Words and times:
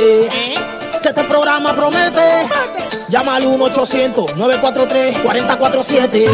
¿Eh? 0.00 0.54
Que 1.02 1.08
este 1.08 1.24
programa 1.24 1.74
promete. 1.74 2.20
Llama 3.08 3.34
al 3.36 3.42
1-800-943-4047. 3.44 6.30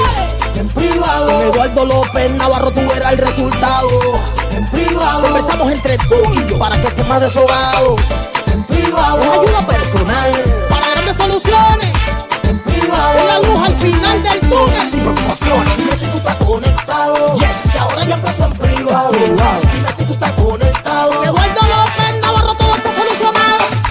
En 0.57 0.69
privado. 0.69 1.27
Con 1.27 1.41
Eduardo 1.43 1.85
López 1.87 2.31
Navarro 2.35 2.71
tú 2.73 2.81
verás 2.87 3.13
el 3.13 3.19
resultado. 3.19 3.89
En 4.51 4.69
privado. 4.71 5.27
Empezamos 5.29 5.73
entre 5.73 5.97
tú 5.97 6.17
y 6.35 6.47
yo 6.51 6.59
para 6.59 6.77
que 6.79 6.89
estés 6.89 7.09
más 7.09 7.23
deshogado. 7.23 7.97
En 8.53 8.63
privado. 8.65 9.23
Es 9.23 9.31
ayuda 9.31 9.67
personal. 9.67 10.33
Para 10.69 10.91
grandes 10.91 11.17
soluciones. 11.17 11.89
En 12.43 12.59
privado. 12.61 13.19
Es 13.19 13.25
la 13.25 13.39
luz 13.49 13.61
al 13.67 13.75
final 13.77 14.23
del 14.23 14.41
túnel. 14.41 14.91
Sin 14.91 15.01
preocupaciones. 15.01 15.77
Dime 15.79 15.97
si 15.97 16.05
tú 16.07 16.19
estás 16.19 16.37
conectado. 16.37 17.39
Yes. 17.39 17.63
Que 17.73 17.79
ahora 17.79 18.05
ya 18.05 18.17
empezó 18.17 18.45
en 18.45 18.53
privado. 18.59 19.11
Dime 19.13 19.89
si 19.97 20.05
tú 20.05 20.13
estás 20.13 20.33
conectado. 20.33 21.25
Eduardo 21.25 21.63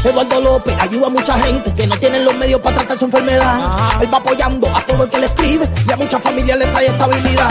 Eduardo 0.04 0.42
López 0.42 0.76
ayuda 0.82 1.08
a 1.08 1.10
mucha 1.10 1.40
gente 1.42 1.72
que 1.74 1.88
no 1.88 1.98
tienen 1.98 2.26
los 2.26 2.36
medios 2.36 2.60
para 2.60 2.78
tratar 2.78 2.98
su 2.98 3.06
enfermedad. 3.06 4.02
Él 4.02 4.14
va 4.14 4.18
apoyando 4.18 4.68
a 4.76 4.82
todo 4.82 5.06
el 5.06 5.10
que 5.10 5.18
le 5.20 5.26
escribe 5.28 5.70
y 5.88 5.92
a 5.92 5.96
muchas 5.96 6.22
familias 6.22 6.58
le 6.58 6.66
trae 6.66 6.88
estabilidad. 6.88 7.50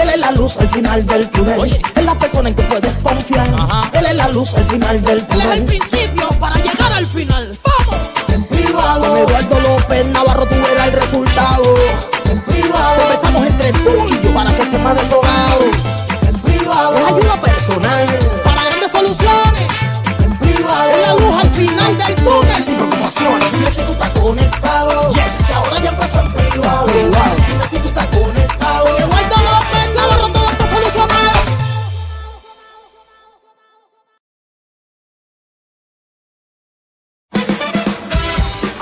Él 0.00 0.08
es 0.08 0.18
la 0.18 0.32
luz 0.32 0.58
al 0.58 0.68
final 0.68 1.06
del 1.06 1.30
túnel. 1.30 1.80
Es 1.94 2.04
la 2.04 2.18
persona 2.18 2.48
en 2.48 2.54
que 2.56 2.62
puedes 2.64 2.96
confiar. 2.96 3.46
Él 3.92 4.06
es 4.06 4.16
la 4.16 4.28
luz 4.30 4.54
al 4.54 4.64
final 4.66 5.02
del 5.02 5.18
Él 5.18 5.26
es 5.28 5.34
el 5.34 5.42
túnel. 5.42 5.64
principio 5.64 6.28
para 6.40 6.56
llegar 6.56 6.92
al 6.92 7.06
final. 7.06 7.58
¡Vamos! 7.62 7.96
En 8.34 8.44
privado. 8.44 9.06
Con 9.06 9.18
Eduardo 9.18 9.60
López 9.60 10.06
Navarro 10.08 10.46
tú 10.46 10.54
verás 10.56 10.86
el 10.88 10.92
resultado. 10.94 11.64
En 12.30 12.40
privado. 12.40 13.02
Empezamos 13.10 13.46
entre 13.46 13.72
tú 13.72 14.08
y 14.08 14.24
yo 14.24 14.34
para 14.34 14.50
que 14.56 14.62
estés 14.62 14.80
más 14.80 14.96
deshogado. 14.96 15.31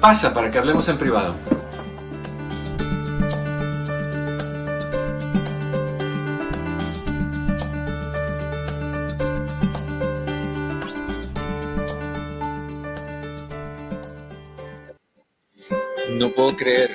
Pasa 0.00 0.32
para 0.32 0.50
que 0.50 0.58
hablemos 0.58 0.88
en 0.88 0.98
privado. 0.98 1.34
No 16.18 16.30
puedo 16.30 16.56
creer 16.56 16.90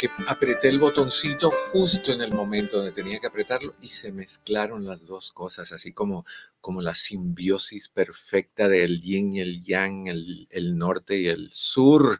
que 0.00 0.08
apreté 0.26 0.68
el 0.68 0.78
botoncito 0.78 1.50
justo 1.72 2.10
en 2.10 2.22
el 2.22 2.32
momento 2.32 2.78
donde 2.78 2.90
tenía 2.90 3.20
que 3.20 3.26
apretarlo 3.26 3.74
y 3.82 3.90
se 3.90 4.12
mezclaron 4.12 4.86
las 4.86 5.04
dos 5.04 5.30
cosas, 5.30 5.72
así 5.72 5.92
como, 5.92 6.24
como 6.62 6.80
la 6.80 6.94
simbiosis 6.94 7.90
perfecta 7.90 8.70
del 8.70 9.02
yin 9.02 9.34
y 9.34 9.40
el 9.40 9.60
yang, 9.62 10.06
el, 10.06 10.48
el 10.50 10.78
norte 10.78 11.18
y 11.18 11.28
el 11.28 11.50
sur. 11.52 12.18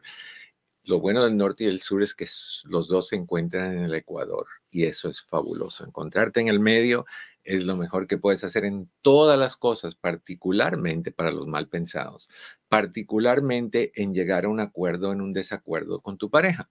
Lo 0.83 0.99
bueno 0.99 1.23
del 1.23 1.35
norte 1.35 1.63
y 1.63 1.67
el 1.67 1.81
sur 1.81 2.03
es 2.03 2.13
que 2.13 2.27
los 2.65 2.87
dos 2.87 3.07
se 3.07 3.15
encuentran 3.15 3.73
en 3.73 3.85
el 3.85 3.95
Ecuador 3.95 4.45
y 4.69 4.85
eso 4.85 5.09
es 5.09 5.23
fabuloso. 5.23 5.83
Encontrarte 5.83 6.39
en 6.39 6.49
el 6.49 6.59
medio 6.59 7.07
es 7.43 7.65
lo 7.65 7.75
mejor 7.77 8.05
que 8.05 8.19
puedes 8.19 8.43
hacer 8.43 8.63
en 8.63 8.91
todas 9.01 9.39
las 9.39 9.57
cosas, 9.57 9.95
particularmente 9.95 11.11
para 11.11 11.31
los 11.31 11.47
mal 11.47 11.67
pensados, 11.67 12.29
particularmente 12.69 13.91
en 13.95 14.13
llegar 14.13 14.45
a 14.45 14.49
un 14.49 14.59
acuerdo 14.59 15.11
en 15.11 15.21
un 15.21 15.33
desacuerdo 15.33 15.99
con 16.01 16.19
tu 16.19 16.29
pareja. 16.29 16.69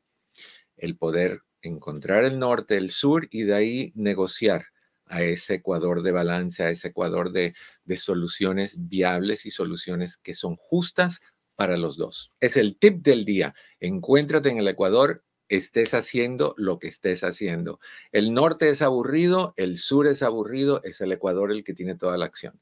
El 0.81 0.97
poder 0.97 1.43
encontrar 1.63 2.25
el 2.25 2.39
norte, 2.39 2.77
el 2.77 2.91
sur 2.91 3.29
y 3.31 3.43
de 3.45 3.55
ahí 3.55 3.93
negociar 3.95 4.67
a 5.07 5.23
ese 5.23 5.55
Ecuador 5.55 6.03
de 6.03 6.13
balance, 6.13 6.63
a 6.63 6.71
ese 6.71 6.89
Ecuador 6.89 7.33
de, 7.33 7.55
de 7.85 7.97
soluciones 7.97 8.77
viables 8.89 9.47
y 9.47 9.51
soluciones 9.51 10.17
que 10.17 10.35
son 10.35 10.57
justas 10.57 11.21
para 11.57 11.77
los 11.77 11.97
dos. 11.97 12.33
Es 12.41 12.57
el 12.57 12.79
tip 12.79 13.03
del 13.03 13.25
día. 13.25 13.55
Encuéntrate 13.81 14.49
en 14.51 14.59
el 14.59 14.69
Ecuador, 14.69 15.25
estés 15.51 15.95
haciendo 15.95 16.55
lo 16.57 16.79
que 16.79 16.89
estés 16.89 17.25
haciendo. 17.25 17.81
El 18.13 18.33
norte 18.33 18.71
es 18.71 18.83
aburrido, 18.83 19.53
el 19.57 19.79
sur 19.79 20.07
es 20.07 20.23
aburrido, 20.23 20.81
es 20.85 21.01
el 21.01 21.13
Ecuador 21.13 21.51
el 21.51 21.65
que 21.65 21.75
tiene 21.75 21.97
toda 21.97 22.17
la 22.17 22.27
acción. 22.27 22.61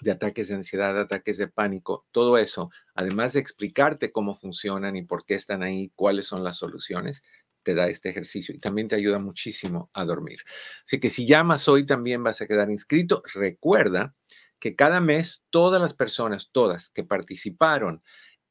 de 0.00 0.10
ataques 0.10 0.48
de 0.48 0.54
ansiedad, 0.54 0.98
ataques 0.98 1.38
de 1.38 1.48
pánico, 1.48 2.06
todo 2.10 2.38
eso, 2.38 2.70
además 2.94 3.32
de 3.32 3.40
explicarte 3.40 4.12
cómo 4.12 4.34
funcionan 4.34 4.96
y 4.96 5.02
por 5.02 5.24
qué 5.24 5.34
están 5.34 5.62
ahí, 5.62 5.92
cuáles 5.94 6.26
son 6.26 6.44
las 6.44 6.56
soluciones, 6.56 7.22
te 7.62 7.74
da 7.74 7.88
este 7.88 8.08
ejercicio 8.08 8.54
y 8.54 8.58
también 8.58 8.88
te 8.88 8.96
ayuda 8.96 9.18
muchísimo 9.18 9.90
a 9.92 10.04
dormir. 10.04 10.40
Así 10.84 11.00
que 11.00 11.10
si 11.10 11.26
llamas 11.26 11.68
hoy 11.68 11.84
también 11.84 12.22
vas 12.22 12.40
a 12.40 12.46
quedar 12.46 12.70
inscrito. 12.70 13.22
Recuerda 13.34 14.14
que 14.58 14.74
cada 14.74 15.00
mes 15.00 15.42
todas 15.50 15.80
las 15.80 15.94
personas, 15.94 16.48
todas 16.50 16.90
que 16.90 17.04
participaron 17.04 18.02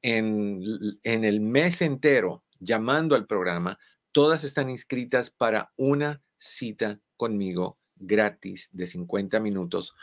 en, 0.01 0.61
en 1.03 1.23
el 1.23 1.41
mes 1.41 1.81
entero 1.81 2.43
llamando 2.59 3.15
al 3.15 3.25
programa, 3.25 3.79
todas 4.11 4.43
están 4.43 4.69
inscritas 4.69 5.31
para 5.31 5.73
una 5.77 6.21
cita 6.38 7.00
conmigo 7.15 7.79
gratis 7.95 8.69
de 8.71 8.88
50 8.88 9.39
minutos 9.39 9.95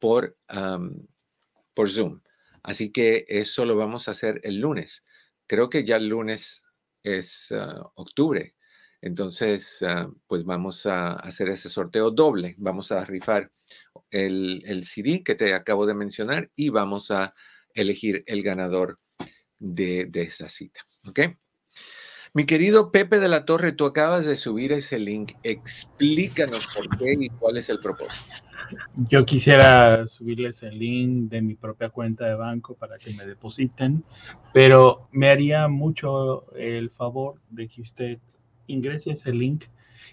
por, 0.00 0.36
um, 0.52 1.06
por 1.74 1.90
Zoom. 1.90 2.20
Así 2.62 2.90
que 2.90 3.24
eso 3.28 3.64
lo 3.64 3.76
vamos 3.76 4.08
a 4.08 4.12
hacer 4.12 4.40
el 4.44 4.60
lunes. 4.60 5.04
Creo 5.46 5.70
que 5.70 5.84
ya 5.84 5.96
el 5.96 6.08
lunes 6.08 6.62
es 7.02 7.50
uh, 7.50 7.84
octubre. 7.94 8.54
Entonces, 9.02 9.82
uh, 9.82 10.14
pues 10.26 10.44
vamos 10.44 10.86
a 10.86 11.12
hacer 11.12 11.48
ese 11.48 11.68
sorteo 11.68 12.10
doble. 12.10 12.54
Vamos 12.58 12.92
a 12.92 13.04
rifar 13.04 13.50
el, 14.10 14.62
el, 14.66 14.84
CD 14.84 15.22
que 15.24 15.34
te 15.34 15.54
acabo 15.54 15.86
de 15.86 15.94
mencionar 15.94 16.50
y 16.54 16.68
vamos 16.68 17.10
a 17.10 17.34
elegir 17.74 18.24
el 18.26 18.42
ganador 18.42 18.98
de, 19.58 20.06
de 20.06 20.22
esa 20.22 20.48
cita. 20.48 20.80
¿Ok? 21.06 21.20
Mi 22.32 22.44
querido 22.44 22.92
Pepe 22.92 23.18
de 23.18 23.26
la 23.26 23.44
Torre, 23.44 23.72
tú 23.72 23.84
acabas 23.86 24.24
de 24.24 24.36
subir 24.36 24.70
ese 24.70 25.00
link. 25.00 25.32
Explícanos 25.42 26.64
por 26.68 26.96
qué 26.96 27.16
y 27.18 27.28
cuál 27.28 27.56
es 27.56 27.68
el 27.68 27.80
propósito. 27.80 28.36
Yo 29.08 29.24
quisiera 29.26 30.06
subirles 30.06 30.62
el 30.62 30.78
link 30.78 31.24
de 31.28 31.42
mi 31.42 31.56
propia 31.56 31.88
cuenta 31.88 32.26
de 32.26 32.36
banco 32.36 32.76
para 32.76 32.98
que 32.98 33.12
me 33.14 33.26
depositen, 33.26 34.04
pero 34.54 35.08
me 35.10 35.28
haría 35.28 35.66
mucho 35.66 36.44
el 36.54 36.90
favor 36.90 37.34
de 37.50 37.66
que 37.66 37.80
usted 37.80 38.18
ingrese 38.68 39.10
ese 39.10 39.32
link 39.32 39.64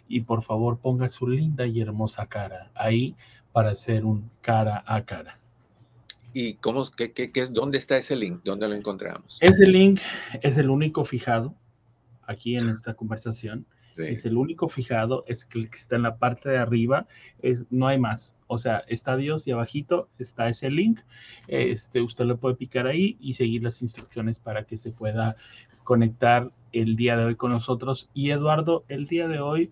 y 0.07 0.21
por 0.21 0.41
favor 0.41 0.79
ponga 0.79 1.09
su 1.09 1.27
linda 1.27 1.67
y 1.67 1.81
hermosa 1.81 2.25
cara 2.25 2.71
ahí 2.73 3.15
para 3.51 3.69
hacer 3.69 4.05
un 4.05 4.27
cara 4.41 4.83
a 4.87 5.05
cara. 5.05 5.39
¿Y 6.33 6.55
cómo, 6.55 6.89
qué, 6.89 7.11
qué, 7.11 7.31
qué, 7.31 7.45
dónde 7.45 7.77
está 7.77 7.95
ese 7.95 8.15
link? 8.15 8.41
¿Dónde 8.43 8.67
lo 8.67 8.73
encontramos? 8.73 9.37
Ese 9.39 9.67
link 9.67 9.99
es 10.41 10.57
el 10.57 10.71
único 10.71 11.05
fijado 11.05 11.53
aquí 12.27 12.57
en 12.57 12.69
esta 12.69 12.93
conversación. 12.93 13.65
Sí. 13.93 14.03
Es 14.03 14.25
el 14.25 14.37
único 14.37 14.67
fijado, 14.67 15.23
es 15.27 15.43
que 15.43 15.61
está 15.61 15.95
en 15.95 16.03
la 16.03 16.17
parte 16.17 16.49
de 16.49 16.57
arriba, 16.59 17.07
es, 17.41 17.65
no 17.71 17.87
hay 17.87 17.97
más. 17.97 18.35
O 18.45 18.59
sea, 18.59 18.83
está 18.87 19.17
Dios 19.17 19.47
y 19.47 19.51
abajito 19.51 20.07
está 20.19 20.47
ese 20.47 20.69
link. 20.69 20.99
Este, 21.47 22.01
usted 22.01 22.25
lo 22.25 22.37
puede 22.37 22.55
picar 22.55 22.85
ahí 22.85 23.17
y 23.19 23.33
seguir 23.33 23.63
las 23.63 23.81
instrucciones 23.81 24.39
para 24.39 24.65
que 24.65 24.77
se 24.77 24.91
pueda 24.91 25.35
conectar 25.83 26.51
el 26.73 26.95
día 26.95 27.17
de 27.17 27.25
hoy 27.25 27.35
con 27.35 27.51
nosotros. 27.51 28.09
Y 28.13 28.29
Eduardo, 28.29 28.85
el 28.87 29.07
día 29.07 29.27
de 29.27 29.39
hoy 29.39 29.71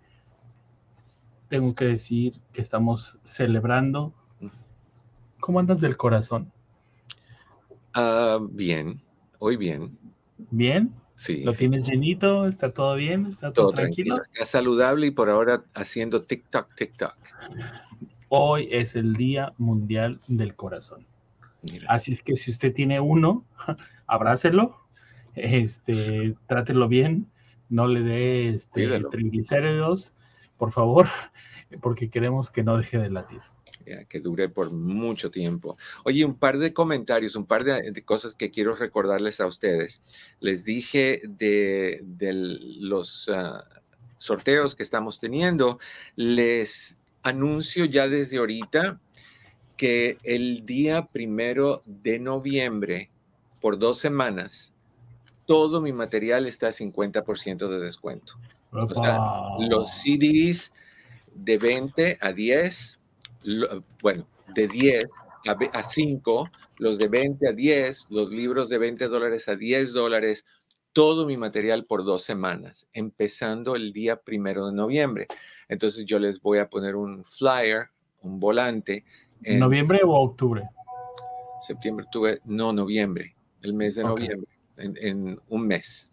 tengo 1.49 1.75
que 1.75 1.85
decir 1.85 2.39
que 2.51 2.61
estamos 2.61 3.17
celebrando. 3.23 4.13
¿Cómo 5.39 5.59
andas 5.59 5.81
del 5.81 5.95
corazón? 5.95 6.51
Uh, 7.95 8.47
bien, 8.47 9.01
hoy 9.39 9.55
bien. 9.55 9.97
¿Bien? 10.51 10.93
Sí. 11.15 11.43
¿Lo 11.43 11.53
sí. 11.53 11.59
tienes 11.59 11.87
llenito? 11.87 12.47
¿Está 12.47 12.71
todo 12.71 12.95
bien? 12.95 13.25
¿Está 13.27 13.51
todo, 13.53 13.67
todo 13.67 13.75
tranquilo? 13.75 14.15
tranquilo? 14.15 14.33
Está 14.33 14.45
saludable 14.45 15.07
y 15.07 15.11
por 15.11 15.29
ahora 15.29 15.63
haciendo 15.73 16.23
TikTok, 16.23 16.75
TikTok. 16.75 17.15
Hoy 18.29 18.67
es 18.71 18.95
el 18.95 19.13
Día 19.13 19.53
Mundial 19.57 20.19
del 20.27 20.55
Corazón. 20.55 21.05
Mira. 21.61 21.85
Así 21.89 22.11
es 22.11 22.21
que 22.21 22.35
si 22.35 22.51
usted 22.51 22.73
tiene 22.73 22.99
uno, 22.99 23.45
abrácelo, 24.07 24.77
este, 25.35 26.35
trátelo 26.47 26.87
bien, 26.87 27.27
no 27.69 27.87
le 27.87 28.01
dé 28.01 28.49
este, 28.49 28.99
triglicéridos, 29.09 30.13
por 30.57 30.71
favor, 30.71 31.07
porque 31.81 32.09
queremos 32.09 32.49
que 32.49 32.63
no 32.63 32.77
deje 32.77 32.97
de 32.97 33.09
latir. 33.09 33.41
Ya, 33.85 34.05
que 34.05 34.19
dure 34.19 34.49
por 34.49 34.71
mucho 34.71 35.29
tiempo. 35.29 35.77
Oye, 36.03 36.25
un 36.25 36.35
par 36.35 36.57
de 36.57 36.73
comentarios, 36.73 37.35
un 37.35 37.45
par 37.45 37.63
de, 37.63 37.91
de 37.91 38.03
cosas 38.03 38.33
que 38.33 38.49
quiero 38.49 38.75
recordarles 38.75 39.39
a 39.39 39.45
ustedes. 39.45 40.01
Les 40.39 40.63
dije 40.63 41.21
de, 41.23 42.01
de 42.03 42.33
los 42.33 43.27
uh, 43.27 43.61
sorteos 44.17 44.73
que 44.75 44.83
estamos 44.83 45.19
teniendo. 45.19 45.79
Les 46.15 46.97
anuncio 47.21 47.85
ya 47.85 48.07
desde 48.07 48.37
ahorita 48.37 48.99
que 49.77 50.17
el 50.23 50.65
día 50.65 51.07
primero 51.07 51.81
de 51.85 52.19
noviembre, 52.19 53.11
por 53.61 53.77
dos 53.77 53.97
semanas, 53.97 54.73
todo 55.45 55.81
mi 55.81 55.93
material 55.93 56.47
está 56.47 56.67
a 56.69 56.73
50% 56.73 57.67
de 57.67 57.79
descuento. 57.79 58.33
O 58.71 58.93
sea, 58.93 59.19
los 59.59 59.89
CDs 59.91 60.71
de 61.33 61.57
20 61.57 62.17
a 62.19 62.33
10, 62.33 62.99
lo, 63.45 63.83
bueno, 64.01 64.27
de 64.53 64.67
10 64.67 65.05
a, 65.47 65.79
a 65.79 65.83
5, 65.83 66.49
los 66.77 66.97
de 66.97 67.07
20 67.07 67.47
a 67.47 67.51
10, 67.51 68.07
los 68.09 68.29
libros 68.29 68.69
de 68.69 68.77
20 68.77 69.07
dólares 69.07 69.47
a 69.47 69.55
10 69.55 69.93
dólares, 69.93 70.45
todo 70.93 71.25
mi 71.25 71.37
material 71.37 71.85
por 71.85 72.05
dos 72.05 72.23
semanas, 72.23 72.87
empezando 72.93 73.75
el 73.75 73.91
día 73.91 74.21
primero 74.21 74.67
de 74.67 74.75
noviembre. 74.75 75.27
Entonces 75.67 76.05
yo 76.05 76.19
les 76.19 76.41
voy 76.41 76.59
a 76.59 76.69
poner 76.69 76.95
un 76.95 77.23
flyer, 77.23 77.87
un 78.21 78.39
volante. 78.39 79.03
En 79.43 79.59
¿Noviembre 79.59 80.01
o 80.03 80.11
octubre? 80.11 80.63
Septiembre, 81.61 82.05
octubre, 82.05 82.39
no, 82.45 82.71
noviembre, 82.71 83.35
el 83.61 83.73
mes 83.73 83.95
de 83.95 84.03
okay. 84.03 84.27
noviembre, 84.27 84.51
en, 84.77 84.97
en, 85.01 85.39
un 85.49 85.67
mes. 85.67 86.11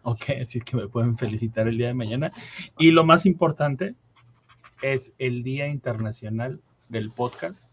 Ok, 0.02 0.30
así 0.40 0.60
que 0.60 0.76
me 0.76 0.88
pueden 0.88 1.16
felicitar 1.18 1.68
el 1.68 1.78
día 1.78 1.88
de 1.88 1.94
mañana. 1.94 2.32
Y 2.78 2.90
lo 2.90 3.04
más 3.04 3.26
importante 3.26 3.94
es 4.82 5.12
el 5.18 5.42
Día 5.42 5.68
Internacional 5.68 6.60
del 6.88 7.10
Podcast. 7.10 7.70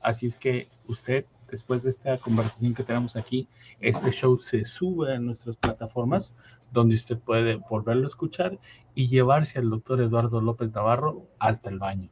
Así 0.00 0.26
es 0.26 0.36
que 0.36 0.68
usted, 0.86 1.26
después 1.54 1.84
de 1.84 1.90
esta 1.90 2.18
conversación 2.18 2.74
que 2.74 2.82
tenemos 2.82 3.14
aquí, 3.14 3.46
este 3.80 4.10
show 4.10 4.36
se 4.40 4.64
sube 4.64 5.14
a 5.14 5.20
nuestras 5.20 5.54
plataformas 5.54 6.34
donde 6.72 6.96
usted 6.96 7.16
puede 7.16 7.60
volverlo 7.70 8.04
a 8.04 8.08
escuchar 8.08 8.58
y 8.96 9.06
llevarse 9.06 9.60
al 9.60 9.70
doctor 9.70 10.00
Eduardo 10.00 10.40
López 10.40 10.72
Navarro 10.72 11.28
hasta 11.38 11.70
el 11.70 11.78
baño. 11.78 12.10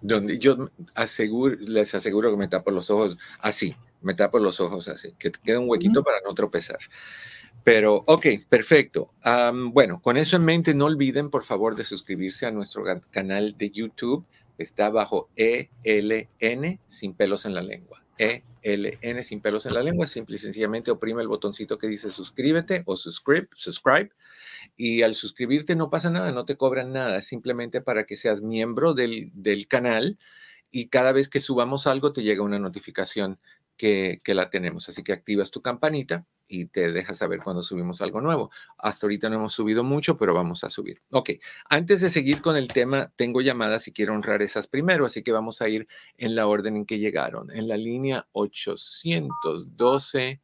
Donde 0.00 0.40
yo 0.40 0.70
aseguro, 0.96 1.54
les 1.60 1.94
aseguro 1.94 2.32
que 2.32 2.36
me 2.36 2.48
tapo 2.48 2.72
los 2.72 2.90
ojos 2.90 3.16
así, 3.38 3.76
me 4.02 4.14
tapo 4.14 4.40
los 4.40 4.58
ojos 4.60 4.88
así, 4.88 5.14
que 5.20 5.30
queda 5.30 5.60
un 5.60 5.70
huequito 5.70 6.02
para 6.02 6.18
no 6.26 6.34
tropezar. 6.34 6.80
Pero, 7.62 8.02
ok, 8.08 8.26
perfecto. 8.48 9.14
Um, 9.24 9.72
bueno, 9.72 10.02
con 10.02 10.16
eso 10.16 10.34
en 10.36 10.44
mente, 10.44 10.74
no 10.74 10.86
olviden, 10.86 11.30
por 11.30 11.44
favor, 11.44 11.76
de 11.76 11.84
suscribirse 11.84 12.44
a 12.44 12.50
nuestro 12.50 12.82
canal 13.10 13.56
de 13.56 13.70
YouTube. 13.70 14.26
Está 14.58 14.90
bajo 14.90 15.30
ELN, 15.36 16.80
sin 16.88 17.14
pelos 17.14 17.46
en 17.46 17.54
la 17.54 17.62
lengua. 17.62 18.04
ELN, 18.64 19.22
sin 19.22 19.40
pelos 19.40 19.66
en 19.66 19.74
la 19.74 19.82
lengua. 19.82 20.06
Simple 20.06 20.36
y 20.36 20.38
sencillamente 20.38 20.90
oprime 20.90 21.22
el 21.22 21.28
botoncito 21.28 21.78
que 21.78 21.86
dice 21.86 22.10
suscríbete 22.10 22.82
o 22.86 22.96
subscribe, 22.96 23.48
subscribe. 23.54 24.10
Y 24.76 25.02
al 25.02 25.14
suscribirte 25.14 25.76
no 25.76 25.90
pasa 25.90 26.10
nada, 26.10 26.32
no 26.32 26.44
te 26.44 26.56
cobran 26.56 26.92
nada. 26.92 27.20
Simplemente 27.20 27.80
para 27.80 28.04
que 28.04 28.16
seas 28.16 28.40
miembro 28.40 28.94
del, 28.94 29.30
del 29.34 29.68
canal 29.68 30.18
y 30.70 30.88
cada 30.88 31.12
vez 31.12 31.28
que 31.28 31.40
subamos 31.40 31.86
algo 31.86 32.12
te 32.12 32.22
llega 32.22 32.42
una 32.42 32.58
notificación 32.58 33.38
que, 33.76 34.18
que 34.24 34.34
la 34.34 34.50
tenemos. 34.50 34.88
Así 34.88 35.04
que 35.04 35.12
activas 35.12 35.50
tu 35.50 35.62
campanita 35.62 36.26
y 36.46 36.66
te 36.66 36.92
deja 36.92 37.14
saber 37.14 37.40
cuando 37.42 37.62
subimos 37.62 38.02
algo 38.02 38.20
nuevo. 38.20 38.50
Hasta 38.78 39.06
ahorita 39.06 39.28
no 39.28 39.36
hemos 39.36 39.54
subido 39.54 39.84
mucho, 39.84 40.16
pero 40.16 40.34
vamos 40.34 40.64
a 40.64 40.70
subir. 40.70 41.00
Ok, 41.10 41.30
antes 41.68 42.00
de 42.00 42.10
seguir 42.10 42.42
con 42.42 42.56
el 42.56 42.68
tema, 42.68 43.12
tengo 43.16 43.40
llamadas 43.40 43.88
y 43.88 43.92
quiero 43.92 44.14
honrar 44.14 44.42
esas 44.42 44.66
primero, 44.66 45.06
así 45.06 45.22
que 45.22 45.32
vamos 45.32 45.62
a 45.62 45.68
ir 45.68 45.88
en 46.18 46.34
la 46.34 46.46
orden 46.46 46.76
en 46.76 46.86
que 46.86 46.98
llegaron. 46.98 47.50
En 47.50 47.68
la 47.68 47.76
línea 47.76 48.26
812 48.32 50.40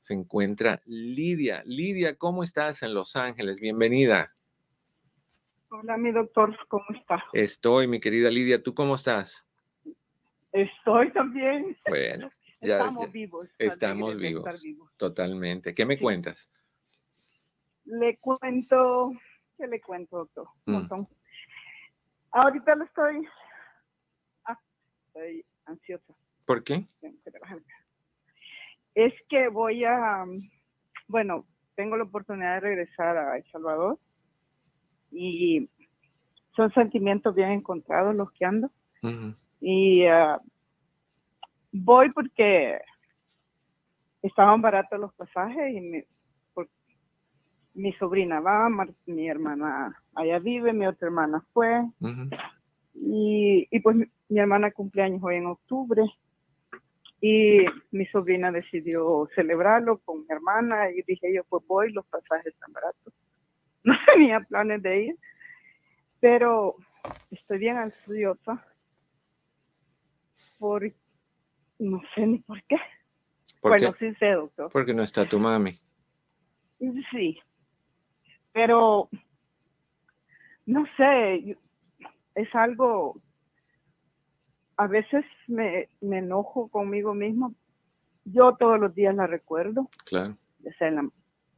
se 0.00 0.14
encuentra 0.14 0.80
Lidia. 0.86 1.62
Lidia, 1.66 2.16
¿cómo 2.16 2.42
estás 2.42 2.82
en 2.82 2.94
Los 2.94 3.16
Ángeles? 3.16 3.60
Bienvenida. 3.60 4.34
Hola, 5.68 5.96
mi 5.96 6.10
doctor, 6.10 6.56
¿cómo 6.66 6.84
está? 6.92 7.22
Estoy, 7.32 7.86
mi 7.86 8.00
querida 8.00 8.28
Lidia, 8.28 8.60
¿tú 8.60 8.74
cómo 8.74 8.96
estás? 8.96 9.46
Estoy 10.52 11.12
también. 11.12 11.76
Bueno. 11.88 12.30
Ya, 12.60 12.78
estamos 12.78 13.06
ya, 13.06 13.12
vivos. 13.12 13.48
Estamos 13.58 14.16
vivos, 14.18 14.62
vivos, 14.62 14.92
Totalmente. 14.96 15.74
¿Qué 15.74 15.86
me 15.86 15.96
sí. 15.96 16.02
cuentas? 16.02 16.52
Le 17.84 18.18
cuento, 18.18 19.12
¿qué 19.56 19.66
le 19.66 19.80
cuento, 19.80 20.18
doctor? 20.18 20.48
Mm. 20.66 21.06
Ahorita 22.32 22.74
lo 22.76 22.84
estoy, 22.84 23.26
ah, 24.44 24.58
estoy 25.06 25.44
ansiosa. 25.64 26.14
¿Por 26.44 26.62
qué? 26.62 26.86
Es 28.94 29.14
que 29.28 29.48
voy 29.48 29.84
a, 29.84 30.24
bueno, 31.08 31.46
tengo 31.74 31.96
la 31.96 32.04
oportunidad 32.04 32.54
de 32.54 32.60
regresar 32.60 33.16
a 33.16 33.36
El 33.36 33.50
Salvador 33.50 33.98
y 35.10 35.68
son 36.54 36.72
sentimientos 36.74 37.34
bien 37.34 37.50
encontrados 37.50 38.14
los 38.14 38.30
que 38.32 38.44
ando. 38.44 38.70
Uh 39.02 39.08
-huh. 39.08 39.36
Y 39.60 40.06
uh, 40.06 40.40
voy 41.72 42.10
porque 42.10 42.80
estaban 44.22 44.60
baratos 44.60 44.98
los 44.98 45.14
pasajes 45.14 45.72
y 45.72 46.04
por, 46.54 46.68
mi 47.74 47.92
sobrina 47.94 48.40
va, 48.40 48.68
mi 49.06 49.28
hermana 49.28 49.96
allá 50.14 50.38
vive, 50.38 50.72
mi 50.72 50.86
otra 50.86 51.08
hermana 51.08 51.44
fue. 51.52 51.82
y, 52.94 53.68
y, 53.70 53.80
pues 53.80 53.96
mi 54.28 54.38
hermana 54.38 54.70
cumpleaños 54.70 55.22
hoy 55.22 55.36
en 55.36 55.46
octubre. 55.46 56.02
Y 57.22 57.66
mi 57.90 58.06
sobrina 58.06 58.50
decidió 58.50 59.28
celebrarlo 59.34 59.98
con 59.98 60.20
mi 60.20 60.26
hermana 60.30 60.90
y 60.90 61.02
dije 61.02 61.34
yo 61.34 61.44
pues 61.44 61.66
voy, 61.66 61.92
los 61.92 62.06
pasajes 62.06 62.46
están 62.46 62.72
baratos. 62.72 63.14
No 63.82 63.94
tenía 64.12 64.40
planes 64.40 64.82
de 64.82 65.04
ir, 65.04 65.16
pero 66.20 66.76
estoy 67.30 67.58
bien 67.58 67.78
ansiosa 67.78 68.62
por, 70.58 70.92
no 71.80 72.00
sé 72.14 72.26
ni 72.26 72.38
por 72.38 72.62
qué. 72.64 72.76
bueno, 73.62 73.92
sí 73.94 74.14
sé, 74.14 74.30
doctor. 74.32 74.70
Porque 74.72 74.94
no 74.94 75.02
está 75.02 75.28
tu 75.28 75.40
mami. 75.40 75.72
Sí, 77.10 77.38
pero 78.52 79.08
no 80.66 80.84
sé, 80.96 81.56
es 82.34 82.54
algo, 82.54 83.20
a 84.76 84.86
veces 84.86 85.24
me, 85.46 85.88
me 86.00 86.18
enojo 86.18 86.68
conmigo 86.68 87.14
mismo. 87.14 87.54
Yo 88.24 88.54
todos 88.56 88.78
los 88.78 88.94
días 88.94 89.14
la 89.14 89.26
recuerdo. 89.26 89.88
Claro. 90.06 90.36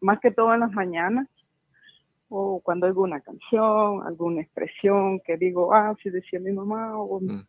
más 0.00 0.20
que 0.20 0.30
todo 0.30 0.54
en 0.54 0.60
las 0.60 0.72
mañanas 0.72 1.28
o 2.34 2.60
cuando 2.60 2.86
oigo 2.86 3.02
una 3.02 3.20
canción, 3.20 4.02
alguna 4.06 4.40
expresión 4.40 5.20
que 5.20 5.36
digo, 5.36 5.74
ah, 5.74 5.94
sí 6.02 6.08
decía 6.08 6.40
mi 6.40 6.50
mamá, 6.50 6.94
mm. 6.96 7.46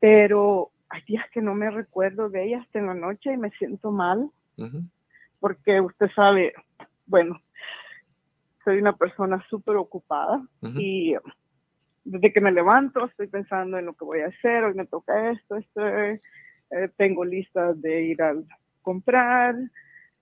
pero 0.00 0.70
hay 0.88 1.02
días 1.02 1.24
que 1.32 1.42
no 1.42 1.54
me 1.54 1.70
recuerdo 1.70 2.28
de 2.28 2.44
ella 2.44 2.60
hasta 2.60 2.78
en 2.78 2.86
la 2.86 2.94
noche 2.94 3.32
y 3.32 3.36
me 3.36 3.50
siento 3.50 3.90
mal, 3.90 4.30
porque 5.40 5.80
usted 5.80 6.10
sabe, 6.14 6.54
bueno, 7.06 7.40
soy 8.64 8.78
una 8.78 8.96
persona 8.96 9.44
súper 9.48 9.76
ocupada 9.76 10.42
y 10.62 11.14
desde 12.04 12.32
que 12.32 12.40
me 12.40 12.52
levanto 12.52 13.04
estoy 13.06 13.26
pensando 13.26 13.78
en 13.78 13.86
lo 13.86 13.94
que 13.94 14.04
voy 14.04 14.20
a 14.20 14.28
hacer, 14.28 14.64
hoy 14.64 14.74
me 14.74 14.86
toca 14.86 15.30
esto, 15.30 15.56
esto, 15.56 15.86
eh, 15.86 16.20
tengo 16.96 17.24
listas 17.24 17.80
de 17.80 18.02
ir 18.02 18.22
a 18.22 18.34
comprar. 18.82 19.56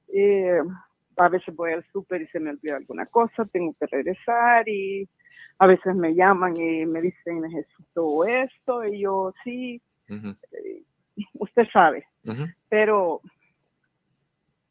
Eh, 0.08 0.60
a 1.16 1.28
veces 1.28 1.54
voy 1.54 1.72
al 1.72 1.84
súper 1.92 2.22
y 2.22 2.26
se 2.28 2.40
me 2.40 2.50
olvida 2.50 2.76
alguna 2.76 3.06
cosa, 3.06 3.44
tengo 3.46 3.74
que 3.78 3.86
regresar 3.86 4.68
y 4.68 5.08
a 5.58 5.66
veces 5.66 5.94
me 5.94 6.14
llaman 6.14 6.56
y 6.56 6.86
me 6.86 7.00
dicen 7.00 7.42
necesito 7.42 8.24
esto 8.24 8.84
y 8.84 9.00
yo 9.00 9.32
sí, 9.44 9.80
usted 11.54 11.70
sabe, 11.72 12.06
pero 12.68 13.20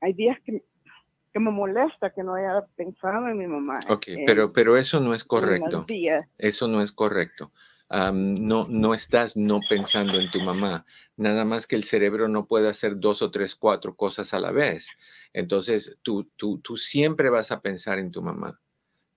hay 0.02 0.14
días 0.14 0.38
que, 0.44 0.64
que, 1.32 1.40
me 1.40 1.50
molesta 1.50 2.10
que 2.10 2.24
no 2.24 2.36
haya 2.36 2.66
pensado 2.76 3.28
en 3.30 3.38
mi 3.38 3.48
mamá. 3.48 3.76
Ok, 3.88 4.08
pero, 4.26 4.52
pero 4.52 4.76
eso 4.76 5.00
no 5.00 5.14
es 5.14 5.24
correcto. 5.24 5.86
Eso 6.38 6.68
no 6.68 6.82
es 6.82 6.92
correcto. 6.92 7.52
no, 7.90 8.68
no 8.68 8.94
estás 8.94 9.38
no 9.38 9.62
pensando 9.70 10.20
en 10.20 10.30
tu 10.30 10.42
mamá, 10.42 10.86
nada 11.16 11.46
más 11.46 11.68
que 11.68 11.78
el 11.78 11.86
cerebro 11.86 12.28
no 12.28 12.48
puede 12.48 12.68
hacer 12.68 13.00
dos 13.00 13.22
o 13.22 13.32
tres, 13.32 13.56
cuatro 13.56 13.96
cosas 13.96 14.34
a 14.34 14.40
la 14.40 14.52
vez. 14.52 14.90
Entonces, 15.32 15.98
tú, 16.02 16.30
tú, 16.36 16.60
tú 16.60 16.76
siempre 16.76 17.30
vas 17.30 17.52
a 17.52 17.62
pensar 17.62 17.98
en 17.98 18.12
tu 18.12 18.22
mamá, 18.22 18.60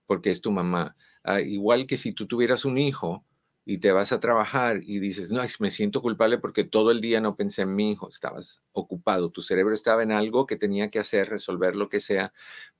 porque 0.06 0.30
es 0.30 0.40
tu 0.40 0.52
mamá. 0.52 0.96
Ah, 1.24 1.40
igual 1.40 1.86
que 1.86 1.96
si 1.96 2.12
tú 2.12 2.26
tuvieras 2.26 2.64
un 2.64 2.78
hijo 2.78 3.24
y 3.68 3.78
te 3.78 3.90
vas 3.90 4.12
a 4.12 4.20
trabajar 4.20 4.78
y 4.84 5.00
dices, 5.00 5.30
no, 5.30 5.42
me 5.58 5.72
siento 5.72 6.00
culpable 6.00 6.38
porque 6.38 6.62
todo 6.62 6.92
el 6.92 7.00
día 7.00 7.20
no 7.20 7.34
pensé 7.34 7.62
en 7.62 7.74
mi 7.74 7.90
hijo, 7.90 8.08
estabas 8.08 8.62
ocupado, 8.70 9.30
tu 9.30 9.42
cerebro 9.42 9.74
estaba 9.74 10.04
en 10.04 10.12
algo 10.12 10.46
que 10.46 10.54
tenía 10.54 10.88
que 10.88 11.00
hacer, 11.00 11.28
resolver 11.28 11.74
lo 11.74 11.88
que 11.88 11.98
sea, 11.98 12.32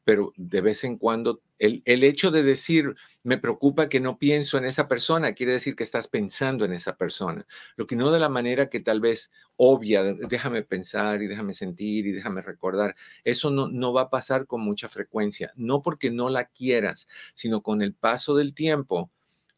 pero 0.05 0.33
de 0.37 0.61
vez 0.61 0.85
en 0.85 0.97
cuando 0.97 1.43
el, 1.59 1.83
el, 1.87 2.05
hecho 2.05 2.31
de 2.31 2.45
decir, 2.45 2.95
me 3.25 3.37
preocupa 3.37 3.89
que 3.89 3.99
no 3.99 4.17
pienso 4.17 4.59
en 4.59 4.65
esa 4.65 4.87
persona, 4.87 5.33
quiere 5.33 5.53
decir 5.53 5.75
que 5.75 5.83
estás 5.83 6.07
pensando 6.07 6.65
en 6.65 6.73
esa 6.73 6.97
persona, 6.97 7.49
lo 7.75 7.89
que 7.89 7.97
no 7.97 8.13
de 8.13 8.21
la 8.21 8.29
manera 8.29 8.71
que 8.71 8.79
tal 8.79 9.01
vez 9.01 9.33
obvia, 9.57 10.05
déjame 10.05 10.63
pensar 10.63 11.21
y 11.21 11.27
déjame 11.27 11.53
sentir 11.53 12.07
y 12.07 12.13
déjame 12.13 12.43
recordar, 12.43 12.95
eso 13.25 13.51
no, 13.51 13.67
no 13.67 13.93
va 13.93 14.03
a 14.03 14.11
pasar 14.11 14.47
con 14.47 14.61
mucha 14.61 14.89
frecuencia, 14.89 15.53
no 15.57 15.83
porque 15.83 16.13
no 16.13 16.29
la 16.29 16.45
quieras, 16.45 17.09
sino 17.35 17.63
con 17.63 17.83
el 17.83 17.93
paso 17.93 18.37
del 18.37 18.55
tiempo, 18.55 19.11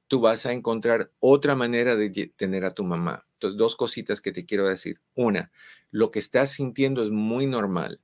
tú 0.09 0.21
vas 0.21 0.47
a 0.47 0.53
encontrar 0.53 1.12
otra 1.21 1.55
manera 1.55 1.95
de 1.97 2.33
tener 2.37 2.65
a 2.65 2.73
tu 2.73 2.85
mamá. 2.85 3.27
Entonces, 3.35 3.57
dos 3.57 3.77
cositas 3.77 4.21
que 4.21 4.33
te 4.33 4.45
quiero 4.45 4.69
decir. 4.69 5.00
Una, 5.15 5.53
lo 5.91 6.11
que 6.11 6.19
estás 6.19 6.50
sintiendo 6.50 7.03
es 7.03 7.11
muy 7.11 7.47
normal 7.47 8.00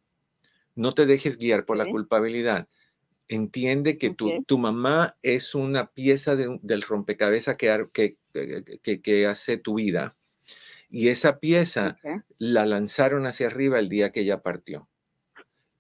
no 0.75 0.95
te 0.95 1.07
dejes 1.07 1.39
guiar 1.39 1.65
por 1.65 1.77
la 1.77 1.87
culpabilidad. 1.87 2.69
Entiende 3.29 3.97
que 3.97 4.11
tu, 4.11 4.59
mamá 4.59 5.17
es 5.23 5.55
una 5.55 5.91
pieza 5.93 6.37
del 6.37 6.83
rompecabezas 6.83 7.57
que, 7.57 8.17
que, 8.83 9.01
que, 9.01 9.27
hace 9.27 9.57
tu 9.57 9.75
vida. 9.75 10.17
Y 10.91 11.09
esa 11.09 11.41
pieza 11.41 11.99
la 12.39 12.67
lanzaron 12.67 13.27
hacia 13.27 13.47
arriba 13.47 13.79
el 13.79 13.89
día 13.89 14.13
que 14.13 14.21
ella 14.21 14.43
partió. 14.43 14.89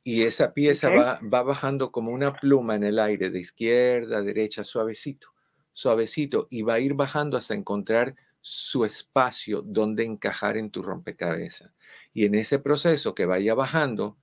Y 0.02 0.22
esa 0.22 0.52
pieza 0.52 0.90
va, 0.90 1.20
va 1.22 1.42
bajando 1.42 1.90
como 1.90 2.10
una 2.10 2.34
pluma 2.34 2.74
en 2.74 2.84
el 2.84 2.98
aire, 2.98 3.30
de 3.30 3.40
izquierda 3.40 4.18
a 4.18 4.22
derecha, 4.22 4.62
suavecito, 4.62 5.33
suavecito, 5.74 6.48
y 6.50 6.62
va 6.62 6.74
a 6.74 6.80
ir 6.80 6.94
bajando 6.94 7.36
hasta 7.36 7.54
encontrar 7.54 8.16
su 8.40 8.84
espacio 8.84 9.62
donde 9.62 10.04
encajar 10.04 10.56
en 10.56 10.70
tu 10.70 10.82
rompecabezas. 10.82 11.72
Y 12.12 12.24
en 12.24 12.34
ese 12.34 12.58
proceso 12.58 13.14
que 13.14 13.26
vaya 13.26 13.54
bajando, 13.54 14.16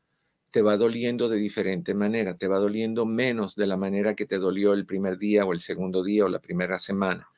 te 0.51 0.61
va 0.61 0.77
doliendo 0.77 1.29
de 1.29 1.37
diferente 1.37 1.93
manera, 1.93 2.37
te 2.37 2.47
va 2.47 2.59
doliendo 2.59 3.05
menos 3.05 3.55
de 3.55 3.67
la 3.67 3.77
manera 3.77 4.15
que 4.15 4.25
te 4.25 4.37
dolió 4.37 4.73
el 4.73 4.85
primer 4.85 5.17
día 5.17 5.45
o 5.45 5.53
el 5.53 5.61
segundo 5.61 6.03
día 6.03 6.25
o 6.25 6.29
la 6.29 6.39
primera 6.39 6.79
semana. 6.79 7.29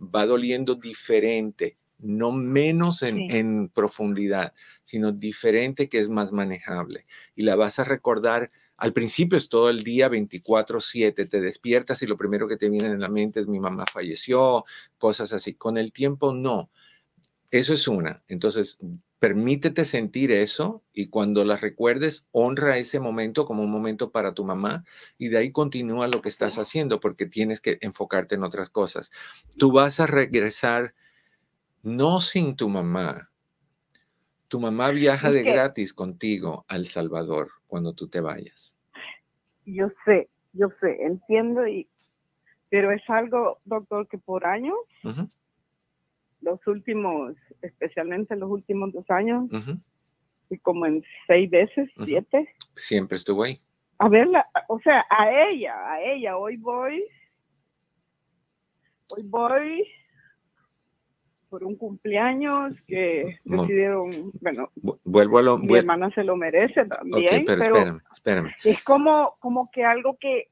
Va 0.00 0.26
doliendo 0.26 0.74
diferente, 0.74 1.76
no 1.98 2.32
menos 2.32 3.02
en, 3.02 3.68
profundidad, 3.68 4.54
sino 4.82 5.12
diferente 5.12 5.88
que 5.88 5.98
es 5.98 6.08
más 6.08 6.32
manejable. 6.32 7.04
Y 7.36 7.42
la 7.42 7.56
vas 7.56 7.78
a 7.78 7.84
recordar, 7.84 8.50
al 8.82 8.92
principio 8.92 9.38
es 9.38 9.48
todo 9.48 9.70
el 9.70 9.84
día 9.84 10.08
24/7, 10.08 11.28
te 11.28 11.40
despiertas 11.40 12.02
y 12.02 12.06
lo 12.08 12.16
primero 12.16 12.48
que 12.48 12.56
te 12.56 12.68
viene 12.68 12.88
en 12.88 12.98
la 12.98 13.08
mente 13.08 13.38
es 13.38 13.46
mi 13.46 13.60
mamá 13.60 13.84
falleció, 13.86 14.64
cosas 14.98 15.32
así. 15.32 15.54
Con 15.54 15.78
el 15.78 15.92
tiempo 15.92 16.34
no. 16.34 16.68
Eso 17.52 17.74
es 17.74 17.86
una. 17.86 18.24
Entonces, 18.26 18.78
permítete 19.20 19.84
sentir 19.84 20.32
eso 20.32 20.82
y 20.92 21.10
cuando 21.10 21.44
la 21.44 21.58
recuerdes, 21.58 22.24
honra 22.32 22.76
ese 22.76 22.98
momento 22.98 23.46
como 23.46 23.62
un 23.62 23.70
momento 23.70 24.10
para 24.10 24.34
tu 24.34 24.44
mamá 24.44 24.84
y 25.16 25.28
de 25.28 25.38
ahí 25.38 25.52
continúa 25.52 26.08
lo 26.08 26.20
que 26.20 26.28
estás 26.28 26.58
haciendo 26.58 26.98
porque 26.98 27.26
tienes 27.26 27.60
que 27.60 27.78
enfocarte 27.82 28.34
en 28.34 28.42
otras 28.42 28.68
cosas. 28.68 29.12
Tú 29.56 29.70
vas 29.70 30.00
a 30.00 30.08
regresar 30.08 30.92
no 31.84 32.20
sin 32.20 32.56
tu 32.56 32.68
mamá. 32.68 33.30
Tu 34.48 34.58
mamá 34.58 34.90
viaja 34.90 35.30
de 35.30 35.44
gratis 35.44 35.94
contigo 35.94 36.64
al 36.66 36.86
Salvador 36.86 37.52
cuando 37.68 37.94
tú 37.94 38.08
te 38.08 38.20
vayas. 38.20 38.71
Yo 39.64 39.88
sé, 40.04 40.28
yo 40.52 40.68
sé, 40.80 41.04
entiendo 41.04 41.66
y 41.66 41.88
pero 42.68 42.90
es 42.90 43.02
algo, 43.08 43.58
doctor, 43.66 44.08
que 44.08 44.16
por 44.16 44.46
años 44.46 44.78
los 46.40 46.66
últimos, 46.66 47.36
especialmente 47.60 48.34
los 48.34 48.50
últimos 48.50 48.92
dos 48.92 49.08
años, 49.10 49.50
y 50.48 50.58
como 50.58 50.86
en 50.86 51.04
seis 51.26 51.50
veces, 51.50 51.90
siete. 52.04 52.48
Siempre 52.74 53.16
estuvo 53.16 53.42
ahí. 53.42 53.58
A 53.98 54.08
verla, 54.08 54.46
o 54.68 54.80
sea, 54.80 55.04
a 55.10 55.30
ella, 55.50 55.74
a 55.92 56.02
ella, 56.02 56.38
hoy 56.38 56.56
voy, 56.56 57.04
hoy 59.10 59.22
voy 59.22 59.86
por 61.52 61.64
un 61.64 61.76
cumpleaños 61.76 62.72
que 62.86 63.36
decidieron, 63.44 64.32
bueno, 64.40 64.70
vuelvo 65.04 65.36
a 65.36 65.42
lo, 65.42 65.58
mi 65.58 65.76
hermana 65.76 66.10
se 66.14 66.24
lo 66.24 66.34
merece 66.34 66.86
también, 66.86 67.44
pero, 67.44 67.62
espérame, 67.62 68.00
espérame. 68.10 68.50
es 68.64 68.82
como, 68.84 69.36
como 69.38 69.70
que 69.70 69.84
algo 69.84 70.16
que 70.18 70.48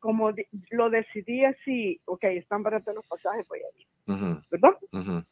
como 0.00 0.32
lo 0.72 0.90
decidí 0.90 1.44
así, 1.44 2.00
ok, 2.06 2.24
están 2.24 2.64
baratos 2.64 2.92
los 2.92 3.06
pasajes, 3.06 3.46
voy 3.46 3.60
a 3.60 3.78
ir, 3.78 4.42
¿verdad? 4.50 5.22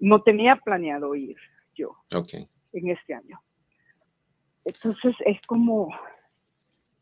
No 0.00 0.22
tenía 0.22 0.56
planeado 0.56 1.14
ir 1.14 1.36
yo 1.76 1.96
en 2.72 2.88
este 2.88 3.14
año. 3.14 3.40
Entonces 4.64 5.14
es 5.24 5.40
como, 5.46 5.88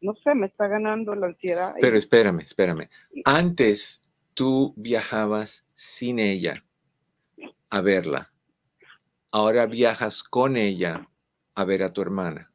no 0.03 0.15
sé, 0.17 0.35
me 0.35 0.49
está 0.49 0.69
ganando 0.69 1.15
la 1.15 1.29
ansiedad. 1.29 1.73
Pero 1.81 1.97
espérame, 1.97 2.41
espérame. 2.41 2.91
Antes 3.25 4.03
tú 4.35 4.75
viajabas 4.77 5.64
sin 5.75 6.19
ella 6.19 6.65
a 7.71 7.81
verla. 7.81 8.33
Ahora 9.31 9.67
viajas 9.67 10.23
con 10.23 10.57
ella 10.57 11.09
a 11.55 11.65
ver 11.65 11.83
a 11.83 11.93
tu 11.93 12.03
hermana. 12.03 12.53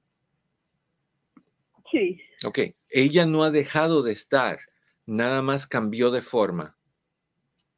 Sí. 1.92 2.22
Ok, 2.46 2.60
ella 2.90 3.26
no 3.26 3.44
ha 3.44 3.52
dejado 3.52 4.04
de 4.04 4.12
estar, 4.12 4.60
nada 5.06 5.42
más 5.42 5.68
cambió 5.68 6.12
de 6.12 6.22
forma, 6.22 6.78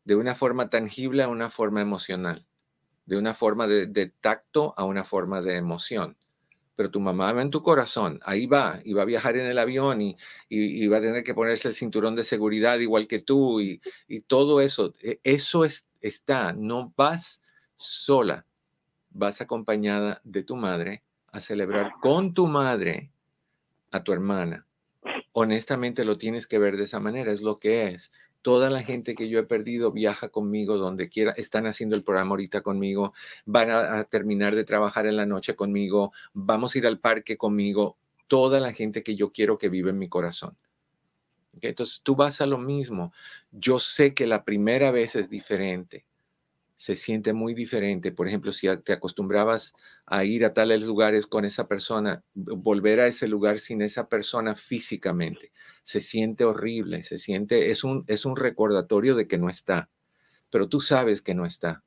de 0.03 0.15
una 0.15 0.35
forma 0.35 0.69
tangible 0.69 1.23
a 1.23 1.29
una 1.29 1.49
forma 1.49 1.81
emocional, 1.81 2.47
de 3.05 3.17
una 3.17 3.33
forma 3.33 3.67
de, 3.67 4.13
tacto 4.21 4.73
a 4.77 4.83
una 4.83 5.03
forma 5.03 5.41
de 5.41 5.55
emoción. 5.55 6.17
Pero 6.81 6.89
tu 6.89 6.99
mamá 6.99 7.31
va 7.31 7.43
en 7.43 7.51
tu 7.51 7.61
corazón, 7.61 8.19
ahí 8.23 8.47
va, 8.47 8.79
y 8.83 8.93
va 8.93 9.03
a 9.03 9.05
viajar 9.05 9.37
en 9.37 9.45
el 9.45 9.59
avión 9.59 10.01
y, 10.01 10.17
y, 10.49 10.87
va 10.87 10.97
a 10.97 11.01
tener 11.01 11.23
que 11.23 11.35
ponerse 11.35 11.67
el 11.67 11.75
cinturón 11.75 12.15
de 12.15 12.23
seguridad 12.23 12.79
igual 12.79 13.05
que 13.05 13.19
tú 13.19 13.61
y, 13.61 13.79
y 14.07 14.21
todo 14.21 14.61
eso, 14.61 14.95
e, 14.99 15.19
eso 15.23 15.63
es, 15.63 15.85
está, 15.99 16.53
no 16.53 16.91
vas 16.97 17.39
sola, 17.75 18.47
vas 19.11 19.41
acompañada 19.41 20.21
de 20.23 20.41
tu 20.41 20.55
madre 20.55 21.03
a 21.27 21.39
celebrar 21.39 21.91
con 22.01 22.33
tu 22.33 22.47
madre 22.47 23.11
a 23.91 24.03
tu 24.03 24.11
hermana. 24.11 24.65
Honestamente 25.33 26.03
lo 26.03 26.17
tienes 26.17 26.47
que 26.47 26.57
ver 26.57 26.77
de 26.77 26.85
esa 26.85 26.99
manera, 26.99 27.31
es 27.31 27.43
lo 27.43 27.59
que 27.59 27.89
es. 27.89 28.11
Toda 28.41 28.69
la 28.69 28.81
gente 28.83 29.15
que 29.15 29.29
yo 29.29 29.39
he 29.39 29.43
perdido 29.43 29.91
viaja 29.91 30.29
conmigo 30.29 30.77
donde 30.77 31.09
quiera, 31.09 31.31
están 31.31 31.67
haciendo 31.67 31.95
el 31.95 32.03
programa 32.03 32.31
ahorita 32.31 32.61
conmigo, 32.61 33.13
van 33.45 33.69
a, 33.69 34.03
terminar 34.05 34.55
de 34.55 34.63
trabajar 34.63 35.05
en 35.05 35.17
la 35.17 35.25
noche 35.25 35.55
conmigo, 35.55 36.11
vamos 36.33 36.73
a 36.73 36.77
ir 36.79 36.87
al 36.87 36.99
parque 36.99 37.37
conmigo, 37.37 37.97
toda 38.27 38.59
la 38.59 38.73
gente 38.73 39.03
que 39.03 39.15
yo 39.15 39.31
quiero 39.31 39.57
que 39.57 39.69
vive 39.69 39.91
en 39.91 39.99
mi 39.99 40.09
corazón. 40.09 40.57
Entonces 41.61 42.01
tú 42.01 42.15
vas 42.15 42.41
a 42.41 42.45
lo 42.45 42.57
mismo. 42.57 43.13
Yo 43.51 43.77
sé 43.77 44.13
que 44.13 44.25
la 44.25 44.43
primera 44.43 44.89
vez 44.89 45.15
es 45.15 45.29
diferente 45.29 46.05
se 46.81 46.95
siente 46.95 47.31
muy 47.33 47.53
diferente. 47.53 48.11
Por 48.11 48.27
ejemplo, 48.27 48.51
si 48.51 48.67
te 48.83 48.93
acostumbrabas 48.93 49.73
a 50.07 50.25
ir 50.25 50.43
a 50.43 50.55
tales 50.55 50.81
lugares 50.81 51.27
con 51.27 51.45
esa 51.45 51.67
persona, 51.67 52.23
volver 52.33 52.99
a 52.99 53.05
ese 53.05 53.27
lugar 53.27 53.59
sin 53.59 53.83
esa 53.83 54.09
persona 54.09 54.55
físicamente, 54.55 55.51
se 55.83 55.99
siente 55.99 56.43
horrible, 56.43 57.03
se 57.03 57.19
siente, 57.19 57.69
es 57.69 57.83
un, 57.83 58.03
es 58.07 58.25
un 58.25 58.35
recordatorio 58.35 59.13
de 59.13 59.27
que 59.27 59.37
no 59.37 59.47
está, 59.47 59.91
pero 60.49 60.69
tú 60.69 60.81
sabes 60.81 61.21
que 61.21 61.35
no 61.35 61.45
está. 61.45 61.83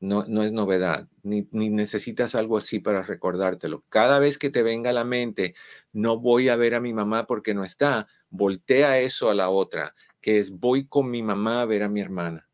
No, 0.00 0.24
no 0.26 0.42
es 0.42 0.50
novedad, 0.50 1.08
ni, 1.22 1.48
ni 1.52 1.70
necesitas 1.70 2.34
algo 2.34 2.58
así 2.58 2.80
para 2.80 3.04
recordártelo. 3.04 3.84
Cada 3.90 4.18
vez 4.18 4.38
que 4.38 4.50
te 4.50 4.64
venga 4.64 4.90
a 4.90 4.92
la 4.92 5.04
mente, 5.04 5.54
no 5.92 6.18
voy 6.18 6.48
a 6.48 6.56
ver 6.56 6.74
a 6.74 6.80
mi 6.80 6.92
mamá 6.92 7.28
porque 7.28 7.54
no 7.54 7.62
está, 7.62 8.08
voltea 8.28 8.98
eso 8.98 9.30
a 9.30 9.34
la 9.34 9.50
otra, 9.50 9.94
que 10.20 10.40
es 10.40 10.50
voy 10.50 10.88
con 10.88 11.12
mi 11.12 11.22
mamá 11.22 11.62
a 11.62 11.66
ver 11.66 11.84
a 11.84 11.88
mi 11.88 12.00
hermana 12.00 12.45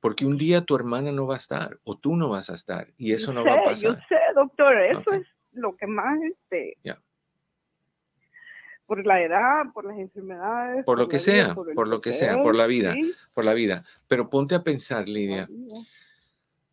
porque 0.00 0.26
un 0.26 0.36
día 0.36 0.62
tu 0.62 0.76
hermana 0.76 1.12
no 1.12 1.26
va 1.26 1.34
a 1.34 1.38
estar 1.38 1.78
o 1.84 1.96
tú 1.96 2.16
no 2.16 2.28
vas 2.28 2.50
a 2.50 2.54
estar 2.54 2.88
y 2.96 3.12
eso 3.12 3.32
no 3.32 3.44
va 3.44 3.54
a 3.54 3.64
pasar. 3.64 3.76
Yo 3.76 3.94
sé, 4.08 4.16
doctor, 4.34 4.80
eso 4.80 5.12
es 5.12 5.26
lo 5.52 5.76
que 5.76 5.86
más, 5.86 6.18
este, 6.22 6.78
por 8.88 9.04
la 9.06 9.22
edad, 9.22 9.64
por 9.74 9.84
las 9.84 9.98
enfermedades. 9.98 10.84
Por, 10.86 10.98
lo 10.98 11.08
que 11.08 11.18
sea, 11.18 11.54
por, 11.54 11.88
lo 11.88 12.00
que 12.00 12.12
sea, 12.12 12.42
por 12.42 12.56
la 12.56 12.66
vida, 12.66 12.94
por 13.34 13.44
la 13.44 13.52
vida. 13.52 13.84
Pero 14.06 14.30
ponte 14.30 14.54
a 14.54 14.62
pensar, 14.62 15.06
Lidia, 15.06 15.46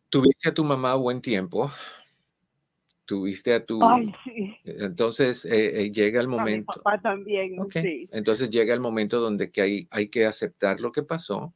tuviste 0.08 0.48
a 0.48 0.54
tu 0.54 0.64
mamá 0.64 0.94
buen 0.94 1.20
tiempo, 1.20 1.70
tuviste 3.04 3.52
a 3.52 3.66
tu... 3.66 3.84
Ay, 3.84 4.14
sí. 4.24 4.56
Entonces 4.64 5.44
eh, 5.44 5.82
eh, 5.82 5.92
llega 5.92 6.18
el 6.18 6.28
momento... 6.28 6.72
A 6.72 6.76
mi 6.76 6.82
papá 6.82 7.00
también, 7.02 7.56
sí. 7.70 8.08
Entonces 8.10 8.48
llega 8.48 8.72
el 8.72 8.80
momento 8.80 9.20
donde 9.20 9.50
que 9.50 9.60
hay, 9.60 9.88
hay 9.90 10.08
que 10.08 10.24
aceptar 10.24 10.80
lo 10.80 10.92
que 10.92 11.02
pasó 11.02 11.52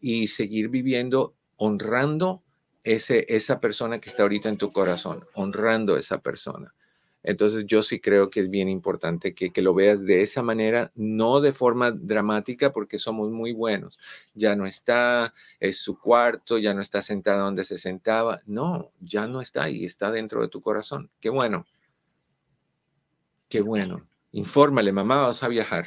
y 0.00 0.28
seguir 0.28 0.68
viviendo 0.68 1.34
honrando 1.56 2.42
ese, 2.84 3.26
esa 3.28 3.60
persona 3.60 4.00
que 4.00 4.08
está 4.08 4.22
ahorita 4.22 4.48
en 4.48 4.58
tu 4.58 4.70
corazón, 4.70 5.24
honrando 5.34 5.94
a 5.94 5.98
esa 5.98 6.20
persona. 6.20 6.74
Entonces 7.22 7.64
yo 7.66 7.82
sí 7.82 8.00
creo 8.00 8.30
que 8.30 8.40
es 8.40 8.48
bien 8.48 8.68
importante 8.68 9.34
que, 9.34 9.50
que, 9.50 9.60
lo 9.60 9.74
veas 9.74 10.06
de 10.06 10.22
esa 10.22 10.42
manera, 10.42 10.92
no 10.94 11.40
de 11.40 11.52
forma 11.52 11.90
dramática 11.90 12.72
porque 12.72 12.98
somos 12.98 13.30
muy 13.30 13.52
buenos. 13.52 13.98
Ya 14.34 14.54
no 14.54 14.66
está, 14.66 15.34
es 15.58 15.78
su 15.78 15.98
cuarto, 15.98 16.58
ya 16.58 16.74
no 16.74 16.80
está 16.80 17.02
sentada 17.02 17.42
donde 17.42 17.64
se 17.64 17.76
sentaba. 17.76 18.40
No, 18.46 18.92
ya 19.00 19.26
no 19.26 19.40
está 19.40 19.64
ahí, 19.64 19.84
está 19.84 20.12
dentro 20.12 20.40
de 20.40 20.48
tu 20.48 20.62
corazón. 20.62 21.10
Qué 21.20 21.28
bueno. 21.28 21.66
Qué 23.48 23.60
bueno. 23.62 24.08
Infórmale, 24.32 24.92
mamá, 24.92 25.26
vas 25.26 25.42
a 25.42 25.48
viajar. 25.48 25.86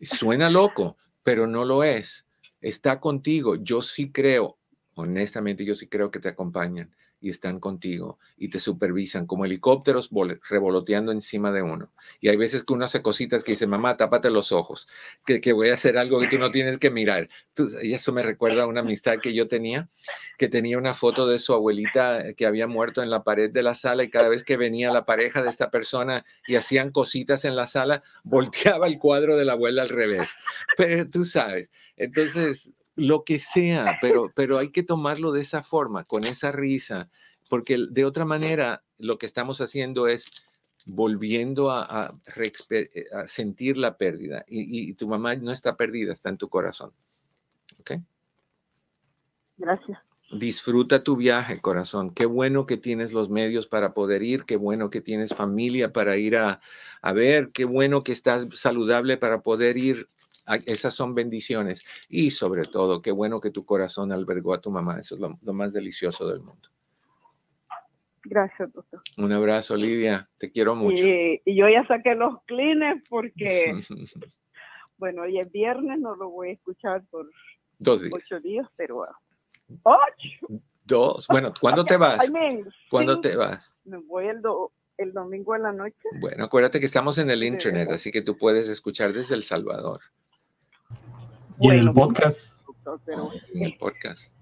Suena 0.00 0.48
loco, 0.48 0.96
pero 1.22 1.46
no 1.46 1.64
lo 1.64 1.82
es 1.82 2.24
está 2.62 3.00
contigo. 3.00 3.56
Yo 3.56 3.82
sí 3.82 4.10
creo, 4.10 4.58
honestamente, 4.94 5.64
yo 5.64 5.74
sí 5.74 5.88
creo 5.88 6.10
que 6.10 6.20
te 6.20 6.28
acompañan 6.28 6.94
y 7.22 7.30
están 7.30 7.60
contigo 7.60 8.18
y 8.36 8.48
te 8.48 8.58
supervisan 8.58 9.26
como 9.26 9.44
helicópteros 9.44 10.10
revoloteando 10.50 11.12
encima 11.12 11.52
de 11.52 11.62
uno. 11.62 11.92
Y 12.20 12.28
hay 12.28 12.36
veces 12.36 12.64
que 12.64 12.72
uno 12.72 12.84
hace 12.84 13.00
cositas 13.00 13.44
que 13.44 13.52
dice, 13.52 13.68
mamá, 13.68 13.96
tápate 13.96 14.28
los 14.28 14.50
ojos, 14.50 14.88
que, 15.24 15.40
que 15.40 15.52
voy 15.52 15.68
a 15.68 15.74
hacer 15.74 15.96
algo 15.96 16.18
que 16.20 16.26
tú 16.26 16.38
no 16.38 16.50
tienes 16.50 16.78
que 16.78 16.90
mirar. 16.90 17.28
y 17.82 17.94
eso 17.94 18.12
me 18.12 18.24
recuerda 18.24 18.64
a 18.64 18.66
una 18.66 18.80
amistad 18.80 19.18
que 19.22 19.32
yo 19.32 19.46
tenía, 19.46 19.88
que 20.36 20.48
tenía 20.48 20.76
una 20.78 20.94
foto 20.94 21.28
de 21.28 21.38
su 21.38 21.54
abuelita 21.54 22.34
que 22.34 22.44
había 22.44 22.66
muerto 22.66 23.04
en 23.04 23.10
la 23.10 23.22
pared 23.22 23.52
de 23.52 23.62
la 23.62 23.76
sala 23.76 24.02
y 24.02 24.10
cada 24.10 24.28
vez 24.28 24.42
que 24.42 24.56
venía 24.56 24.92
la 24.92 25.06
pareja 25.06 25.42
de 25.42 25.48
esta 25.48 25.70
persona 25.70 26.24
y 26.48 26.56
hacían 26.56 26.90
cositas 26.90 27.44
en 27.44 27.54
la 27.54 27.68
sala, 27.68 28.02
volteaba 28.24 28.88
el 28.88 28.98
cuadro 28.98 29.36
de 29.36 29.44
la 29.44 29.52
abuela 29.52 29.82
al 29.82 29.90
revés. 29.90 30.34
Pero 30.76 31.08
tú 31.08 31.22
sabes, 31.22 31.70
entonces 31.96 32.72
lo 32.94 33.24
que 33.24 33.38
sea, 33.38 33.98
pero, 34.00 34.30
pero 34.34 34.58
hay 34.58 34.70
que 34.70 34.82
tomarlo 34.82 35.32
de 35.32 35.40
esa 35.40 35.62
forma, 35.62 36.04
con 36.04 36.24
esa 36.24 36.52
risa, 36.52 37.10
porque 37.48 37.78
de 37.90 38.04
otra 38.04 38.24
manera 38.24 38.82
lo 38.98 39.18
que 39.18 39.26
estamos 39.26 39.60
haciendo 39.60 40.08
es 40.08 40.30
volviendo 40.86 41.70
a, 41.70 42.14
eh, 42.70 42.90
sentir 43.26 43.78
la 43.78 43.96
pérdida 43.96 44.44
y, 44.48 44.92
tu 44.94 45.06
mamá 45.08 45.36
no 45.36 45.52
está 45.52 45.76
perdida, 45.76 46.12
está 46.12 46.28
en 46.28 46.38
tu 46.38 46.48
corazón. 46.48 46.92
¿Ok? 47.78 47.92
Gracias. 49.56 49.98
Disfruta 50.32 51.02
tu 51.02 51.16
viaje, 51.16 51.60
corazón. 51.60 52.10
Qué 52.10 52.24
bueno 52.24 52.64
que 52.66 52.78
tienes 52.78 53.12
los 53.12 53.28
medios 53.28 53.66
para 53.66 53.92
poder 53.92 54.22
ir, 54.22 54.44
qué 54.44 54.56
bueno 54.56 54.88
que 54.88 55.02
tienes 55.02 55.34
familia 55.34 55.92
para 55.92 56.16
ir 56.16 56.36
a, 56.36 56.60
a 57.02 57.12
ver, 57.12 57.50
qué 57.52 57.64
bueno 57.64 58.02
que 58.02 58.12
estás 58.12 58.46
saludable 58.54 59.18
para 59.18 59.42
poder 59.42 59.76
ir 59.76 60.08
esas 60.66 60.94
son 60.94 61.14
bendiciones. 61.14 61.84
Y 62.08 62.30
sobre 62.30 62.64
todo, 62.64 63.02
qué 63.02 63.12
bueno 63.12 63.40
que 63.40 63.50
tu 63.50 63.64
corazón 63.64 64.12
albergó 64.12 64.54
a 64.54 64.60
tu 64.60 64.70
mamá. 64.70 64.98
Eso 64.98 65.14
es 65.14 65.20
lo, 65.20 65.52
más 65.52 65.72
delicioso 65.72 66.28
del 66.28 66.40
mundo. 66.40 66.68
Gracias, 68.24 68.72
doctor. 68.72 69.02
Un 69.16 69.32
abrazo, 69.32 69.76
Lidia. 69.76 70.28
Te 70.38 70.50
quiero 70.50 70.74
mucho. 70.74 71.04
Y, 71.04 71.40
yo 71.46 71.68
ya 71.68 71.86
saqué 71.86 72.14
los 72.14 72.42
clines 72.44 73.02
porque, 73.08 73.74
bueno, 74.96 75.22
hoy 75.22 75.40
es 75.40 75.50
viernes, 75.50 75.98
no 75.98 76.14
lo 76.14 76.30
voy 76.30 76.50
a 76.50 76.52
escuchar 76.52 77.04
por 77.10 77.28
Dos 77.78 78.02
días. 78.02 78.14
ocho 78.14 78.38
días, 78.40 78.68
pero 78.76 79.02
ah, 79.02 79.18
ocho. 79.82 80.62
Dos. 80.84 81.26
Bueno, 81.28 81.52
¿cuándo 81.60 81.84
te 81.84 81.96
vas? 81.96 82.30
¿Cuándo 82.90 83.20
te 83.20 83.34
vas? 83.34 83.74
Me 83.84 83.98
voy 83.98 84.26
el, 84.26 84.40
el 84.98 85.12
domingo 85.12 85.56
en 85.56 85.62
la 85.62 85.72
noche. 85.72 85.96
Bueno, 86.20 86.44
acuérdate 86.44 86.78
que 86.78 86.86
estamos 86.86 87.18
en 87.18 87.28
el 87.30 87.42
internet, 87.42 87.90
así 87.90 88.12
que 88.12 88.22
tú 88.22 88.36
puedes 88.36 88.68
escuchar 88.68 89.12
desde 89.12 89.34
El 89.34 89.42
Salvador. 89.42 90.00
Y 91.62 91.70
en 91.70 91.78
el 91.78 91.92
podcast. 91.92 92.60
En 93.54 93.64
el 93.64 93.78
podcast. 93.78 94.32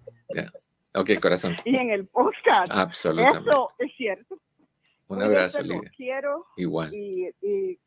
Ok, 0.94 1.10
corazón. 1.20 1.54
Y 1.64 1.76
en 1.76 1.90
el 1.90 2.06
podcast. 2.06 2.70
Absolutamente. 2.70 3.50
Eso 3.50 3.72
es 3.78 3.92
cierto. 3.96 4.40
Un 5.08 5.22
abrazo, 5.22 5.60
Lidia. 5.60 5.92
quiero. 5.96 6.46
Igual. 6.56 6.94
Y, 6.94 7.78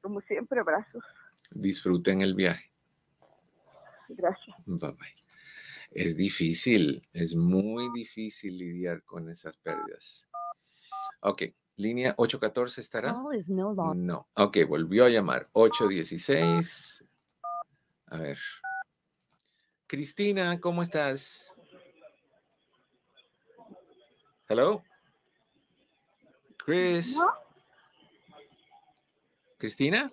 como 0.00 0.20
siempre, 0.22 0.60
abrazos. 0.60 1.04
Disfruten 1.52 2.20
el 2.20 2.34
viaje. 2.34 2.70
Gracias. 4.08 4.56
Bye 4.66 4.92
bye. 4.92 5.14
Es 5.90 6.16
difícil, 6.16 7.06
es 7.12 7.36
muy 7.36 7.88
difícil 7.94 8.58
lidiar 8.58 9.04
con 9.04 9.30
esas 9.30 9.56
pérdidas. 9.58 10.28
Ok, 11.20 11.44
línea 11.76 12.14
814 12.16 12.80
estará. 12.80 13.16
No. 13.94 14.28
Ok, 14.34 14.58
volvió 14.66 15.04
a 15.04 15.08
llamar. 15.08 15.48
816. 15.52 17.04
A 18.06 18.18
ver. 18.18 18.38
Cristina, 19.94 20.58
¿cómo 20.60 20.82
estás? 20.82 21.48
Hello. 24.48 24.82
Chris. 26.56 27.16
Cristina. 29.56 30.12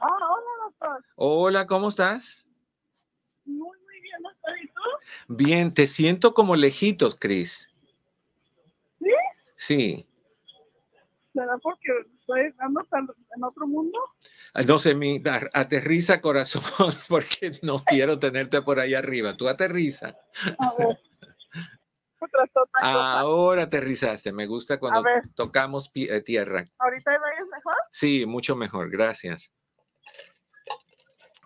Ah, 0.00 0.08
hola, 0.08 0.64
doctor. 0.64 1.04
Hola, 1.14 1.66
¿cómo 1.68 1.90
estás? 1.90 2.44
Muy, 3.44 3.78
muy 3.84 4.00
bien, 4.00 4.20
doctor. 4.20 4.58
¿Y 4.60 4.66
tú? 4.66 4.80
Bien, 5.28 5.72
te 5.72 5.86
siento 5.86 6.34
como 6.34 6.56
lejitos, 6.56 7.14
Chris. 7.14 7.70
¿Sí? 8.98 9.14
Sí. 9.54 10.06
¿Será 11.32 11.56
porque 11.58 11.92
estoy 12.36 12.54
en 13.36 13.44
otro 13.44 13.66
mundo? 13.66 13.98
Ah, 14.54 14.62
no 14.62 14.78
sé, 14.78 14.94
mi, 14.94 15.22
aterriza 15.52 16.20
corazón, 16.20 16.62
porque 17.08 17.52
no 17.62 17.84
quiero 17.84 18.18
tenerte 18.18 18.62
por 18.62 18.80
ahí 18.80 18.94
arriba. 18.94 19.36
Tú 19.36 19.48
aterriza. 19.48 20.16
Ahora 22.82 23.62
aterrizaste. 23.62 24.32
Me 24.32 24.46
gusta 24.46 24.78
cuando 24.78 25.04
tocamos 25.34 25.90
eh, 25.94 26.20
tierra. 26.20 26.66
¿Ahorita 26.78 27.10
ves 27.10 27.48
mejor? 27.50 27.74
Sí, 27.92 28.26
mucho 28.26 28.56
mejor. 28.56 28.90
Gracias. 28.90 29.50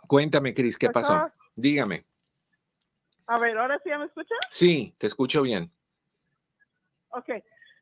Cuéntame, 0.06 0.54
Cris, 0.54 0.78
¿qué 0.78 0.90
pasó? 0.90 1.30
Dígame. 1.54 2.06
A 3.26 3.38
ver, 3.38 3.56
¿ahora 3.56 3.80
sí 3.82 3.90
me 3.90 4.04
escucha? 4.04 4.34
Sí, 4.50 4.94
te 4.98 5.06
escucho 5.06 5.42
bien. 5.42 5.72
Ok, 7.08 7.30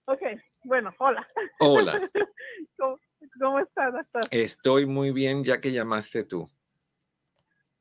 ok. 0.05 0.23
bueno, 0.65 0.95
hola. 0.99 1.27
Hola. 1.59 2.01
Estoy 4.33 4.87
muy 4.87 5.13
bien 5.13 5.45
ya 5.45 5.61
que 5.61 5.73
llamaste 5.73 6.25
tú. 6.25 6.49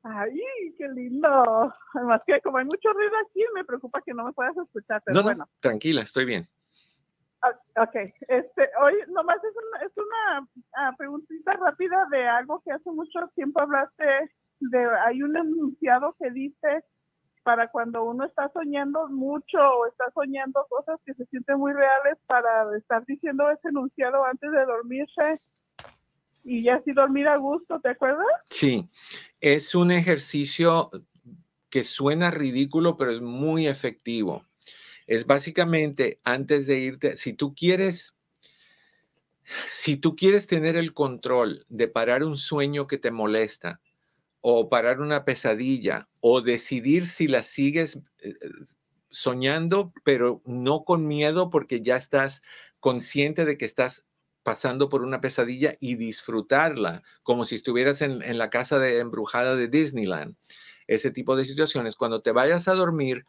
Ay, 0.02 0.38
qué 0.76 0.86
lindo. 0.86 1.28
Además 1.94 2.20
que 2.26 2.38
como 2.42 2.58
hay 2.58 2.66
mucho 2.66 2.92
ruido 2.92 3.12
aquí, 3.26 3.40
me 3.54 3.64
preocupa 3.64 4.02
que 4.02 4.12
no 4.12 4.24
me 4.24 4.34
puedas 4.34 4.54
escuchar, 4.58 5.00
pero 5.02 5.16
no, 5.16 5.22
bueno. 5.22 5.48
tranquila, 5.60 6.02
estoy 6.02 6.26
bien. 6.26 6.46
Ok, 7.76 7.94
este, 8.28 8.70
hoy 8.82 8.94
nomás 9.08 9.38
es 9.42 9.54
una, 9.56 9.86
es 9.86 9.92
una 9.96 10.48
ah, 10.76 10.94
preguntita 10.98 11.54
rápida 11.54 12.06
de 12.10 12.28
algo 12.28 12.60
que 12.60 12.70
hace 12.70 12.90
mucho 12.90 13.18
tiempo 13.34 13.62
hablaste 13.62 14.30
de, 14.60 14.88
hay 15.06 15.22
un 15.22 15.34
enunciado 15.34 16.14
que 16.20 16.30
dice 16.30 16.84
para 17.42 17.68
cuando 17.68 18.04
uno 18.04 18.26
está 18.26 18.48
soñando 18.52 19.08
mucho 19.08 19.58
o 19.58 19.86
está 19.86 20.04
soñando 20.12 20.64
cosas 20.68 21.00
que 21.04 21.14
se 21.14 21.24
sienten 21.26 21.58
muy 21.58 21.72
reales 21.72 22.18
para 22.26 22.76
estar 22.76 23.04
diciendo 23.06 23.50
ese 23.50 23.70
enunciado 23.70 24.24
antes 24.24 24.52
de 24.52 24.64
dormirse 24.66 25.40
y 26.44 26.62
ya 26.62 26.76
así 26.76 26.92
dormir 26.92 27.28
a 27.28 27.36
gusto, 27.36 27.80
¿te 27.80 27.90
acuerdas? 27.90 28.26
Sí, 28.50 28.88
es 29.40 29.74
un 29.74 29.90
ejercicio 29.90 30.90
que 31.70 31.84
suena 31.84 32.30
ridículo, 32.30 32.96
pero 32.96 33.12
es 33.12 33.20
muy 33.20 33.66
efectivo. 33.66 34.44
Es 35.06 35.26
básicamente 35.26 36.20
antes 36.24 36.66
de 36.66 36.78
irte, 36.78 37.16
si 37.16 37.32
tú 37.32 37.54
quieres, 37.54 38.14
si 39.68 39.96
tú 39.96 40.16
quieres 40.16 40.46
tener 40.46 40.76
el 40.76 40.94
control 40.94 41.64
de 41.68 41.88
parar 41.88 42.24
un 42.24 42.36
sueño 42.36 42.86
que 42.86 42.98
te 42.98 43.10
molesta, 43.10 43.80
o 44.42 44.68
parar 44.68 45.00
una 45.00 45.24
pesadilla 45.24 46.08
o 46.20 46.42
decidir 46.42 47.06
si 47.06 47.28
la 47.28 47.42
sigues 47.42 47.98
eh, 48.18 48.34
soñando, 49.08 49.92
pero 50.04 50.42
no 50.44 50.84
con 50.84 51.06
miedo 51.06 51.48
porque 51.48 51.80
ya 51.80 51.96
estás 51.96 52.42
consciente 52.80 53.44
de 53.44 53.56
que 53.56 53.64
estás 53.64 54.04
pasando 54.42 54.88
por 54.88 55.02
una 55.02 55.20
pesadilla 55.20 55.76
y 55.80 55.96
disfrutarla 55.96 57.02
como 57.22 57.44
si 57.44 57.56
estuvieras 57.56 58.02
en, 58.02 58.38
la 58.38 58.50
casa 58.50 58.78
de 58.78 58.98
embrujada 58.98 59.56
de 59.56 59.68
Disneyland. 59.68 60.36
Ese 60.86 61.10
tipo 61.10 61.36
de 61.36 61.44
situaciones, 61.44 61.96
cuando 61.96 62.22
te 62.22 62.32
vayas 62.32 62.68
a 62.68 62.74
dormir, 62.74 63.24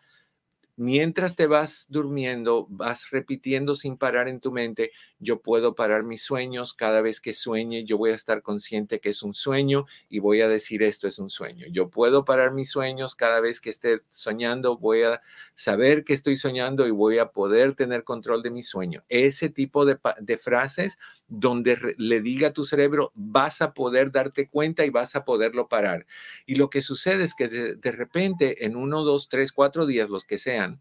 mientras 0.76 1.36
te 1.36 1.48
vas 1.48 1.86
durmiendo, 1.90 2.68
vas 2.70 3.10
repitiendo 3.12 3.76
sin 3.76 3.98
parar 3.98 4.28
en 4.28 4.40
tu 4.40 4.52
mente, 4.52 4.92
yo 5.20 5.42
puedo 5.42 5.76
parar 5.76 6.04
mis 6.04 6.24
sueños, 6.24 6.74
cada 6.74 7.02
vez 7.02 7.22
que 7.22 7.34
sueñe, 7.34 7.84
yo 7.86 7.98
voy 7.98 8.12
a 8.12 8.16
estar 8.16 8.42
consciente 8.42 9.00
que 9.00 9.10
es 9.10 9.24
un 9.24 9.34
sueño 9.34 9.86
y 10.10 10.20
voy 10.20 10.42
a 10.42 10.50
decir 10.50 10.84
esto 10.84 11.08
es 11.08 11.20
un 11.20 11.30
sueño. 11.30 11.66
Yo 11.72 11.90
puedo 11.90 12.26
parar 12.26 12.54
mis 12.54 12.70
sueños, 12.72 13.16
cada 13.16 13.40
vez 13.40 13.62
que 13.62 13.70
esté 13.70 14.02
soñando, 14.10 14.78
voy 14.78 15.04
a 15.04 15.22
saber 15.56 16.04
que 16.04 16.14
estoy 16.14 16.38
soñando 16.38 16.88
y 16.88 16.92
voy 16.92 17.20
a 17.20 17.28
poder 17.32 17.76
tener 17.76 18.04
control 18.04 18.42
de 18.44 18.52
mi 18.52 18.64
sueño. 18.64 19.04
Ese 19.10 19.50
tipo 19.50 19.86
de, 19.86 19.98
de 20.22 20.38
frases 20.38 20.98
donde 21.36 21.96
le 21.98 22.22
diga 22.22 22.50
a 22.50 22.54
tu 22.54 22.64
cerebro, 22.64 23.12
vas 23.16 23.64
a 23.64 23.74
poder 23.74 24.12
darte 24.12 24.48
cuenta 24.48 24.86
y 24.86 24.92
vas 24.92 25.16
a 25.16 25.26
poderlo 25.26 25.68
parar. 25.68 26.06
Y 26.46 26.56
lo 26.56 26.70
que 26.70 26.84
sucede 26.84 27.24
es 27.24 27.34
que 27.34 27.48
de, 27.48 27.92
repente, 27.92 28.66
en 28.66 28.76
uno, 28.76 29.02
dos, 29.02 29.30
tres, 29.30 29.52
cuatro 29.52 29.88
días, 29.88 30.10
los 30.10 30.26
que 30.26 30.38
sean, 30.38 30.80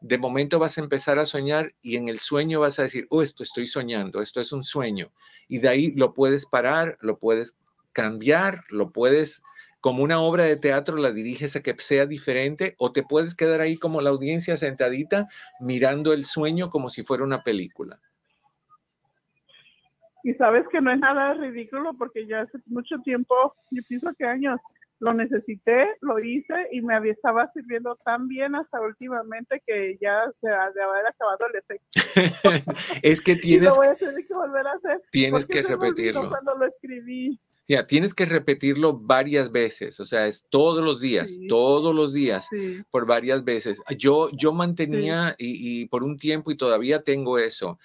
de 0.00 0.16
momento 0.16 0.60
vas 0.60 0.78
a 0.78 0.80
empezar 0.80 1.18
a 1.18 1.26
soñar 1.26 1.74
y 1.82 1.96
en 1.96 2.08
el 2.08 2.20
sueño 2.20 2.60
vas 2.60 2.78
a 2.78 2.84
decir, 2.84 3.08
oh, 3.10 3.22
esto 3.22 3.42
estoy 3.42 3.66
soñando, 3.66 4.22
esto 4.22 4.40
es 4.40 4.52
un 4.52 4.62
sueño. 4.62 5.12
Y 5.48 5.58
de 5.58 5.68
ahí 5.68 5.90
lo 5.90 6.14
puedes 6.14 6.46
parar, 6.46 6.96
lo 7.00 7.18
puedes 7.18 7.56
cambiar, 7.92 8.62
lo 8.68 8.92
puedes, 8.92 9.42
como 9.80 10.04
una 10.04 10.20
obra 10.20 10.44
de 10.44 10.56
teatro, 10.56 10.98
la 10.98 11.10
diriges 11.10 11.56
a 11.56 11.62
que 11.64 11.74
sea 11.80 12.06
diferente 12.06 12.76
o 12.78 12.92
te 12.92 13.02
puedes 13.02 13.34
quedar 13.34 13.60
ahí 13.60 13.76
como 13.76 14.02
la 14.02 14.10
audiencia 14.10 14.56
sentadita 14.56 15.26
mirando 15.58 16.12
el 16.12 16.26
sueño 16.26 16.70
como 16.70 16.90
si 16.90 17.02
fuera 17.02 17.24
una 17.24 17.42
película. 17.42 18.00
Y 20.22 20.34
sabes 20.34 20.66
que 20.68 20.80
no 20.80 20.92
es 20.92 20.98
nada 20.98 21.34
ridículo 21.34 21.94
porque 21.94 22.26
ya 22.26 22.42
hace 22.42 22.58
mucho 22.66 22.98
tiempo, 23.04 23.54
yo 23.70 23.82
pienso 23.88 24.10
que 24.18 24.24
años, 24.24 24.60
lo 25.00 25.14
necesité, 25.14 25.88
lo 26.02 26.18
hice 26.18 26.54
y 26.72 26.82
me 26.82 26.96
estaba 27.08 27.50
sirviendo 27.52 27.96
tan 28.04 28.28
bien 28.28 28.54
hasta 28.54 28.80
últimamente 28.80 29.62
que 29.66 29.98
ya 30.00 30.30
se 30.40 30.48
ha 30.48 30.70
de 30.70 30.82
haber 30.82 31.06
acabado 31.06 31.46
el 31.48 31.56
efecto. 31.56 31.86
es 33.02 33.20
que 33.22 33.36
tienes, 33.36 33.74
voy 33.74 33.86
a 33.86 33.94
tener 33.94 34.26
que 34.26 34.34
volver 34.34 34.66
a 34.66 34.72
hacer. 34.72 35.02
Tienes 35.10 35.46
que 35.46 35.62
repetirlo. 35.62 36.28
Cuando 36.28 36.54
lo 36.54 36.66
escribí. 36.66 37.40
Ya, 37.66 37.86
tienes 37.86 38.14
que 38.14 38.26
repetirlo 38.26 38.98
varias 38.98 39.52
veces, 39.52 40.00
o 40.00 40.04
sea, 40.04 40.26
es 40.26 40.44
todos 40.50 40.84
los 40.84 41.00
días, 41.00 41.38
todos 41.48 41.94
los 41.94 42.12
días, 42.12 42.48
por 42.90 43.06
varias 43.06 43.44
veces. 43.44 43.80
Yo, 43.96 44.28
yo 44.32 44.52
mantenía 44.52 45.36
y, 45.38 45.82
y, 45.82 45.86
por 45.86 46.02
un 46.02 46.18
tiempo 46.18 46.50
y 46.50 46.56
todavía 46.56 47.04
tengo 47.04 47.38
eso, 47.38 47.78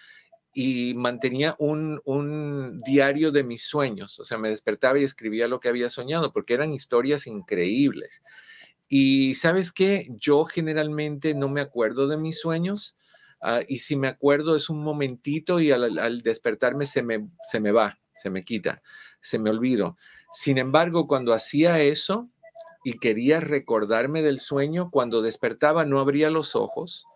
y 0.57 0.93
mantenía 0.93 1.53
un, 1.59 2.81
diario 2.85 3.33
de 3.33 3.43
mis 3.43 3.63
sueños. 3.63 4.17
O 4.21 4.23
sea, 4.23 4.37
me 4.37 4.49
despertaba 4.49 4.97
y 4.97 5.03
escribía 5.03 5.49
lo 5.49 5.59
que 5.59 5.67
había 5.67 5.89
soñado, 5.89 6.31
porque 6.31 6.53
eran 6.53 6.71
historias 6.71 7.27
increíbles. 7.27 8.21
Y 8.87 9.35
sabes 9.35 9.73
qué, 9.73 10.07
yo 10.11 10.45
generalmente 10.45 11.33
no 11.33 11.49
me 11.49 11.59
acuerdo 11.59 12.07
de 12.07 12.15
mis 12.15 12.39
sueños. 12.39 12.95
Ah, 13.41 13.59
y 13.67 13.79
si 13.79 13.97
me 13.97 14.07
acuerdo 14.07 14.55
es 14.55 14.69
un 14.69 14.81
momentito 14.81 15.59
y 15.59 15.71
al, 15.71 16.21
despertarme 16.21 16.85
se 16.85 17.03
me, 17.03 17.27
se 17.51 17.59
me 17.59 17.73
va, 17.73 17.99
se 18.15 18.29
me 18.29 18.43
quita, 18.43 18.81
se 19.21 19.39
me 19.39 19.49
olvido. 19.49 19.97
Sin 20.31 20.57
embargo, 20.57 21.05
cuando 21.05 21.33
hacía 21.33 21.81
eso 21.81 22.29
y 22.85 22.93
quería 22.93 23.41
recordarme 23.41 24.21
del 24.21 24.39
sueño, 24.39 24.89
cuando 24.89 25.21
despertaba 25.21 25.83
no 25.83 25.99
abría 25.99 26.29
los 26.29 26.55
ojos, 26.55 27.07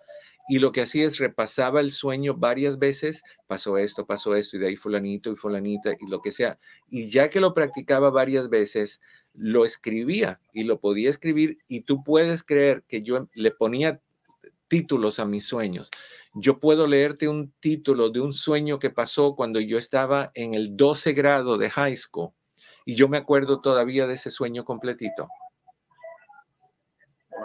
y 0.49 0.59
lo 0.59 0.71
que 0.71 0.81
hacía 0.81 1.05
es 1.05 1.19
repasaba 1.19 1.79
el 1.79 1.91
sueño 1.91 2.33
varias 2.35 2.79
veces, 2.79 3.23
pasó 3.47 3.77
esto, 3.77 4.07
pasó 4.07 4.35
esto, 4.35 4.57
y 4.57 4.59
de 4.59 4.67
ahí 4.67 4.75
fulanito 4.75 5.31
y 5.31 5.35
fulanita 5.35 5.93
y 5.99 6.09
lo 6.09 6.21
que 6.21 6.31
sea. 6.31 6.59
Y 6.89 7.09
ya 7.09 7.29
que 7.29 7.39
lo 7.39 7.53
practicaba 7.53 8.09
varias 8.09 8.49
veces, 8.49 8.99
lo 9.33 9.63
escribía 9.63 10.41
y 10.51 10.63
lo 10.63 10.79
podía 10.79 11.09
escribir 11.09 11.59
y 11.67 11.81
tú 11.81 12.03
puedes 12.03 12.43
creer 12.43 12.83
que 12.87 13.03
yo 13.03 13.29
le 13.33 13.51
ponía 13.51 14.01
títulos 14.67 15.19
a 15.19 15.25
mis 15.25 15.45
sueños. 15.45 15.91
Yo 16.33 16.59
puedo 16.59 16.87
leerte 16.87 17.27
un 17.27 17.51
título 17.59 18.09
de 18.09 18.19
un 18.19 18.33
sueño 18.33 18.79
que 18.79 18.89
pasó 18.89 19.35
cuando 19.35 19.59
yo 19.59 19.77
estaba 19.77 20.31
en 20.33 20.55
el 20.55 20.75
12 20.75 21.13
grado 21.13 21.57
de 21.57 21.69
high 21.69 21.95
school 21.95 22.31
y 22.85 22.95
yo 22.95 23.07
me 23.07 23.17
acuerdo 23.17 23.61
todavía 23.61 24.07
de 24.07 24.15
ese 24.15 24.31
sueño 24.31 24.65
completito. 24.65 25.27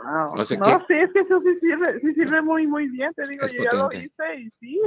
No, 0.03 0.45
sí, 0.45 0.55
es 0.55 1.13
que 1.13 1.21
eso 1.21 1.41
sí 1.41 1.59
sirve, 1.61 2.01
sí 2.01 2.15
sirve 2.15 2.43
muy, 2.43 2.67
muy 2.67 2.89
bien. 2.89 3.13
Te 3.15 3.29
digo, 3.29 3.47
yo 3.47 3.65
ya 3.65 3.73
lo 3.75 3.93
hice 3.93 4.41
y 4.41 4.51
sí, 4.61 4.81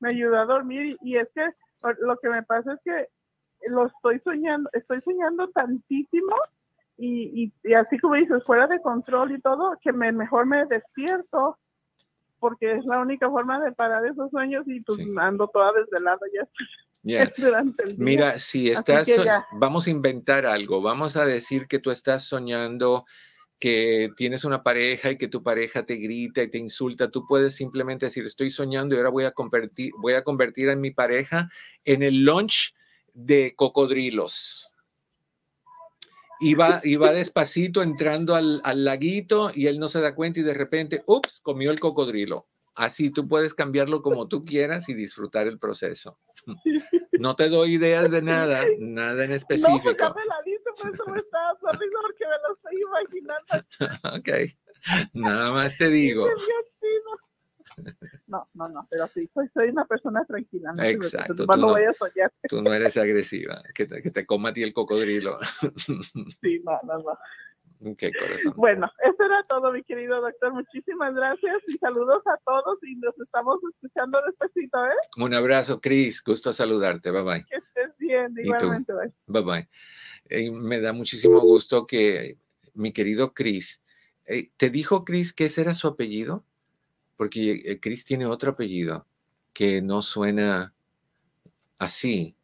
me 0.00 0.08
ayuda 0.08 0.42
a 0.42 0.46
dormir. 0.46 0.96
Y, 1.02 1.16
es 1.16 1.28
que 1.34 1.46
lo 2.00 2.16
que 2.18 2.28
me 2.28 2.42
pasa 2.42 2.74
es 2.74 2.80
que 2.84 3.08
lo 3.68 3.86
estoy 3.86 4.20
soñando, 4.20 4.68
estoy 4.72 5.00
soñando 5.02 5.48
tantísimo 5.48 6.36
y, 6.96 7.52
y, 7.62 7.74
así 7.74 7.98
como 7.98 8.14
dices, 8.14 8.42
fuera 8.44 8.66
de 8.66 8.80
control 8.80 9.32
y 9.32 9.40
todo, 9.40 9.76
que 9.82 9.92
me, 9.92 10.12
mejor 10.12 10.46
me 10.46 10.64
despierto 10.66 11.58
porque 12.40 12.72
es 12.72 12.84
la 12.84 13.00
única 13.00 13.28
forma 13.28 13.60
de 13.60 13.72
parar 13.72 14.04
esos 14.06 14.30
sueños 14.30 14.64
y 14.66 14.78
pues 14.80 15.00
ando 15.18 15.48
toda 15.48 15.72
desvelada 15.72 16.20
ya. 16.32 16.48
Mira, 17.96 18.38
si 18.38 18.70
estás, 18.70 19.08
vamos 19.52 19.86
a 19.86 19.90
inventar 19.90 20.46
algo, 20.46 20.82
vamos 20.82 21.16
a 21.16 21.24
decir 21.24 21.66
que 21.66 21.78
tú 21.78 21.90
estás 21.90 22.24
soñando 22.24 23.06
que 23.58 24.10
tienes 24.16 24.44
una 24.44 24.62
pareja 24.62 25.10
y 25.10 25.18
que 25.18 25.28
tu 25.28 25.42
pareja 25.42 25.84
te 25.84 25.96
grita 25.96 26.42
y 26.42 26.48
te 26.48 26.58
insulta, 26.58 27.10
tú 27.10 27.26
puedes 27.26 27.54
simplemente 27.54 28.06
decir, 28.06 28.24
estoy 28.24 28.50
soñando 28.50 28.94
y 28.94 28.98
ahora 28.98 29.10
voy 29.10 29.24
a 29.24 29.32
convertir, 29.32 29.92
voy 29.98 30.14
a 30.14 30.22
convertir 30.22 30.70
a 30.70 30.76
mi 30.76 30.90
pareja 30.90 31.50
en 31.84 32.02
el 32.02 32.24
lunch 32.24 32.74
de 33.14 33.54
cocodrilos. 33.56 34.72
Y 36.40 36.54
va, 36.54 36.80
despacito 36.80 37.82
entrando 37.82 38.36
al, 38.36 38.60
al, 38.62 38.84
laguito 38.84 39.50
y 39.52 39.66
él 39.66 39.80
no 39.80 39.88
se 39.88 40.00
da 40.00 40.14
cuenta 40.14 40.38
y 40.38 40.44
de 40.44 40.54
repente, 40.54 41.02
ups, 41.06 41.40
comió 41.40 41.72
el 41.72 41.80
cocodrilo. 41.80 42.46
Así 42.76 43.10
tú 43.10 43.26
puedes 43.26 43.54
cambiarlo 43.54 44.02
como 44.02 44.28
tú 44.28 44.44
quieras 44.44 44.88
y 44.88 44.94
disfrutar 44.94 45.48
el 45.48 45.58
proceso. 45.58 46.18
No 47.18 47.34
te 47.34 47.48
doy 47.48 47.74
ideas 47.74 48.12
de 48.12 48.22
nada, 48.22 48.64
nada 48.78 49.24
en 49.24 49.32
específico. 49.32 49.90
No, 49.98 50.14
por 50.80 50.94
eso 50.94 51.04
me 51.06 51.18
estaba 51.18 51.58
sonriendo 51.60 51.98
porque 52.02 52.24
me 52.24 52.36
lo 52.46 52.54
estoy 52.54 52.82
imaginando. 52.82 53.52
ok, 54.16 54.28
nada 55.14 55.52
más 55.52 55.76
te 55.76 55.88
digo. 55.88 56.26
No, 58.26 58.48
no, 58.54 58.68
no, 58.68 58.86
pero 58.90 59.08
sí, 59.14 59.28
soy, 59.32 59.48
soy 59.54 59.68
una 59.68 59.84
persona 59.84 60.24
tranquila. 60.24 60.72
No 60.76 60.82
Exacto. 60.82 61.34
Tú 61.34 61.46
no, 61.46 61.68
voy 61.68 61.84
a 61.84 61.92
soñar. 61.92 62.32
tú 62.48 62.62
no 62.62 62.72
eres 62.72 62.96
agresiva, 62.96 63.62
que 63.74 63.86
te, 63.86 64.02
que 64.02 64.10
te 64.10 64.26
coma 64.26 64.50
a 64.50 64.52
ti 64.52 64.62
el 64.62 64.72
cocodrilo. 64.72 65.38
sí, 66.42 66.60
no, 66.64 66.78
no, 66.84 66.98
no. 66.98 67.18
Qué 67.96 68.12
corazón. 68.12 68.54
Bueno, 68.56 68.90
eso 69.04 69.24
era 69.24 69.42
todo, 69.44 69.72
mi 69.72 69.84
querido 69.84 70.20
doctor. 70.20 70.52
Muchísimas 70.52 71.14
gracias 71.14 71.62
y 71.68 71.78
saludos 71.78 72.22
a 72.26 72.36
todos 72.44 72.78
y 72.82 72.96
nos 72.96 73.16
estamos 73.20 73.58
escuchando 73.72 74.18
despacito, 74.26 74.84
¿eh? 74.84 74.96
Un 75.18 75.32
abrazo, 75.34 75.80
Cris. 75.80 76.22
Gusto 76.24 76.52
saludarte. 76.52 77.12
Bye 77.12 77.22
bye. 77.22 77.44
Que 77.44 77.56
estés 77.56 77.96
bien, 77.98 78.34
igualmente. 78.36 78.92
Bye 79.26 79.42
bye. 79.42 79.68
Eh, 80.28 80.50
me 80.50 80.80
da 80.80 80.92
muchísimo 80.92 81.40
gusto 81.40 81.86
que 81.86 82.38
mi 82.74 82.92
querido 82.92 83.34
Cris, 83.34 83.82
eh, 84.26 84.48
¿te 84.56 84.70
dijo 84.70 85.04
Cris 85.04 85.32
que 85.32 85.46
ese 85.46 85.62
era 85.62 85.74
su 85.74 85.88
apellido? 85.88 86.44
Porque 87.16 87.62
eh, 87.64 87.80
Cris 87.80 88.04
tiene 88.04 88.26
otro 88.26 88.52
apellido 88.52 89.06
que 89.52 89.82
no 89.82 90.02
suena 90.02 90.74
así. 91.78 92.36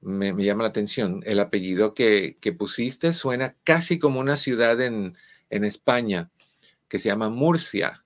Me, 0.00 0.32
llama 0.32 0.62
la 0.62 0.70
atención. 0.70 1.20
El 1.26 1.40
apellido 1.40 1.94
que, 1.94 2.38
pusiste 2.58 3.12
suena 3.12 3.56
casi 3.64 3.98
como 3.98 4.20
una 4.20 4.36
ciudad 4.36 4.80
en, 4.80 5.16
España 5.50 6.30
que 6.88 6.98
se 6.98 7.08
llama 7.08 7.28
Murcia. 7.28 7.99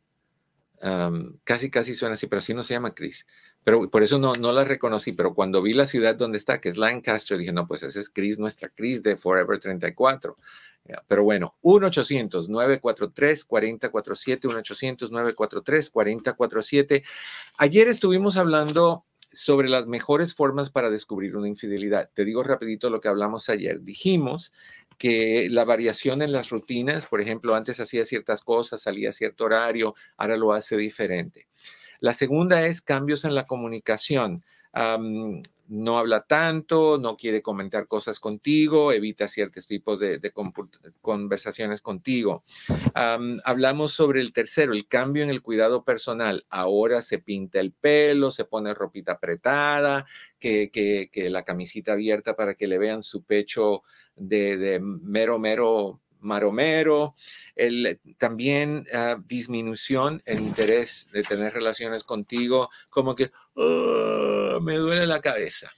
Casi, 1.44 1.70
casi 1.70 1.94
suena 1.94 2.14
así, 2.14 2.26
pero 2.26 2.40
así 2.40 2.54
no 2.54 2.62
se 2.62 2.74
llama 2.74 2.94
Chris. 2.94 3.26
Pero 3.64 3.90
por 3.90 4.02
eso 4.02 4.18
no, 4.18 4.34
no 4.34 4.52
la 4.52 4.64
reconocí, 4.64 5.12
pero 5.12 5.34
cuando 5.34 5.62
vi 5.62 5.72
la 5.72 5.86
ciudad 5.86 6.14
donde 6.14 6.36
está, 6.38 6.60
que 6.60 6.68
es 6.68 6.76
Lancaster, 6.76 7.38
dije, 7.38 7.52
no, 7.52 7.66
pues 7.66 7.82
esa 7.82 8.00
es 8.00 8.10
Chris, 8.10 8.38
nuestra 8.38 8.68
Chris 8.68 9.02
de 9.02 9.16
Forever 9.16 9.58
34. 9.58 10.36
Pero 11.08 11.24
bueno, 11.24 11.56
1-800-943-4047, 11.62 14.42
1-800-943-4047. 14.42 17.02
Ayer 17.56 17.88
estuvimos 17.88 18.36
hablando 18.36 19.06
sobre 19.32 19.68
las 19.68 19.86
mejores 19.86 20.34
formas 20.34 20.70
para 20.70 20.90
descubrir 20.90 21.36
una 21.36 21.48
infidelidad. 21.48 22.10
Te 22.12 22.26
digo 22.26 22.42
rapidito 22.42 22.90
lo 22.90 23.00
que 23.00 23.08
hablamos 23.08 23.48
ayer. 23.48 23.80
Dijimos 23.80 24.52
que 24.98 25.48
la 25.50 25.64
variación 25.64 26.22
en 26.22 26.32
las 26.32 26.50
rutinas, 26.50 27.06
por 27.06 27.20
ejemplo, 27.20 27.54
antes 27.54 27.80
hacía 27.80 28.04
ciertas 28.04 28.42
cosas, 28.42 28.82
salía 28.82 29.10
a 29.10 29.12
cierto 29.12 29.44
horario, 29.44 29.94
ahora 30.16 30.36
lo 30.36 30.52
hace 30.52 30.76
diferente. 30.76 31.46
La 32.00 32.14
segunda 32.14 32.66
es 32.66 32.82
cambios 32.82 33.24
en 33.24 33.34
la 33.34 33.46
comunicación. 33.46 34.44
No 35.68 35.98
habla 35.98 36.22
tanto, 36.26 36.98
no 36.98 37.16
quiere 37.16 37.42
comentar 37.42 37.86
cosas 37.86 38.20
contigo, 38.20 38.92
evita 38.92 39.28
ciertos 39.28 39.66
tipos 39.66 39.98
de, 39.98 40.20
conversaciones 41.00 41.80
contigo. 41.80 42.44
hablamos 42.94 43.92
sobre 43.92 44.20
el 44.20 44.32
tercero, 44.32 44.72
el 44.72 44.86
cambio 44.86 45.22
en 45.22 45.30
el 45.30 45.42
cuidado 45.42 45.84
personal. 45.84 46.44
Ahora 46.50 47.02
se 47.02 47.18
pinta 47.18 47.60
el 47.60 47.72
pelo, 47.72 48.30
se 48.30 48.44
pone 48.44 48.74
ropita 48.74 49.12
apretada, 49.12 50.06
que, 50.38 50.70
que, 50.70 51.30
la 51.30 51.44
camisita 51.44 51.92
abierta 51.92 52.36
para 52.36 52.54
que 52.54 52.66
le 52.66 52.78
vean 52.78 53.02
su 53.02 53.24
pecho 53.24 53.82
de, 54.16 54.56
de 54.58 54.80
mero, 54.80 55.38
mero 55.38 56.00
maromero, 56.24 57.14
el, 57.54 58.00
también 58.18 58.86
ah, 58.92 59.16
disminución 59.24 60.22
en 60.26 60.40
interés 60.40 61.08
de 61.12 61.22
tener 61.22 61.52
relaciones 61.52 62.02
contigo, 62.02 62.70
como 62.90 63.14
que 63.14 63.30
me 64.60 64.76
duele 64.76 65.06
la 65.06 65.20
cabeza. 65.20 65.70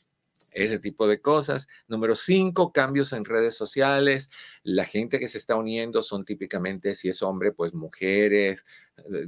Ese 0.51 0.79
tipo 0.79 1.07
de 1.07 1.21
cosas. 1.21 1.69
Número 1.87 2.17
cinco, 2.17 2.73
cambios 2.73 3.13
en 3.13 3.27
redes 3.27 3.55
sociales. 3.55 4.31
La 4.63 4.87
gente 4.87 5.19
que 5.19 5.29
se 5.29 5.37
está 5.37 5.55
uniendo 5.55 6.01
son 6.01 6.25
típicamente, 6.25 6.95
si 6.95 7.11
es 7.11 7.23
hombre, 7.23 7.53
pues 7.53 7.75
mujeres, 7.75 8.65
eh, 8.97 9.27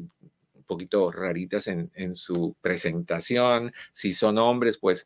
un 0.55 0.65
poquito 0.67 1.13
raritas 1.13 1.67
en 1.67 2.15
su 2.15 2.57
presentación. 2.63 3.73
Si 3.93 4.15
son 4.15 4.39
hombres, 4.39 4.79
pues 4.79 5.05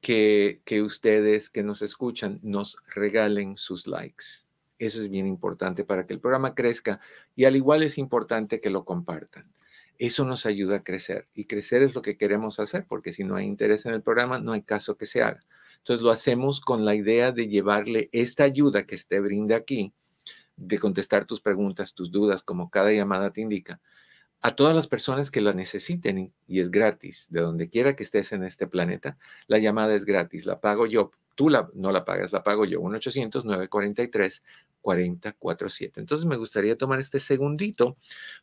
que, 0.00 0.62
que 0.64 0.82
ustedes 0.82 1.50
que 1.50 1.62
nos 1.62 1.82
escuchan 1.82 2.40
nos 2.42 2.78
regalen 2.94 3.56
sus 3.56 3.86
likes 3.86 4.46
eso 4.86 5.00
es 5.00 5.08
bien 5.08 5.26
importante 5.26 5.84
para 5.84 6.06
que 6.06 6.12
el 6.12 6.20
programa 6.20 6.54
crezca 6.54 7.00
y 7.36 7.44
al 7.44 7.54
igual 7.54 7.82
es 7.82 7.98
importante 7.98 8.60
que 8.60 8.70
lo 8.70 8.84
compartan. 8.84 9.52
Eso 9.98 10.24
nos 10.24 10.44
ayuda 10.44 10.76
a 10.76 10.82
crecer 10.82 11.28
y 11.34 11.44
crecer 11.44 11.82
es 11.82 11.94
lo 11.94 12.02
que 12.02 12.16
queremos 12.16 12.58
hacer 12.58 12.86
porque 12.88 13.12
si 13.12 13.22
no 13.22 13.36
hay 13.36 13.46
interés 13.46 13.86
en 13.86 13.94
el 13.94 14.02
programa 14.02 14.40
no 14.40 14.52
hay 14.52 14.62
caso 14.62 14.96
que 14.96 15.06
se 15.06 15.22
haga. 15.22 15.44
Entonces 15.78 16.02
lo 16.02 16.10
hacemos 16.10 16.60
con 16.60 16.84
la 16.84 16.94
idea 16.94 17.30
de 17.30 17.48
llevarle 17.48 18.08
esta 18.12 18.44
ayuda 18.44 18.84
que 18.84 18.96
te 18.96 19.20
brinda 19.20 19.56
aquí, 19.56 19.92
de 20.56 20.78
contestar 20.78 21.26
tus 21.26 21.40
preguntas, 21.40 21.94
tus 21.94 22.10
dudas, 22.10 22.42
como 22.42 22.70
cada 22.70 22.92
llamada 22.92 23.32
te 23.32 23.40
indica, 23.40 23.80
a 24.40 24.56
todas 24.56 24.74
las 24.74 24.88
personas 24.88 25.30
que 25.30 25.40
la 25.40 25.52
necesiten 25.52 26.32
y 26.48 26.60
es 26.60 26.72
gratis, 26.72 27.28
de 27.30 27.40
donde 27.40 27.68
quiera 27.68 27.94
que 27.94 28.02
estés 28.02 28.32
en 28.32 28.42
este 28.42 28.66
planeta, 28.66 29.16
la 29.46 29.58
llamada 29.58 29.94
es 29.94 30.04
gratis, 30.04 30.46
la 30.46 30.60
pago 30.60 30.86
yo, 30.86 31.12
tú 31.34 31.48
la, 31.48 31.70
no 31.74 31.92
la 31.92 32.04
pagas, 32.04 32.32
la 32.32 32.42
pago 32.42 32.64
yo, 32.64 32.80
1-800-943. 32.80 34.42
4047. 34.82 36.00
Entonces 36.00 36.26
me 36.26 36.36
gustaría 36.36 36.76
tomar 36.76 37.00
este 37.00 37.20
segundito 37.20 37.96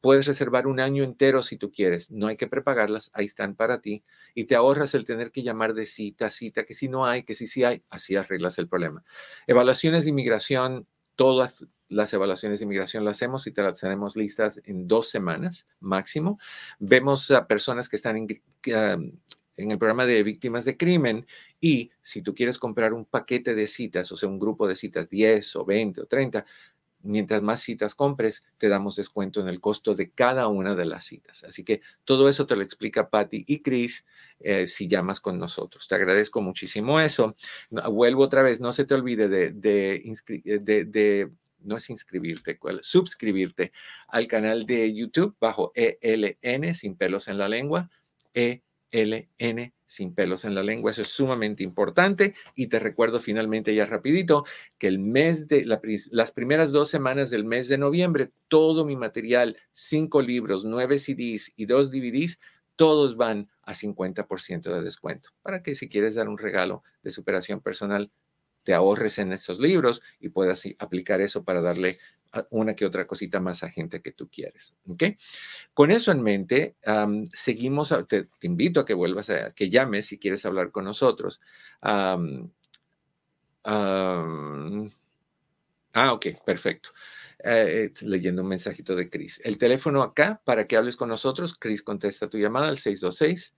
Puedes 0.00 0.26
reservar 0.26 0.66
un 0.66 0.80
año 0.80 1.04
entero 1.04 1.42
si 1.42 1.56
tú 1.56 1.70
quieres. 1.70 2.10
No 2.10 2.26
hay 2.26 2.36
que 2.36 2.46
prepagarlas, 2.46 3.10
ahí 3.12 3.26
están 3.26 3.54
para 3.54 3.80
ti. 3.80 4.02
Y 4.34 4.44
te 4.44 4.54
ahorras 4.54 4.94
el 4.94 5.04
tener 5.04 5.30
que 5.30 5.42
llamar 5.42 5.74
de 5.74 5.86
cita 5.86 6.26
a 6.26 6.30
cita, 6.30 6.64
que 6.64 6.74
si 6.74 6.88
no 6.88 7.06
hay, 7.06 7.22
que 7.22 7.34
si 7.34 7.46
sí 7.46 7.64
hay, 7.64 7.82
así 7.90 8.16
arreglas 8.16 8.58
el 8.58 8.68
problema. 8.68 9.04
Evaluaciones 9.46 10.04
de 10.04 10.10
inmigración, 10.10 10.86
todas 11.16 11.66
las 11.88 12.12
evaluaciones 12.14 12.60
de 12.60 12.64
inmigración 12.64 13.04
las 13.04 13.16
hacemos 13.18 13.46
y 13.46 13.50
te 13.50 13.62
las 13.62 13.78
tenemos 13.78 14.16
listas 14.16 14.60
en 14.64 14.86
dos 14.86 15.10
semanas 15.10 15.66
máximo. 15.80 16.38
Vemos 16.78 17.30
a 17.32 17.46
personas 17.46 17.88
que 17.88 17.96
están 17.96 18.16
en, 18.16 18.26
en 18.64 19.70
el 19.70 19.78
programa 19.78 20.06
de 20.06 20.22
víctimas 20.22 20.64
de 20.64 20.76
crimen 20.76 21.26
y 21.60 21.90
si 22.00 22.22
tú 22.22 22.32
quieres 22.32 22.58
comprar 22.58 22.92
un 22.92 23.04
paquete 23.04 23.54
de 23.54 23.66
citas, 23.66 24.10
o 24.12 24.16
sea, 24.16 24.28
un 24.28 24.38
grupo 24.38 24.66
de 24.66 24.76
citas, 24.76 25.08
10 25.10 25.56
o 25.56 25.64
20 25.64 26.00
o 26.02 26.06
30, 26.06 26.46
mientras 27.02 27.42
más 27.42 27.60
citas 27.60 27.94
compres, 27.94 28.42
te 28.58 28.68
damos 28.68 28.96
descuento 28.96 29.40
en 29.40 29.48
el 29.48 29.60
costo 29.60 29.94
de 29.94 30.10
cada 30.10 30.48
una 30.48 30.74
de 30.74 30.84
las 30.84 31.04
citas. 31.04 31.44
Así 31.44 31.64
que 31.64 31.80
todo 32.04 32.28
eso 32.28 32.46
te 32.46 32.56
lo 32.56 32.62
explica 32.62 33.10
Patty 33.10 33.44
y 33.46 33.60
Chris 33.60 34.04
eh, 34.40 34.66
si 34.66 34.88
llamas 34.88 35.20
con 35.20 35.38
nosotros. 35.38 35.88
Te 35.88 35.94
agradezco 35.94 36.40
muchísimo 36.40 37.00
eso. 37.00 37.36
vuelvo 37.90 38.24
otra 38.24 38.42
vez, 38.42 38.60
no 38.60 38.72
se 38.72 38.84
te 38.84 38.94
olvide 38.94 39.28
de, 39.28 39.50
de, 39.52 41.30
no 41.60 41.76
es 41.76 41.90
inscribirte, 41.90 42.58
suscribirte 42.82 43.72
al 44.08 44.26
canal 44.26 44.64
de 44.66 44.94
YouTube 44.94 45.36
bajo 45.40 45.72
ELN, 45.74 46.74
sin 46.74 46.96
pelos 46.96 47.28
en 47.28 47.38
la 47.38 47.48
lengua, 47.48 47.90
ELN 48.34 49.72
sin 49.90 50.14
pelos 50.14 50.44
en 50.44 50.54
la 50.54 50.62
lengua. 50.62 50.92
Eso 50.92 51.02
es 51.02 51.08
sumamente 51.08 51.64
importante. 51.64 52.34
Y 52.54 52.68
te 52.68 52.78
recuerdo 52.78 53.18
finalmente 53.18 53.74
ya 53.74 53.86
rapidito 53.86 54.44
que 54.78 54.86
el 54.86 55.00
mes 55.00 55.48
de 55.48 55.66
las 55.66 56.30
primeras 56.30 56.70
dos 56.70 56.88
semanas 56.88 57.28
del 57.28 57.44
mes 57.44 57.66
de 57.66 57.76
noviembre, 57.76 58.30
todo 58.46 58.84
mi 58.84 58.94
material, 58.94 59.56
cinco 59.72 60.22
libros, 60.22 60.64
nueve 60.64 61.00
CDs 61.00 61.50
y 61.56 61.66
dos 61.66 61.90
DVDs, 61.90 62.38
todos 62.76 63.16
van 63.16 63.48
a 63.62 63.74
50% 63.74 64.72
de 64.72 64.82
descuento. 64.82 65.30
Para 65.42 65.60
que 65.60 65.74
si 65.74 65.88
quieres 65.88 66.14
dar 66.14 66.28
un 66.28 66.38
regalo 66.38 66.84
de 67.02 67.10
superación 67.10 67.60
personal, 67.60 68.12
te 68.62 68.74
ahorres 68.74 69.18
en 69.18 69.32
esos 69.32 69.58
libros 69.58 70.02
y 70.20 70.28
puedas 70.28 70.62
aplicar 70.78 71.20
eso 71.20 71.42
para 71.42 71.62
darle 71.62 71.96
una 72.50 72.74
que 72.74 72.86
otra 72.86 73.06
cosita 73.06 73.40
más 73.40 73.62
a 73.62 73.70
gente 73.70 74.02
que 74.02 74.12
tú 74.12 74.28
quieres. 74.28 74.74
¿ok? 74.86 75.04
Con 75.74 75.90
eso 75.90 76.12
en 76.12 76.22
mente, 76.22 76.76
seguimos, 77.32 77.94
te, 78.08 78.28
invito 78.42 78.80
a 78.80 78.86
que 78.86 78.94
vuelvas 78.94 79.30
a, 79.30 79.52
que 79.52 79.70
llames 79.70 80.06
si 80.06 80.18
quieres 80.18 80.44
hablar 80.46 80.70
con 80.70 80.84
nosotros. 80.84 81.40
ah, 81.82 82.18
ok, 86.12 86.26
perfecto. 86.44 86.90
Eh, 87.42 87.90
leyendo 88.02 88.42
un 88.42 88.48
mensajito 88.48 88.94
de 88.94 89.08
Chris. 89.08 89.40
El 89.44 89.56
teléfono 89.56 90.02
acá 90.02 90.42
para 90.44 90.66
que 90.66 90.76
hables 90.76 90.96
con 90.96 91.08
nosotros. 91.08 91.54
Chris 91.58 91.82
contesta 91.82 92.28
tu 92.28 92.36
llamada 92.38 92.68
al 92.68 92.76
626. 92.78 93.56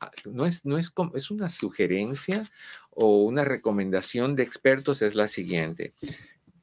ah, 0.00 0.10
no, 0.24 0.46
es, 0.46 0.64
no 0.64 0.78
es, 0.78 0.92
es 1.14 1.30
una 1.30 1.48
sugerencia 1.48 2.50
o 2.90 3.22
una 3.22 3.44
recomendación 3.44 4.34
de 4.34 4.42
expertos, 4.42 5.00
es 5.00 5.14
la 5.14 5.28
siguiente. 5.28 5.94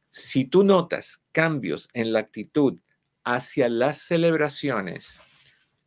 Si 0.10 0.44
tú 0.44 0.64
notas 0.66 1.22
cambios 1.32 1.88
en 1.94 2.12
la 2.12 2.20
actitud 2.20 2.80
hacia 3.24 3.70
las 3.70 4.00
celebraciones, 4.00 5.22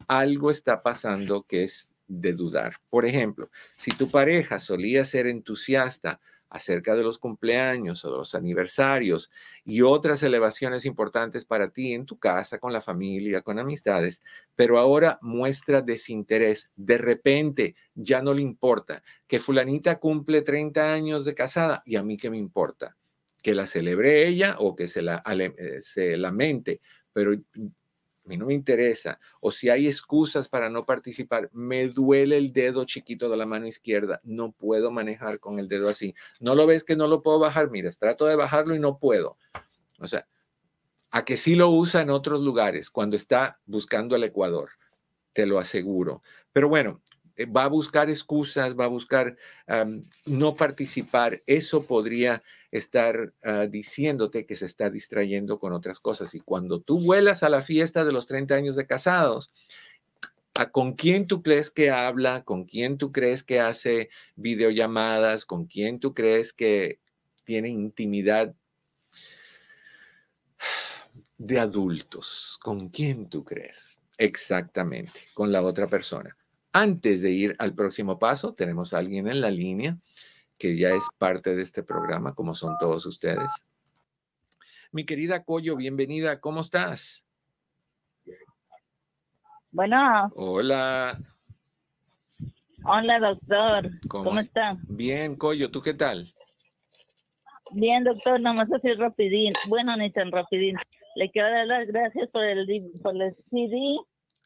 algo 0.09 0.51
está 0.51 0.83
pasando 0.83 1.43
que 1.43 1.65
es 1.65 1.91
de 2.09 2.33
dudar. 2.33 2.77
Por 2.89 3.05
ejemplo, 3.05 3.51
si 3.77 3.91
tu 3.93 4.11
pareja 4.11 4.59
solía 4.59 5.05
ser 5.05 5.27
entusiasta 5.27 6.21
acerca 6.55 6.95
de 6.95 7.03
los 7.03 7.19
cumpleaños 7.19 8.05
o 8.05 8.17
los 8.17 8.37
aniversarios 8.37 9.29
y 9.65 9.83
otras 9.83 10.23
elevaciones 10.23 10.85
importantes 10.85 11.45
para 11.45 11.71
ti 11.71 11.95
en 11.95 12.07
tu 12.07 12.17
casa, 12.17 12.61
con 12.61 12.73
la 12.73 12.81
familia, 12.81 13.43
con 13.43 13.59
amistades, 13.59 14.23
pero 14.55 14.79
ahora 14.79 15.19
muestra 15.21 15.83
desinterés. 15.83 16.71
De 16.77 16.97
repente 16.97 17.75
ya 17.97 18.23
no 18.23 18.33
le 18.33 18.43
importa 18.43 19.03
que 19.27 19.41
fulanita 19.41 19.99
cumple 19.99 20.43
30 20.43 20.93
años 20.93 21.25
de 21.25 21.35
casada 21.35 21.83
y 21.85 21.97
a 21.97 22.05
mí 22.05 22.17
qué 22.17 22.31
me 22.31 22.39
importa, 22.39 22.97
que 23.43 23.53
la 23.53 23.67
celebre 23.67 24.29
ella 24.29 24.55
o 24.61 24.77
que 24.77 24.87
se, 24.87 25.03
la, 25.03 25.25
eh, 25.27 25.79
se 25.81 26.17
lamente, 26.17 26.81
pero 27.13 27.33
a 28.25 28.29
mí 28.29 28.37
no 28.37 28.47
me 28.47 28.55
interesa, 28.55 29.21
o 29.41 29.51
si 29.51 29.69
hay 29.69 29.87
excusas 29.87 30.49
para 30.49 30.71
no 30.71 30.87
participar, 30.87 31.51
me 31.53 31.89
duele 31.89 32.39
el 32.39 32.53
dedo 32.53 32.85
chiquito 32.85 33.29
de 33.29 33.37
la 33.37 33.45
mano 33.45 33.67
izquierda, 33.67 34.21
no 34.25 34.53
puedo 34.53 34.91
manejar 34.91 35.41
con 35.41 35.59
el 35.59 35.69
dedo 35.69 35.89
así. 35.89 36.15
¿No 36.41 36.55
lo 36.55 36.67
ves 36.67 36.85
que 36.85 36.97
no 36.97 37.07
lo 37.07 37.23
puedo 37.23 37.39
bajar? 37.39 37.71
Mira, 37.71 37.91
trato 37.93 38.25
de 38.27 38.37
bajarlo 38.37 38.75
y 38.75 38.81
no 38.81 38.99
puedo. 38.99 39.37
O 40.01 40.07
sea, 40.07 40.27
a 41.11 41.25
que 41.25 41.37
sí 41.37 41.55
lo 41.55 41.71
usa 41.71 42.01
en 42.01 42.11
otros 42.11 42.41
lugares 42.41 42.91
cuando 42.91 43.17
está 43.17 43.61
buscando 43.67 44.17
el 44.17 44.25
Ecuador, 44.25 44.71
te 45.33 45.45
lo 45.47 45.59
aseguro. 45.59 46.23
Pero 46.53 46.69
bueno, 46.69 47.03
eh, 47.37 47.47
va 47.47 47.65
a 47.65 47.69
buscar 47.69 48.09
excusas, 48.09 48.79
va 48.79 48.87
a 48.87 48.89
buscar 48.89 49.37
no 50.25 50.55
participar. 50.55 51.43
Eso 51.47 51.85
podría 51.85 52.43
estar 52.75 53.33
ah, 53.45 53.67
diciéndote 53.67 54.47
que 54.47 54.57
se 54.57 54.67
está 54.67 54.91
distrayendo 54.91 55.61
con 55.61 55.73
otras 55.73 56.01
cosas. 56.01 56.35
Y 56.35 56.41
cuando 56.41 56.81
tú 56.81 57.01
vuelas 57.01 57.45
a 57.45 57.49
la 57.49 57.63
fiesta 57.63 58.05
de 58.05 58.11
los 58.11 58.27
30 58.27 58.55
años 58.57 58.75
de 58.75 58.87
casados, 58.87 59.53
¿a 60.55 60.71
¿con 60.71 60.95
quién 60.95 61.29
tú 61.29 61.41
crees 61.41 61.71
que 61.71 61.91
habla? 61.91 62.43
¿Con 62.43 62.65
quién 62.65 62.99
tú 62.99 63.13
crees 63.13 63.45
que 63.45 63.61
hace 63.61 64.11
videollamadas? 64.35 65.45
¿Con 65.45 65.67
quién 65.67 66.01
tú 66.01 66.15
crees 66.15 66.53
que 66.53 66.99
tiene 67.45 67.69
intimidad 67.69 68.57
de 71.39 71.61
adultos? 71.61 72.59
¿Con 72.61 72.89
quién 72.89 73.29
tú 73.29 73.45
crees? 73.45 74.01
Exactamente, 74.19 75.21
con 75.33 75.53
la 75.53 75.63
otra 75.63 75.87
persona. 75.87 76.37
Antes 76.73 77.23
de 77.23 77.31
ir 77.31 77.55
al 77.61 77.73
próximo 77.73 78.19
paso, 78.19 78.53
tenemos 78.53 78.93
a 78.93 78.99
alguien 78.99 79.29
en 79.29 79.41
la 79.41 79.51
línea 79.53 79.97
que 80.65 80.79
ya 80.79 80.95
es 80.95 81.07
parte 81.19 81.55
de 81.55 81.61
este 81.63 81.83
programa, 81.83 82.35
como 82.35 82.55
son 82.55 82.79
todos 82.79 83.05
ustedes. 83.05 83.67
Mi 84.93 85.05
querida 85.05 85.45
Coyo, 85.45 85.77
bienvenida. 85.77 86.41
¿Cómo 86.41 86.63
estás? 86.63 87.27
Bueno. 89.71 90.33
Hola. 90.35 91.21
Hola, 92.83 93.19
doctor. 93.19 93.91
¿Cómo, 94.09 94.41
está? 94.41 94.79
Bien, 94.89 95.37
Coyo, 95.37 95.71
¿tú 95.71 95.83
qué 95.83 95.93
tal? 95.93 96.33
Bien, 97.73 98.03
doctor, 98.03 98.41
nomás 98.41 98.73
así 98.73 98.91
rapidín. 98.95 99.53
Bueno, 99.69 99.95
ni 99.99 100.11
tan 100.13 100.33
rapidín. 100.33 100.79
Le 101.15 101.31
quiero 101.31 101.51
dar 101.51 101.67
las 101.67 101.87
gracias 101.89 102.31
por 102.31 102.43
el, 102.43 102.91
por 103.03 103.15
el 103.21 103.37
CD. 103.51 103.99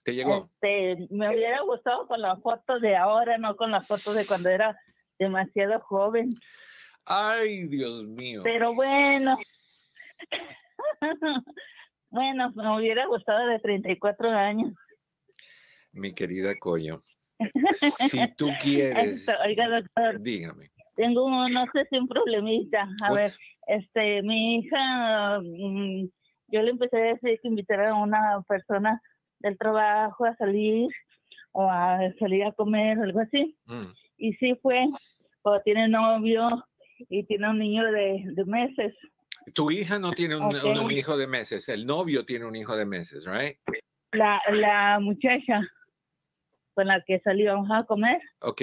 ¿Te 0.02 0.16
llegó? 0.16 0.50
Este, 0.60 1.06
me 1.14 1.28
hubiera 1.28 1.60
gustado 1.60 2.08
con 2.08 2.20
las 2.20 2.42
fotos 2.42 2.80
de 2.80 2.96
ahora, 2.96 3.38
no 3.38 3.54
con 3.54 3.70
las 3.70 3.86
fotos 3.86 4.16
de 4.16 4.26
cuando 4.26 4.48
era 4.48 4.76
demasiado 5.18 5.80
joven. 5.80 6.34
Ay, 7.04 7.68
Dios 7.68 8.04
mío. 8.04 8.42
Pero 8.44 8.74
bueno. 8.74 9.38
bueno, 12.10 12.52
me 12.54 12.76
hubiera 12.76 13.06
gustado 13.06 13.46
de 13.46 13.58
34 13.58 14.30
años. 14.30 14.74
Mi 15.92 16.12
querida 16.12 16.54
Coyo. 16.58 17.02
Si 18.10 18.34
tú 18.36 18.48
quieres. 18.60 19.26
oiga, 19.44 19.68
doctor. 19.68 20.20
Dígame. 20.20 20.70
Tengo, 20.96 21.48
no 21.48 21.64
sé 21.72 21.86
si 21.88 21.96
un 21.96 22.08
problemita. 22.08 22.88
A 23.02 23.12
ver, 23.12 23.32
este, 23.68 24.22
mi 24.22 24.56
hija, 24.56 25.40
mm, 25.40 26.08
yo 26.48 26.62
le 26.62 26.70
empecé 26.70 26.96
a 26.96 27.14
decir 27.14 27.38
que 27.40 27.48
invitara 27.48 27.90
a 27.90 27.94
una 27.94 28.42
persona 28.48 29.00
del 29.38 29.56
trabajo 29.56 30.24
a 30.24 30.34
salir 30.36 30.88
o 31.52 31.70
a 31.70 32.00
salir 32.18 32.44
a 32.44 32.52
comer, 32.52 32.98
algo 32.98 33.20
así. 33.20 33.56
Mm. 33.66 33.92
Y 34.18 34.32
sí 34.34 34.58
fue, 34.62 34.86
o 35.42 35.60
tiene 35.60 35.88
novio 35.88 36.48
y 37.08 37.24
tiene 37.24 37.50
un 37.50 37.58
niño 37.58 37.84
de, 37.90 38.44
meses. 38.46 38.94
Tu 39.54 39.70
hija 39.70 39.98
no 39.98 40.12
tiene 40.12 40.36
un, 40.36 40.44
un, 40.44 40.90
hijo 40.90 41.16
de 41.16 41.26
meses, 41.26 41.68
el 41.68 41.86
novio 41.86 42.24
tiene 42.26 42.44
un 42.44 42.56
hijo 42.56 42.76
de 42.76 42.84
meses, 42.84 43.24
¿right? 43.24 43.56
La, 44.12 44.40
la 44.50 44.98
muchacha 45.00 45.60
con 46.74 46.86
la 46.86 47.02
que 47.06 47.20
salíamos 47.20 47.68
a 47.70 47.84
comer. 47.84 48.20
Ok. 48.40 48.62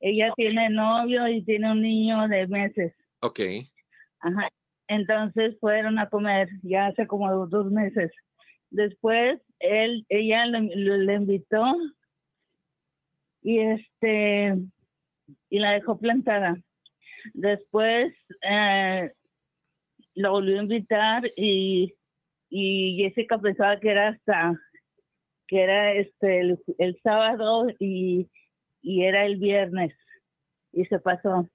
Ella 0.00 0.32
tiene 0.36 0.68
novio 0.70 1.26
y 1.28 1.44
tiene 1.44 1.72
un 1.72 1.82
niño 1.82 2.28
de 2.28 2.46
meses. 2.46 2.92
Ok. 3.20 3.40
Ajá. 4.20 4.48
Entonces 4.88 5.56
fueron 5.60 5.98
a 5.98 6.08
comer 6.08 6.48
ya 6.62 6.86
hace 6.86 7.06
como 7.06 7.46
dos 7.46 7.70
meses. 7.70 8.10
Después 8.70 9.40
él, 9.60 10.04
ella 10.08 10.46
le, 10.46 11.14
invitó 11.14 11.64
y 13.42 13.58
este 13.58 14.56
y 15.50 15.58
la 15.58 15.72
dejó 15.72 15.98
plantada. 15.98 16.56
Después 17.34 18.14
eh, 18.42 19.12
lo 20.14 20.32
volvió 20.32 20.58
a 20.58 20.62
invitar 20.62 21.30
y, 21.36 21.94
y 22.48 22.96
Jessica 22.96 23.38
pensaba 23.38 23.78
que 23.78 23.90
era 23.90 24.08
hasta 24.08 24.58
que 25.46 25.62
era 25.62 25.92
este 25.92 26.56
el, 26.78 27.00
sábado 27.02 27.66
y, 27.78 28.30
era 28.82 29.26
el 29.26 29.36
viernes 29.36 29.94
y 30.72 30.84
se 30.86 30.98
pasó. 30.98 31.48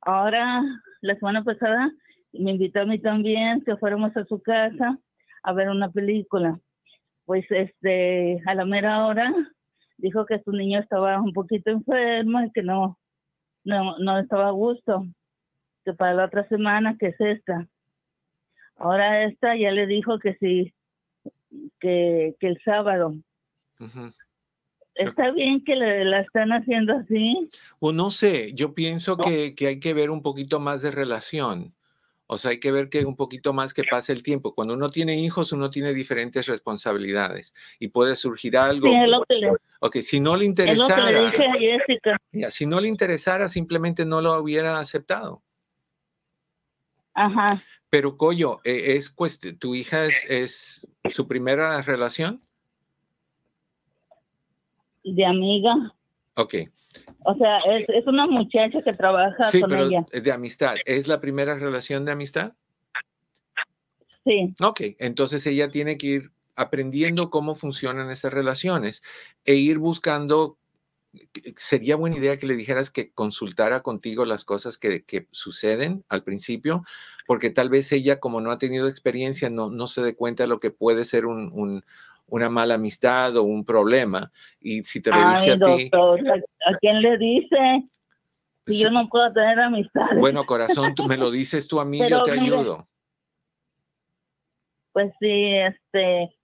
Ahora, 0.00 0.62
la 1.02 1.14
semana 1.16 1.44
pasada, 1.44 1.90
me 2.32 2.52
invitó 2.52 2.80
a 2.80 2.86
mí 2.86 2.98
también 2.98 3.62
que 3.62 3.76
fuéramos 3.76 4.16
a 4.16 4.24
su 4.24 4.40
casa 4.40 4.98
a 5.42 5.52
ver 5.52 5.68
una 5.68 5.90
película. 5.90 6.58
Pues 7.26 7.44
este, 7.50 8.40
a 8.46 8.54
la 8.54 8.64
mera 8.64 9.06
hora 9.06 9.34
dijo 9.98 10.26
que 10.26 10.40
su 10.42 10.52
niño 10.52 10.80
estaba 10.80 11.20
un 11.20 11.32
poquito 11.32 11.70
enfermo 11.70 12.42
y 12.42 12.50
que 12.52 12.62
no, 12.62 12.98
no, 13.64 13.98
no 13.98 14.18
estaba 14.18 14.48
a 14.48 14.52
gusto, 14.52 15.06
que 15.84 15.92
para 15.92 16.14
la 16.14 16.24
otra 16.26 16.46
semana, 16.48 16.96
que 16.98 17.08
es 17.08 17.20
esta. 17.20 17.66
Ahora 18.76 19.24
esta 19.24 19.56
ya 19.56 19.70
le 19.70 19.86
dijo 19.86 20.18
que 20.18 20.34
sí, 20.34 20.74
que, 21.80 22.34
que 22.40 22.48
el 22.48 22.60
sábado. 22.64 23.14
¿Está 24.94 25.30
bien 25.30 25.62
que 25.62 25.76
la 25.76 26.20
están 26.20 26.50
haciendo 26.52 26.94
así? 26.94 27.50
O 27.78 27.92
no 27.92 28.10
sé, 28.10 28.52
yo 28.54 28.74
pienso 28.74 29.16
que, 29.16 29.54
que, 29.54 29.66
hay 29.66 29.80
que 29.80 29.92
ver 29.92 30.10
un 30.10 30.22
poquito 30.22 30.58
más 30.58 30.82
de 30.82 30.90
relación. 30.90 31.74
O 32.28 32.38
sea, 32.38 32.50
hay 32.50 32.58
que 32.58 32.72
ver 32.72 32.88
que 32.88 33.04
un 33.04 33.14
poquito 33.14 33.52
más 33.52 33.72
que 33.72 33.84
pase 33.84 34.12
el 34.12 34.22
tiempo. 34.22 34.54
Cuando 34.54 34.74
uno 34.74 34.90
tiene 34.90 35.16
hijos, 35.16 35.52
uno 35.52 35.70
tiene 35.70 35.94
diferentes 35.94 36.46
responsabilidades 36.46 37.54
y 37.78 37.88
puede 37.88 38.16
surgir 38.16 38.56
algo. 38.56 38.88
Sí, 38.88 38.94
es 38.94 39.08
lo 39.08 39.24
que 39.24 39.34
le, 39.36 39.52
ok, 39.80 39.96
si 39.98 40.18
no 40.18 40.36
le 40.36 40.44
interesara. 40.44 41.10
Es 41.10 41.16
lo 41.16 41.30
que 41.30 41.38
le 41.38 41.46
dije 41.46 41.46
a 41.46 41.78
Jessica. 41.78 42.50
si 42.50 42.66
no 42.66 42.80
le 42.80 42.88
interesara, 42.88 43.48
simplemente 43.48 44.04
no 44.04 44.20
lo 44.20 44.36
hubiera 44.40 44.80
aceptado. 44.80 45.42
Ajá. 47.14 47.62
Pero 47.88 48.16
Coyo, 48.16 48.60
e, 48.64 48.96
es, 48.96 49.14
¿tu 49.58 49.74
hija 49.74 50.04
es, 50.04 50.24
es 50.28 50.86
su 51.10 51.28
primera 51.28 51.80
relación? 51.82 52.42
De 55.04 55.24
amiga. 55.24 55.94
Ok. 56.34 56.54
O 57.26 57.34
sea, 57.34 57.58
es, 57.88 58.06
una 58.06 58.26
muchacha 58.26 58.82
que 58.82 58.92
trabaja 58.92 59.50
sí, 59.50 59.60
con 59.60 59.70
pero 59.70 59.86
ella. 59.86 60.06
De 60.12 60.32
amistad. 60.32 60.76
¿Es 60.84 61.08
la 61.08 61.20
primera 61.20 61.56
relación 61.56 62.04
de 62.04 62.12
amistad? 62.12 62.54
Sí. 64.24 64.50
Ok, 64.60 64.80
entonces 64.98 65.46
ella 65.46 65.70
tiene 65.70 65.98
que 65.98 66.06
ir 66.06 66.32
aprendiendo 66.56 67.30
cómo 67.30 67.54
funcionan 67.54 68.10
esas 68.10 68.32
relaciones 68.32 69.02
e 69.44 69.54
ir 69.54 69.78
buscando 69.78 70.56
sería 71.56 71.96
buena 71.96 72.16
idea 72.16 72.38
que 72.38 72.46
le 72.46 72.56
dijeras 72.56 72.90
que 72.90 73.10
consultara 73.10 73.82
contigo 73.82 74.24
las 74.24 74.44
cosas 74.44 74.78
que, 74.78 75.04
suceden 75.30 76.04
al 76.08 76.22
principio, 76.22 76.84
porque 77.26 77.50
tal 77.50 77.68
vez 77.68 77.90
ella, 77.92 78.20
como 78.20 78.40
no 78.40 78.50
ha 78.50 78.58
tenido 78.58 78.88
experiencia, 78.88 79.50
no, 79.50 79.70
no 79.70 79.86
se 79.86 80.02
dé 80.02 80.14
cuenta 80.14 80.44
de 80.44 80.48
lo 80.48 80.60
que 80.60 80.70
puede 80.70 81.04
ser 81.04 81.26
un, 81.26 81.84
una 82.26 82.48
mala 82.48 82.74
amistad 82.74 83.36
o 83.36 83.42
un 83.42 83.64
problema. 83.64 84.30
Y 84.60 84.82
si 84.84 85.00
te 85.00 85.10
dice 85.10 85.52
a 85.52 85.58
ti... 85.58 85.90
¿a, 85.92 86.78
quién 86.80 87.00
le 87.00 87.16
dice? 87.18 87.84
Si 88.66 88.78
yo 88.78 88.90
no 88.90 89.08
puedo 89.08 89.32
tener 89.32 89.58
amistad. 89.60 90.08
Bueno, 90.18 90.44
corazón, 90.44 90.94
tú 90.94 91.04
me 91.08 91.16
lo 91.16 91.30
dices 91.30 91.68
tú 91.68 91.80
a 91.80 91.84
mí, 91.84 92.00
yo 92.08 92.22
te 92.24 92.32
ayudo. 92.32 92.88
Pues 94.92 95.12
sí, 95.20 95.54
este, 95.54 96.34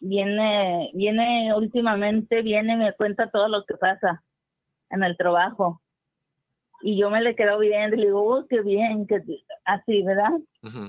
viene, 0.00 0.90
viene 0.94 1.54
últimamente, 1.54 2.42
viene 2.42 2.74
y 2.74 2.76
me 2.76 2.92
cuenta 2.92 3.30
todo 3.30 3.48
lo 3.48 3.64
que 3.64 3.74
pasa 3.74 4.22
en 4.90 5.02
el 5.02 5.16
trabajo. 5.16 5.80
Y 6.82 6.98
yo 6.98 7.10
me 7.10 7.20
le 7.20 7.34
quedo 7.34 7.62
y 7.62 7.68
le 7.68 7.96
digo, 7.96 8.22
oh, 8.22 8.46
qué 8.48 8.62
bien, 8.62 9.06
que 9.06 9.20
así, 9.64 10.02
¿verdad? 10.02 10.30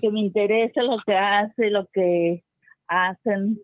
Que 0.01 0.09
me 0.09 0.21
interesa 0.21 0.83
lo 0.83 0.99
que 1.05 1.15
hace, 1.15 1.69
lo 1.69 1.87
que 1.87 2.43
hacen 2.87 3.61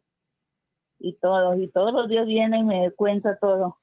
y 1.00 1.14
todo. 1.14 1.56
Y 1.56 1.68
todos 1.70 1.94
los 1.94 2.08
días 2.08 2.26
viene 2.26 2.60
y 2.60 2.64
me 2.64 2.92
cuenta 2.92 3.38
todo. 3.40 3.78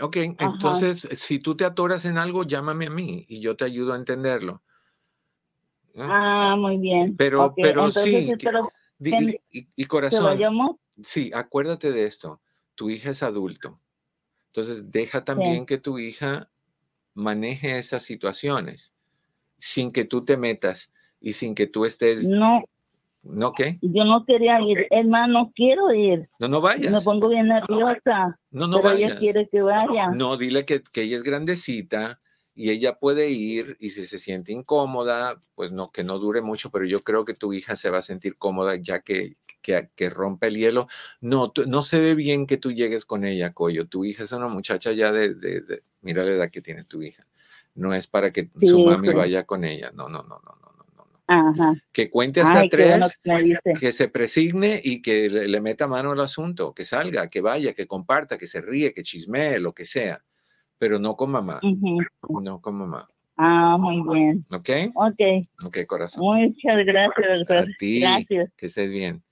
Ok, 0.00 0.16
entonces 0.38 1.08
si 1.16 1.38
tú 1.38 1.56
te 1.56 1.64
atoras 1.64 2.04
en 2.04 2.18
algo, 2.18 2.44
llámame 2.44 2.86
a 2.86 2.90
mí 2.90 3.24
y 3.28 3.40
yo 3.40 3.56
te 3.56 3.64
ayudo 3.64 3.94
a 3.94 3.96
entenderlo. 3.96 4.62
Ah, 5.96 6.54
muy 6.58 6.76
bien. 6.76 7.16
Pero, 7.16 7.54
pero 7.56 7.90
sí. 7.90 8.30
Y, 8.98 9.84
corazón, 9.84 10.38
sí, 11.02 11.30
acuérdate 11.34 11.92
de 11.92 12.04
esto. 12.04 12.40
Tu 12.74 12.90
hija 12.90 13.10
es 13.10 13.22
adulto. 13.22 13.80
Entonces, 14.48 14.90
deja 14.90 15.24
también 15.24 15.66
que 15.66 15.78
tu 15.78 15.98
hija 15.98 16.50
maneje 17.14 17.78
esas 17.78 18.02
situaciones 18.02 18.94
sin 19.58 19.90
que 19.92 20.04
tú 20.04 20.24
te 20.24 20.36
metas 20.36 20.90
y 21.20 21.32
sin 21.32 21.54
que 21.54 21.66
tú 21.66 21.84
estés... 21.84 22.28
No. 22.28 22.64
¿No 23.28 23.52
qué? 23.52 23.78
Yo 23.82 24.04
no 24.04 24.24
quería 24.24 24.60
ir, 24.60 24.86
hermano, 24.90 25.40
no 25.40 25.52
quiero 25.54 25.92
ir. 25.92 26.28
No, 26.38 26.48
no 26.48 26.60
vayas. 26.60 26.92
Me 26.92 27.00
pongo 27.00 27.28
bien 27.28 27.48
nerviosa. 27.48 28.38
No, 28.50 28.66
no 28.66 28.80
pero 28.80 28.96
ella 28.96 29.18
quiere 29.18 29.48
que 29.48 29.62
vaya. 29.62 30.10
No, 30.10 30.36
dile 30.36 30.64
que, 30.64 30.82
que 30.82 31.02
ella 31.02 31.16
es 31.16 31.22
grandecita, 31.22 32.20
y 32.56 32.70
ella 32.70 32.98
puede 32.98 33.28
ir 33.30 33.76
y 33.80 33.90
si 33.90 34.06
se 34.06 34.18
siente 34.18 34.50
incómoda, 34.50 35.38
pues 35.54 35.72
no, 35.72 35.92
que 35.92 36.02
no 36.02 36.18
dure 36.18 36.40
mucho, 36.40 36.70
pero 36.70 36.86
yo 36.86 37.02
creo 37.02 37.26
que 37.26 37.34
tu 37.34 37.52
hija 37.52 37.76
se 37.76 37.90
va 37.90 37.98
a 37.98 38.02
sentir 38.02 38.38
cómoda 38.38 38.76
ya 38.76 39.00
que, 39.00 39.36
que, 39.60 39.90
que 39.94 40.08
rompe 40.08 40.46
el 40.46 40.56
hielo. 40.56 40.88
No, 41.20 41.52
no 41.66 41.82
se 41.82 42.00
ve 42.00 42.14
bien 42.14 42.46
que 42.46 42.56
tú 42.56 42.72
llegues 42.72 43.04
con 43.04 43.26
ella, 43.26 43.52
Coyo. 43.52 43.86
Tu 43.86 44.06
hija 44.06 44.22
es 44.22 44.32
una 44.32 44.48
muchacha 44.48 44.92
ya 44.92 45.12
de, 45.12 45.34
de, 45.34 45.82
mira 46.00 46.24
la 46.24 46.30
edad 46.30 46.50
que 46.50 46.62
tiene 46.62 46.84
tu 46.84 47.02
hija. 47.02 47.26
No 47.74 47.92
es 47.92 48.06
para 48.06 48.32
que 48.32 48.48
su 48.62 48.86
mami 48.86 49.10
vaya 49.10 49.44
con 49.44 49.62
ella. 49.62 49.92
No, 49.94 50.08
no, 50.08 50.22
no, 50.22 50.40
no. 50.42 50.55
Ajá. 51.28 51.74
Que 51.92 52.08
cuente 52.08 52.40
hasta 52.40 52.68
tres, 52.68 53.20
que, 53.80 53.92
se 53.92 54.08
presigne 54.08 54.80
y 54.82 55.02
que 55.02 55.28
le, 55.28 55.48
le, 55.48 55.60
meta 55.60 55.88
mano 55.88 56.12
al 56.12 56.20
asunto, 56.20 56.72
que 56.72 56.84
salga, 56.84 57.28
que 57.28 57.40
vaya, 57.40 57.74
que 57.74 57.86
comparta, 57.86 58.38
que 58.38 58.46
se 58.46 58.60
ríe, 58.60 58.94
que 58.94 59.02
chismee, 59.02 59.58
lo 59.58 59.72
que 59.72 59.86
sea 59.86 60.22
pero 60.78 60.98
no 60.98 61.16
con 61.16 61.30
mamá. 61.30 61.60
No 61.62 62.60
con 62.60 62.74
mamá. 62.76 63.08
Ah, 63.36 63.76
muy 63.78 64.02
bien. 64.14 64.44
¿Ok? 64.50 64.70
Ok. 64.94 65.66
Ok, 65.66 65.78
corazón. 65.86 66.22
Muchas 66.22 66.86
gracias, 66.86 67.38
doctor. 67.38 67.58
A 67.58 67.66
ti. 67.78 68.00
Gracias. 68.00 68.52
Que 68.56 68.66
estés 68.66 68.90
bien. 68.90 69.22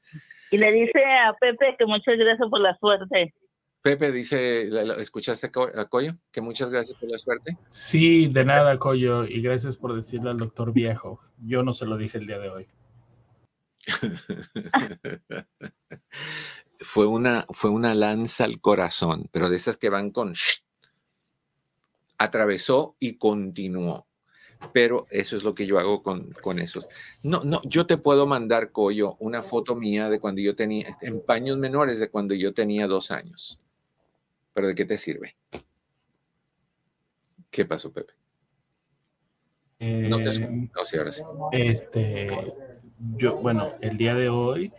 Y 0.51 0.59
le 0.59 0.71
dice 0.73 1.03
a 1.05 1.33
Pepe 1.35 1.75
que 1.79 1.87
muchas 1.87 2.17
gracias 2.19 2.49
por 2.49 2.61
la 2.61 2.77
suerte. 2.77 3.35
Pepe 3.85 4.13
dice, 4.13 4.71
¿escuchaste 4.99 5.51
a 5.75 5.85
Coyo? 5.85 6.17
Que 6.33 6.41
muchas 6.41 6.71
gracias 6.71 6.99
por 6.99 7.11
la 7.11 7.19
suerte. 7.19 7.59
Sí, 7.69 8.29
de 8.29 8.43
nada, 8.43 8.79
Coyo, 8.79 9.27
y 9.27 9.43
gracias 9.43 9.77
por 9.77 9.95
decirle 9.95 10.31
al 10.31 10.39
doctor 10.39 10.73
viejo. 10.73 11.21
Yo 11.37 11.63
no 11.63 11.75
se 11.75 11.85
lo 11.85 11.99
dije 11.99 12.17
el 12.17 12.27
día 12.27 12.39
de 12.39 12.49
hoy. 12.49 12.67
fue, 16.79 17.07
una, 17.07 17.45
fue 17.51 17.69
una 17.69 17.95
lanza 17.95 18.45
al 18.45 18.59
corazón, 18.59 19.29
pero 19.31 19.51
de 19.51 19.57
esas 19.57 19.77
que 19.77 19.91
van 19.91 20.13
con... 20.13 20.33
atravesó 22.17 22.97
y 22.99 23.19
continuó. 23.19 24.07
Pero 24.73 25.05
eso 25.11 25.37
es 25.37 25.45
lo 25.45 25.55
que 25.55 25.67
yo 25.67 25.79
hago 25.79 26.03
con, 26.03 26.31
con 26.41 26.59
esos. 26.59 26.89
No, 27.23 27.45
no, 27.45 27.61
yo 27.65 27.87
te 27.87 27.99
puedo 27.99 28.27
mandar, 28.27 28.73
Coyo, 28.73 29.17
una 29.19 29.43
foto 29.43 29.77
mía 29.77 30.09
de 30.09 30.21
cuando 30.21 30.41
yo 30.41 30.57
tenía, 30.57 30.97
en 31.03 31.21
paños 31.21 31.59
menores 31.59 31.99
de 31.99 32.09
cuando 32.09 32.33
yo 32.33 32.55
tenía 32.55 32.87
dos 32.87 33.11
años 33.11 33.61
pero 34.55 34.69
¿de 34.69 34.75
qué 34.75 34.85
te 34.85 34.97
sirve? 34.97 35.37
¿Qué 37.51 37.65
pasó, 37.65 37.93
Pepe? 37.93 38.15
no 39.81 40.17
te 40.17 40.31
eh, 40.31 40.71
ahora 40.99 41.13
sí. 41.13 41.23
Este, 41.53 42.55
yo, 43.17 43.37
bueno, 43.37 43.73
el 43.81 43.99
día 43.99 44.15
de 44.15 44.29
hoy, 44.29 44.73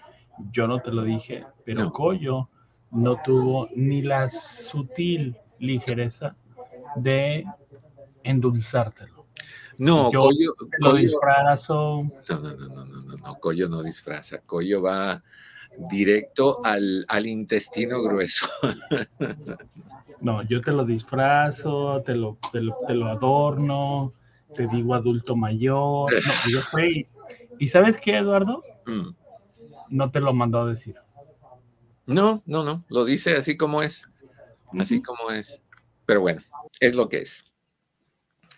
yo 0.51 0.67
no 0.67 0.82
te 0.82 0.91
lo 0.91 1.03
dije, 1.03 1.45
pero 1.63 1.84
no. 1.84 1.93
Coyo 1.93 2.49
no 2.91 3.21
tuvo 3.23 3.69
ni 3.76 4.01
la 4.01 4.30
sutil 4.30 5.38
ligereza 5.59 6.32
de 6.95 7.45
endulzártelo. 8.23 9.28
No, 9.78 10.11
yo 10.11 10.21
Coyo, 10.21 10.53
lo 10.80 10.93
disfrazo. 10.93 12.03
No, 12.30 12.39
no, 12.39 12.55
no, 12.55 12.67
no, 12.67 12.86
no, 12.86 13.01
no, 13.01 13.17
no, 13.17 13.36
Coyo 13.39 13.67
no 13.67 13.84
disfraza. 13.84 14.39
Coyo 14.39 14.82
va 14.82 15.21
directo 15.89 16.63
al, 16.63 17.05
al 17.07 17.28
intestino 17.28 18.01
grueso. 18.01 18.47
No, 20.21 20.41
yo 20.43 20.61
te 20.61 20.71
lo 20.71 20.86
disfrazo, 20.86 22.01
te 22.03 22.15
lo, 22.15 22.39
te 22.51 22.61
lo, 22.61 23.05
adorno, 23.05 24.13
te 24.55 24.65
digo 24.67 24.95
adulto 24.95 25.36
mayor. 25.36 26.11
No, 26.11 26.49
yo 26.49 26.61
fui. 26.61 27.07
¿Y 27.59 27.67
sabes 27.67 27.99
qué, 27.99 28.17
Eduardo? 28.17 28.63
Mm. 28.88 29.09
No 29.89 30.09
te 30.09 30.19
lo 30.19 30.34
mandó 30.34 30.61
a 30.61 30.69
decir. 30.69 30.95
No, 32.07 32.41
no, 32.45 32.63
no. 32.63 32.84
Lo 32.89 33.05
dice 33.05 33.36
así 33.36 33.55
como 33.55 33.84
es. 33.84 34.07
Así 34.80 35.01
como 35.01 35.32
es. 35.32 35.63
Pero 36.05 36.21
bueno, 36.21 36.41
es 36.80 36.95
lo 36.95 37.07
que 37.07 37.19
es. 37.19 37.45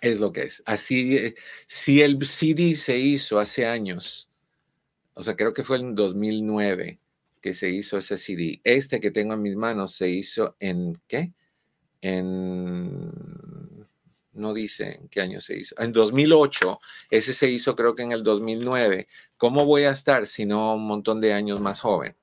Es 0.01 0.20
lo 0.20 0.32
que 0.32 0.43
es. 0.43 0.63
Así, 0.65 1.18
eh, 1.18 1.36
si 1.65 2.01
el 2.01 2.26
CD 2.26 2.76
se 2.76 2.97
hizo 2.97 3.39
hace 3.39 3.65
años, 3.65 4.30
o 5.13 5.24
sea, 5.24 5.36
creo 5.36 5.53
que 5.53 5.63
fue 5.63 5.78
en 5.78 5.95
2009, 5.95 6.99
que 7.48 7.54
se 7.54 7.70
hizo 7.70 7.98
ese 7.98 8.18
CD. 8.18 8.60
Este 8.66 9.00
que 9.00 9.10
tengo 9.10 9.34
en 9.34 9.41
mis 9.41 9.56
manos 9.56 9.93
se 9.93 10.10
hizo 10.10 10.58
en 10.60 11.02
qué? 11.08 11.32
En 12.02 13.10
no 14.34 14.54
dice 14.54 14.98
en 15.00 15.08
qué 15.08 15.22
año 15.22 15.39
se 15.39 15.58
hizo. 15.58 15.74
En 15.80 15.93
2008, 15.93 16.82
ese 17.10 17.34
se 17.34 17.50
hizo 17.50 17.78
creo 17.78 17.95
que 17.95 18.04
en 18.04 18.12
el 18.12 18.24
2009. 18.24 19.08
¿Cómo 19.38 19.64
voy 19.64 19.84
a 19.84 19.91
estar 19.91 20.28
si 20.28 20.45
no 20.45 20.76
un 20.76 20.88
montón 20.88 21.22
de 21.22 21.32
años 21.32 21.62
más 21.62 21.80
joven? 21.80 22.18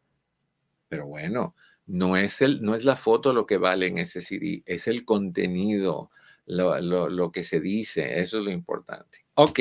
Pero 0.91 1.07
bueno, 1.07 1.57
no 1.87 2.19
es, 2.19 2.43
el, 2.43 2.61
no 2.61 2.75
es 2.75 2.85
la 2.85 2.97
foto 2.97 3.33
lo 3.33 3.47
que 3.47 3.57
vale 3.57 3.87
en 3.87 3.97
ese 3.97 4.21
CD, 4.21 4.63
es 4.67 4.87
el 4.89 5.07
contenido, 5.07 6.11
lo, 6.45 7.09
lo 7.09 7.33
que 7.33 7.45
se 7.45 7.61
dice, 7.61 8.21
eso 8.21 8.41
es 8.41 8.45
lo 8.45 8.51
importante. 8.51 9.25
Ok. 9.37 9.61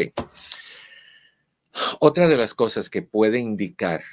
Otra 2.02 2.28
de 2.28 2.36
las 2.36 2.54
cosas 2.54 2.90
que 2.90 3.02
puede 3.02 3.40
indicar 3.40 4.04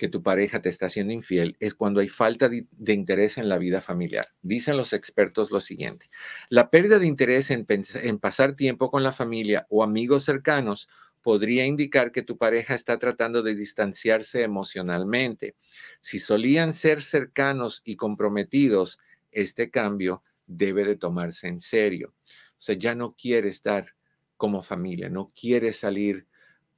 que 0.00 0.08
tu 0.08 0.22
pareja 0.22 0.62
te 0.62 0.70
está 0.70 0.86
haciendo 0.86 1.12
infiel 1.12 1.58
es 1.60 1.74
cuando 1.74 2.00
hay 2.00 2.08
falta 2.08 2.48
de, 2.48 2.64
interés 2.86 3.36
en 3.36 3.50
la 3.50 3.58
vida 3.58 3.82
familiar. 3.82 4.28
Dicen 4.40 4.78
los 4.78 4.94
expertos 4.94 5.50
lo 5.50 5.60
siguiente, 5.60 6.08
la 6.48 6.70
pérdida 6.70 6.98
de 6.98 7.06
interés 7.06 7.50
en, 7.50 7.66
en 7.68 8.18
pasar 8.18 8.56
tiempo 8.56 8.90
con 8.90 9.02
la 9.02 9.12
familia 9.12 9.66
o 9.68 9.82
amigos 9.82 10.24
cercanos 10.24 10.88
podría 11.20 11.66
indicar 11.66 12.12
que 12.12 12.22
tu 12.22 12.38
pareja 12.38 12.74
está 12.74 12.98
tratando 12.98 13.42
de 13.42 13.54
distanciarse 13.54 14.42
emocionalmente. 14.42 15.54
Si 16.00 16.18
solían 16.18 16.72
ser 16.72 17.02
cercanos 17.02 17.82
y 17.84 17.96
comprometidos, 17.96 18.98
este 19.30 19.70
cambio 19.70 20.22
debe 20.46 20.86
de 20.86 20.96
tomarse 20.96 21.46
en 21.46 21.60
serio. 21.60 22.14
O 22.52 22.62
sea, 22.62 22.74
ya 22.74 22.94
no 22.94 23.14
quiere 23.16 23.50
estar 23.50 23.94
como 24.38 24.62
familia, 24.62 25.10
no 25.10 25.30
quiere 25.38 25.74
salir 25.74 26.26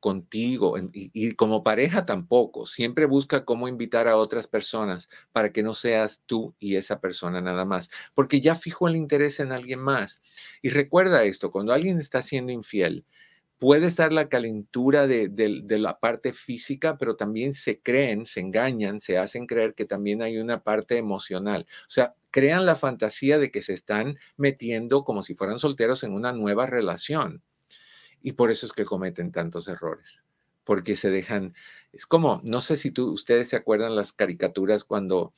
contigo 0.03 0.75
y, 0.93 1.35
como 1.37 1.63
pareja 1.63 2.05
tampoco. 2.05 2.67
Siempre 2.67 3.07
busca 3.07 3.45
cómo 3.47 3.69
invitar 3.69 4.09
a 4.09 4.17
otras 4.19 4.49
personas 4.49 5.09
para 5.33 5.53
que 5.53 5.63
no 5.63 5.75
seas 5.75 6.21
tú 6.27 6.55
y 6.59 6.75
esa 6.77 7.01
persona 7.01 7.41
nada 7.41 7.65
más, 7.65 7.89
porque 8.13 8.41
ya 8.41 8.57
fijó 8.57 8.89
el 8.89 8.97
interés 8.97 9.41
en 9.41 9.53
alguien 9.53 9.79
más. 9.81 10.21
Y 10.61 10.71
recuerda 10.71 11.25
esto, 11.25 11.53
cuando 11.53 11.73
alguien 11.73 12.01
está 12.01 12.21
siendo 12.21 12.53
infiel, 12.53 13.07
puede 13.59 13.87
estar 13.87 14.13
la 14.13 14.29
calentura 14.29 15.07
de, 15.07 15.29
de, 15.29 15.79
la 15.79 16.01
parte 16.01 16.33
física, 16.33 16.99
pero 16.99 17.15
también 17.15 17.55
se 17.55 17.81
creen, 17.81 18.27
se 18.27 18.41
engañan, 18.41 19.01
se 19.01 19.19
hacen 19.19 19.47
creer 19.47 19.75
que 19.75 19.85
también 19.85 20.21
hay 20.21 20.39
una 20.39 20.65
parte 20.65 20.99
emocional. 20.99 21.67
O 21.83 21.91
sea, 21.91 22.17
crean 22.33 22.67
la 22.67 22.75
fantasía 22.75 23.39
de 23.39 23.53
que 23.53 23.63
se 23.63 23.73
están 23.73 24.19
metiendo 24.37 25.05
como 25.05 25.23
si 25.23 25.35
fueran 25.35 25.61
solteros 25.61 26.03
en 26.03 26.13
una 26.13 26.33
nueva 26.33 26.67
relación. 26.67 27.45
Y 28.23 28.33
por 28.33 28.51
eso 28.51 28.67
es 28.67 28.73
que 28.73 28.85
cometen 28.85 29.33
tantos 29.33 29.69
errores, 29.69 30.25
porque 30.65 30.97
se 30.97 31.11
dejan, 31.11 31.55
es 31.93 32.07
como, 32.07 32.41
no 32.45 32.61
sé 32.61 32.77
si 32.77 32.91
tú, 32.91 33.11
ustedes 33.13 33.49
se 33.49 33.57
acuerdan 33.57 33.97
las 33.97 34.13
caricaturas 34.13 34.85
cuando 34.85 35.35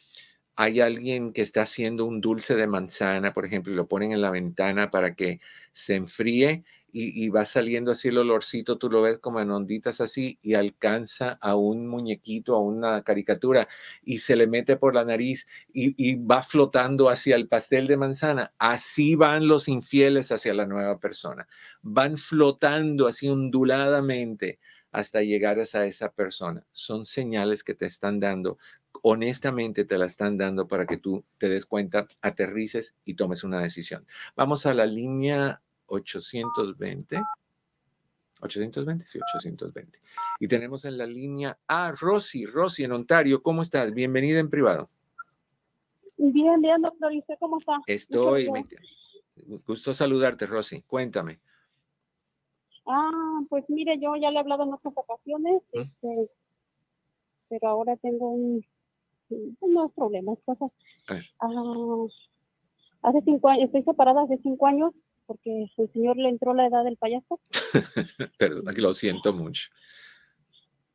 hay 0.56 0.80
alguien 0.80 1.32
que 1.32 1.42
está 1.42 1.62
haciendo 1.62 2.04
un 2.04 2.20
dulce 2.20 2.54
de 2.54 2.66
manzana, 2.66 3.34
por 3.34 3.44
ejemplo, 3.44 3.72
y 3.72 3.76
lo 3.76 3.88
ponen 3.88 4.12
en 4.12 4.20
la 4.20 4.30
ventana 4.30 4.90
para 4.90 5.14
que 5.14 5.40
se 5.72 5.96
enfríe 5.96 6.64
y, 6.96 7.28
va 7.28 7.44
saliendo 7.44 7.90
así 7.90 8.06
el 8.06 8.18
olorcito, 8.18 8.78
tú 8.78 8.88
lo 8.88 9.02
ves 9.02 9.18
como 9.18 9.40
en 9.40 9.50
onditas 9.50 10.00
así 10.00 10.38
y 10.40 10.54
alcanza 10.54 11.32
a 11.40 11.56
un 11.56 11.88
muñequito, 11.88 12.54
a 12.54 12.60
una 12.60 13.02
caricatura 13.02 13.66
y 14.04 14.18
se 14.18 14.36
le 14.36 14.46
mete 14.46 14.76
por 14.76 14.94
la 14.94 15.04
nariz 15.04 15.48
y, 15.72 16.14
va 16.14 16.42
flotando 16.44 17.08
hacia 17.08 17.34
el 17.34 17.48
pastel 17.48 17.88
de 17.88 17.96
manzana. 17.96 18.54
Así 18.58 19.16
van 19.16 19.48
los 19.48 19.66
infieles 19.66 20.30
hacia 20.30 20.54
la 20.54 20.66
nueva 20.66 21.00
persona. 21.00 21.48
Van 21.82 22.16
flotando 22.16 23.08
así 23.08 23.28
onduladamente 23.28 24.60
hasta 24.92 25.22
llegar 25.22 25.58
a 25.58 25.84
esa 25.86 26.12
persona. 26.12 26.64
Son 26.70 27.06
señales 27.06 27.64
que 27.64 27.74
te 27.74 27.86
están 27.86 28.20
dando 28.20 28.58
honestamente 29.02 29.84
te 29.84 29.98
la 29.98 30.06
están 30.06 30.38
dando 30.38 30.68
para 30.68 30.86
que 30.86 30.96
tú 30.96 31.24
te 31.38 31.48
des 31.48 31.66
cuenta, 31.66 32.06
aterrices 32.22 32.94
y 33.04 33.14
tomes 33.14 33.42
una 33.42 33.60
decisión. 33.60 34.06
Vamos 34.36 34.64
a 34.66 34.72
la 34.72 34.86
línea 34.86 35.60
820. 35.86 37.22
820, 38.40 39.06
sí, 39.06 39.18
820. 39.18 39.98
Y 40.40 40.48
tenemos 40.48 40.84
en 40.84 40.98
la 40.98 41.06
línea 41.06 41.58
a 41.66 41.92
Rosy. 41.92 42.46
Rosy 42.46 42.84
en 42.84 42.92
Ontario, 42.92 43.42
¿cómo 43.42 43.62
estás? 43.62 43.92
Bienvenida 43.92 44.38
en 44.38 44.50
privado. 44.50 44.90
Bien, 46.16 46.60
bien, 46.60 46.82
doctor. 46.82 47.12
¿Y 47.12 47.20
usted 47.20 47.34
cómo 47.38 47.58
está? 47.58 47.78
Estoy. 47.86 48.48
gusto 49.66 49.94
saludarte, 49.94 50.46
Rosy. 50.46 50.82
Cuéntame. 50.82 51.40
Ah, 52.86 53.40
pues 53.48 53.64
mire, 53.68 53.98
yo 53.98 54.14
ya 54.16 54.30
le 54.30 54.36
he 54.36 54.40
hablado 54.40 54.64
en 54.64 54.74
otras 54.74 54.92
ocasiones, 54.94 55.62
este, 55.72 56.30
pero 57.48 57.68
ahora 57.68 57.96
tengo 57.96 58.28
un, 58.30 58.64
unos 59.60 59.92
problemas, 59.92 60.38
cosas. 60.44 60.70
Ah, 61.40 62.06
hace 63.02 63.22
cinco 63.22 63.48
años, 63.48 63.66
estoy 63.66 63.84
separada 63.84 64.22
hace 64.22 64.38
cinco 64.42 64.66
años 64.66 64.92
porque 65.26 65.66
el 65.76 65.92
señor 65.92 66.16
le 66.16 66.28
entró 66.28 66.54
la 66.54 66.66
edad 66.66 66.84
del 66.84 66.96
payaso. 66.96 67.40
Perdón, 68.38 68.74
lo 68.76 68.94
siento 68.94 69.32
mucho. 69.32 69.70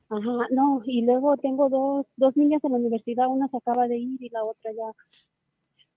Ajá, 0.10 0.48
no, 0.50 0.82
y 0.86 1.04
luego 1.04 1.38
tengo 1.38 1.70
dos, 1.70 2.08
dos 2.18 2.36
niñas 2.36 2.64
en 2.64 2.72
la 2.72 2.80
universidad, 2.80 3.28
una 3.28 3.48
se 3.48 3.58
acaba 3.58 3.88
de 3.88 3.98
ir 3.98 4.22
y 4.22 4.30
la 4.30 4.44
otra 4.44 4.72
ya, 4.72 4.92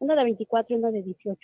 una 0.01 0.15
de 0.15 0.25
24 0.25 0.77
y 0.77 0.79
una 0.79 0.91
de 0.91 1.03
18. 1.03 1.39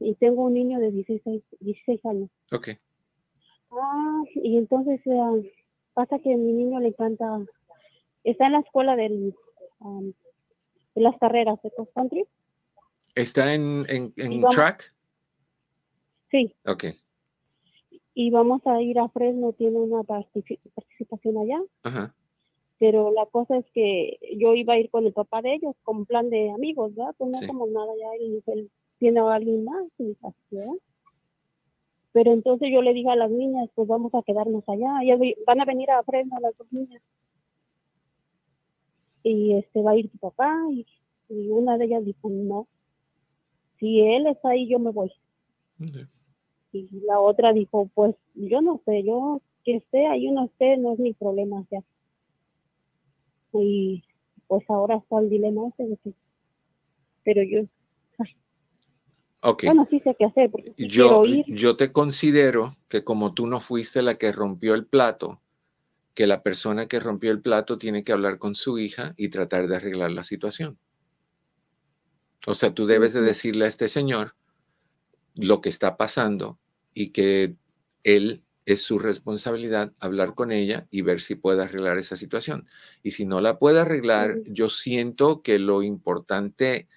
y 0.00 0.14
tengo 0.14 0.44
un 0.44 0.54
niño 0.54 0.78
de 0.78 0.92
16, 0.92 1.42
16 1.58 2.06
años. 2.06 2.30
Ok. 2.52 2.68
Ah, 3.72 4.22
y 4.36 4.58
entonces 4.58 5.00
pasa 5.92 6.20
que 6.20 6.32
a 6.32 6.36
mi 6.36 6.52
niño 6.52 6.78
le 6.78 6.88
encanta, 6.88 7.40
está 8.22 8.46
en 8.46 8.52
la 8.52 8.60
escuela 8.60 8.94
del, 8.94 9.34
de 10.94 11.00
las 11.00 11.18
carreras 11.18 11.60
de 11.62 11.72
cross 11.72 11.88
country. 11.94 12.26
¿Está 13.16 13.54
en, 13.54 13.84
en, 13.88 14.12
en 14.16 14.42
track? 14.50 14.94
Sí. 16.30 16.54
Ok. 16.66 16.84
Y 18.14 18.30
vamos 18.30 18.66
a 18.66 18.82
ir 18.82 18.98
a 18.98 19.08
Fresno, 19.08 19.52
tiene 19.52 19.78
una 19.78 20.02
participación 20.02 21.38
allá. 21.38 21.62
Ajá. 21.82 22.14
Pero 22.78 23.12
la 23.12 23.26
cosa 23.26 23.56
es 23.56 23.66
que 23.72 24.18
yo 24.36 24.54
iba 24.54 24.74
a 24.74 24.78
ir 24.78 24.90
con 24.90 25.04
el 25.06 25.12
papá 25.12 25.42
de 25.42 25.54
ellos, 25.54 25.74
con 25.82 26.06
plan 26.06 26.30
de 26.30 26.50
amigos, 26.50 26.94
¿verdad? 26.94 27.14
Pues 27.18 27.30
no 27.30 27.38
somos 27.40 27.70
nada 27.70 27.92
ya, 27.98 28.24
y 28.24 28.42
él 28.46 28.70
tiene 28.98 29.20
a 29.20 29.34
alguien 29.34 29.64
más, 29.64 29.84
y 29.98 30.16
¿verdad? 30.50 30.72
Pero 32.12 32.32
entonces 32.32 32.70
yo 32.72 32.82
le 32.82 32.94
dije 32.94 33.10
a 33.10 33.16
las 33.16 33.30
niñas, 33.30 33.68
pues 33.74 33.86
vamos 33.88 34.14
a 34.14 34.22
quedarnos 34.22 34.64
allá. 34.68 35.02
y 35.02 35.34
van 35.46 35.60
a 35.60 35.64
venir 35.64 35.90
a 35.90 36.02
Fresno 36.02 36.38
las 36.40 36.56
dos 36.56 36.66
niñas. 36.72 37.02
Y 39.22 39.54
este 39.54 39.82
va 39.82 39.92
a 39.92 39.96
ir 39.96 40.10
tu 40.10 40.18
papá 40.18 40.56
y 40.70 40.86
Y 41.28 41.50
una 41.50 41.76
de 41.76 41.84
ellas 41.84 42.04
dijo, 42.04 42.28
no, 42.30 42.66
si 43.78 44.00
él 44.00 44.26
está 44.26 44.50
ahí, 44.50 44.66
yo 44.68 44.78
me 44.78 44.90
voy. 44.90 45.12
Y 46.90 47.00
la 47.06 47.20
otra 47.20 47.52
dijo, 47.52 47.90
pues 47.94 48.14
yo 48.34 48.60
no 48.60 48.80
sé, 48.84 49.02
yo 49.02 49.40
que 49.64 49.76
esté 49.76 50.06
ahí 50.06 50.30
no 50.30 50.44
esté, 50.46 50.76
no 50.76 50.92
es 50.92 50.98
mi 50.98 51.12
problema 51.12 51.64
ya. 51.70 51.82
Y 53.52 54.04
pues 54.46 54.64
ahora 54.68 54.96
está 54.96 55.18
el 55.18 55.30
dilema 55.30 55.68
ese 55.68 55.88
de 55.88 55.96
que, 55.96 56.12
pero 57.24 57.42
yo, 57.42 57.66
Okay. 59.40 59.68
Bueno, 59.68 59.86
sí 59.88 60.00
sé 60.00 60.16
qué 60.18 60.24
hacer. 60.24 60.50
yo, 60.76 61.22
yo 61.46 61.76
te 61.76 61.92
considero 61.92 62.76
que 62.88 63.04
como 63.04 63.34
tú 63.34 63.46
no 63.46 63.60
fuiste 63.60 64.02
la 64.02 64.16
que 64.16 64.32
rompió 64.32 64.74
el 64.74 64.84
plato, 64.84 65.40
que 66.14 66.26
la 66.26 66.42
persona 66.42 66.88
que 66.88 66.98
rompió 66.98 67.30
el 67.30 67.40
plato 67.40 67.78
tiene 67.78 68.02
que 68.02 68.10
hablar 68.10 68.38
con 68.38 68.56
su 68.56 68.80
hija 68.80 69.14
y 69.16 69.28
tratar 69.28 69.68
de 69.68 69.76
arreglar 69.76 70.10
la 70.10 70.24
situación. 70.24 70.76
O 72.46 72.54
sea, 72.54 72.74
tú 72.74 72.86
debes 72.86 73.12
de 73.12 73.20
decirle 73.20 73.66
a 73.66 73.68
este 73.68 73.86
señor 73.86 74.34
lo 75.34 75.60
que 75.60 75.68
está 75.68 75.96
pasando 75.96 76.58
y 76.98 77.10
que 77.10 77.54
él 78.02 78.42
es 78.66 78.82
su 78.82 78.98
responsabilidad 78.98 79.92
hablar 80.00 80.34
con 80.34 80.50
ella 80.50 80.88
y 80.90 81.02
ver 81.02 81.20
si 81.20 81.36
puede 81.36 81.62
arreglar 81.62 81.96
esa 81.96 82.16
situación. 82.16 82.66
Y 83.04 83.12
si 83.12 83.24
no 83.24 83.40
la 83.40 83.60
puede 83.60 83.78
arreglar, 83.78 84.40
yo 84.46 84.68
siento 84.68 85.40
que 85.40 85.60
lo 85.60 85.84
importante 85.84 86.88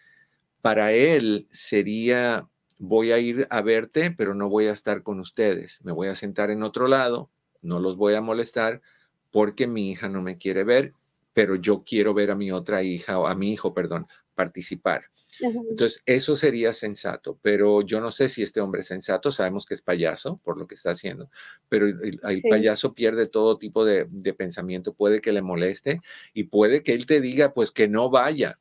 para 0.63 0.91
él 0.91 1.47
sería, 1.51 2.47
voy 2.79 3.11
a 3.11 3.19
ir 3.19 3.45
a 3.51 3.61
verte, 3.61 4.09
pero 4.09 4.33
no 4.33 4.49
voy 4.49 4.65
a 4.65 4.71
estar 4.71 5.03
con 5.03 5.19
ustedes. 5.19 5.79
Me 5.83 5.91
voy 5.91 6.07
a 6.07 6.15
sentar 6.15 6.49
en 6.49 6.63
otro 6.63 6.87
lado, 6.87 7.29
no 7.61 7.79
los 7.79 7.95
voy 7.95 8.15
a 8.15 8.21
molestar 8.21 8.81
porque 9.29 9.67
mi 9.67 9.91
hija 9.91 10.09
no 10.09 10.23
me 10.23 10.39
quiere 10.39 10.63
ver, 10.63 10.95
pero 11.33 11.55
yo 11.55 11.83
quiero 11.85 12.15
ver 12.15 12.31
a 12.31 12.35
mi 12.35 12.51
otra 12.51 12.81
hija, 12.81 13.19
o 13.19 13.27
a 13.27 13.35
mi 13.35 13.51
hijo, 13.51 13.75
perdón, 13.75 14.07
participar. 14.33 15.11
Entonces, 15.41 16.01
eso 16.05 16.35
sería 16.35 16.73
sensato, 16.73 17.37
pero 17.41 17.81
yo 17.81 17.99
no 17.99 18.11
sé 18.11 18.29
si 18.29 18.43
este 18.43 18.61
hombre 18.61 18.81
es 18.81 18.87
sensato, 18.87 19.31
sabemos 19.31 19.65
que 19.65 19.73
es 19.73 19.81
payaso 19.81 20.37
por 20.43 20.57
lo 20.57 20.67
que 20.67 20.75
está 20.75 20.91
haciendo, 20.91 21.29
pero 21.69 21.87
el, 21.87 22.41
payaso 22.49 22.93
pierde 22.93 23.27
todo 23.27 23.57
tipo 23.57 23.83
de, 23.83 24.07
de, 24.09 24.33
pensamiento, 24.33 24.93
puede 24.93 25.21
que 25.21 25.31
le 25.31 25.41
moleste 25.41 26.01
y 26.33 26.43
puede 26.43 26.83
que 26.83 26.93
él 26.93 27.05
te 27.05 27.21
diga, 27.21 27.53
pues 27.53 27.71
que 27.71 27.87
no 27.87 28.09
vaya 28.09 28.59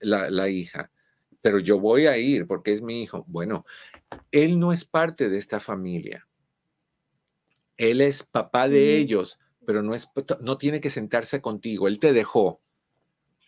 la, 0.00 0.30
la 0.30 0.48
hija, 0.48 0.90
pero 1.46 1.60
yo 1.60 1.78
voy 1.78 2.06
a 2.06 2.18
ir 2.18 2.46
porque 2.46 2.72
es 2.72 2.82
mi 2.82 3.02
hijo. 3.02 3.24
Bueno, 3.28 3.64
él 4.32 4.58
no 4.58 4.72
es 4.72 4.84
parte 4.84 5.28
de 5.28 5.38
esta 5.38 5.60
familia. 5.60 6.26
Él 7.76 8.00
es 8.00 8.24
papá 8.24 8.68
de 8.68 8.96
ellos, 8.96 9.38
pero 9.64 9.82
no, 9.82 9.94
es, 9.94 10.08
no 10.40 10.58
tiene 10.58 10.80
que 10.80 10.90
sentarse 10.90 11.40
contigo. 11.40 11.88
Él 11.88 11.98
te 12.00 12.12
dejó. 12.12 12.60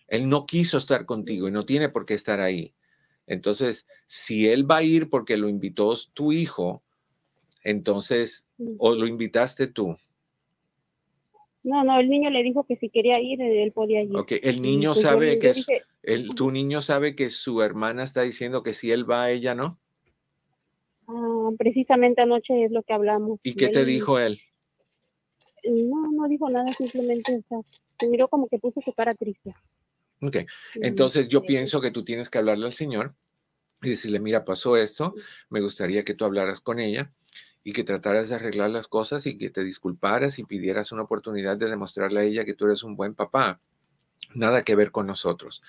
Él 0.08 0.28
no 0.28 0.46
quiso 0.46 0.78
estar 0.78 1.06
contigo 1.06 1.48
y 1.48 1.52
no 1.52 1.64
tiene 1.64 1.88
por 1.88 2.06
qué 2.06 2.14
estar 2.14 2.40
ahí. 2.40 2.74
Entonces, 3.26 3.86
si 4.06 4.48
él 4.48 4.68
va 4.68 4.78
a 4.78 4.82
ir 4.82 5.10
porque 5.10 5.36
lo 5.36 5.48
invitó 5.48 5.94
tu 6.14 6.32
hijo, 6.32 6.82
entonces, 7.62 8.48
o 8.78 8.94
lo 8.94 9.06
invitaste 9.06 9.66
tú. 9.66 9.96
No, 11.62 11.84
no, 11.84 12.00
el 12.00 12.08
niño 12.08 12.30
le 12.30 12.42
dijo 12.42 12.64
que 12.64 12.76
si 12.76 12.88
quería 12.88 13.20
ir, 13.20 13.42
él 13.42 13.72
podía 13.72 14.02
ir. 14.02 14.16
Ok, 14.16 14.32
el 14.42 14.62
niño 14.62 14.94
pues 14.94 15.02
sabe 15.02 15.38
que 15.38 15.52
el, 16.02 16.30
tu 16.30 16.50
niño 16.50 16.80
sabe 16.80 17.14
que 17.14 17.28
su 17.28 17.60
hermana 17.60 18.04
está 18.04 18.22
diciendo 18.22 18.62
que 18.62 18.72
si 18.72 18.90
él 18.90 19.08
va, 19.08 19.30
ella 19.30 19.54
no. 19.54 19.78
Ah, 21.06 21.50
precisamente 21.58 22.22
anoche 22.22 22.64
es 22.64 22.70
lo 22.70 22.82
que 22.82 22.94
hablamos. 22.94 23.40
¿Y 23.42 23.54
qué 23.54 23.68
te 23.68 23.84
dijo 23.84 24.18
él? 24.18 24.40
No, 25.64 26.10
no 26.12 26.28
dijo 26.28 26.48
nada, 26.48 26.72
simplemente 26.72 27.36
o 27.36 27.42
sea, 27.48 27.58
se 27.98 28.06
miró 28.06 28.28
como 28.28 28.48
que 28.48 28.58
puso 28.58 28.80
su 28.80 28.92
cara 28.94 29.14
triste. 29.14 29.54
Ok, 30.20 30.38
entonces 30.74 31.28
yo 31.28 31.42
pienso 31.42 31.80
que 31.80 31.90
tú 31.90 32.04
tienes 32.04 32.28
que 32.28 32.38
hablarle 32.38 32.66
al 32.66 32.72
Señor 32.72 33.14
y 33.82 33.90
decirle, 33.90 34.20
mira, 34.20 34.44
pasó 34.44 34.76
esto, 34.76 35.14
me 35.48 35.60
gustaría 35.60 36.04
que 36.04 36.14
tú 36.14 36.24
hablaras 36.24 36.60
con 36.60 36.80
ella 36.80 37.12
y 37.62 37.72
que 37.72 37.84
trataras 37.84 38.28
de 38.28 38.36
arreglar 38.36 38.70
las 38.70 38.88
cosas 38.88 39.26
y 39.26 39.38
que 39.38 39.50
te 39.50 39.62
disculparas 39.62 40.38
y 40.38 40.44
pidieras 40.44 40.90
una 40.90 41.02
oportunidad 41.02 41.56
de 41.56 41.68
demostrarle 41.68 42.20
a 42.20 42.24
ella 42.24 42.44
que 42.44 42.54
tú 42.54 42.64
eres 42.64 42.82
un 42.82 42.96
buen 42.96 43.14
papá. 43.14 43.60
Nada 44.34 44.62
que 44.62 44.74
ver 44.74 44.90
con 44.90 45.06
nosotros. 45.06 45.62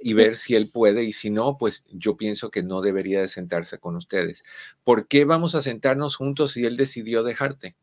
y 0.00 0.12
ver 0.12 0.36
si 0.36 0.54
él 0.54 0.68
puede 0.68 1.04
y 1.04 1.12
si 1.12 1.30
no, 1.30 1.56
pues 1.58 1.84
yo 1.90 2.16
pienso 2.16 2.50
que 2.50 2.62
no 2.62 2.80
debería 2.80 3.20
de 3.20 3.28
sentarse 3.28 3.78
con 3.78 3.96
ustedes. 3.96 4.44
¿Por 4.84 5.06
qué 5.08 5.24
vamos 5.24 5.54
a 5.54 5.62
sentarnos 5.62 6.16
juntos 6.16 6.52
si 6.52 6.66
él 6.66 6.76
decidió 6.76 7.22
dejarte? 7.22 7.76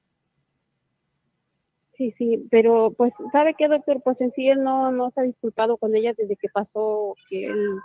Sí, 1.98 2.14
sí, 2.18 2.48
pero 2.52 2.93
pues, 2.95 3.12
¿sabe 3.32 3.56
qué, 3.58 3.68
doctor? 3.68 4.02
Pues 4.04 4.22
en 4.22 4.32
sí 4.34 4.48
él 4.48 4.64
no, 4.64 4.91
no 4.91 5.12
se 5.12 5.22
ha 5.22 5.24
disculpado 5.24 5.78
con 5.78 5.95
ella 5.95 6.14
desde 6.16 6.36
que 6.36 6.48
pasó 6.50 7.16
que 7.30 7.45
él 7.45 7.80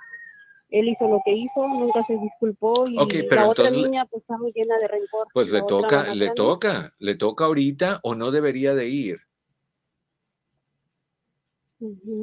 él 0.72 0.88
hizo 0.88 1.06
lo 1.06 1.20
que 1.24 1.32
hizo, 1.32 1.68
nunca 1.68 2.04
se 2.06 2.16
disculpó 2.16 2.72
y 2.88 2.96
la 3.30 3.48
otra 3.48 3.70
niña 3.70 4.06
pues 4.06 4.22
está 4.22 4.38
muy 4.38 4.52
llena 4.52 4.78
de 4.78 4.88
rencor. 4.88 5.28
Pues 5.32 5.52
le 5.52 5.60
toca, 5.62 6.14
le 6.14 6.30
toca, 6.30 6.94
le 6.98 7.14
toca 7.14 7.44
ahorita 7.44 8.00
o 8.02 8.14
no 8.14 8.30
debería 8.30 8.74
de 8.74 8.88
ir. 8.88 9.18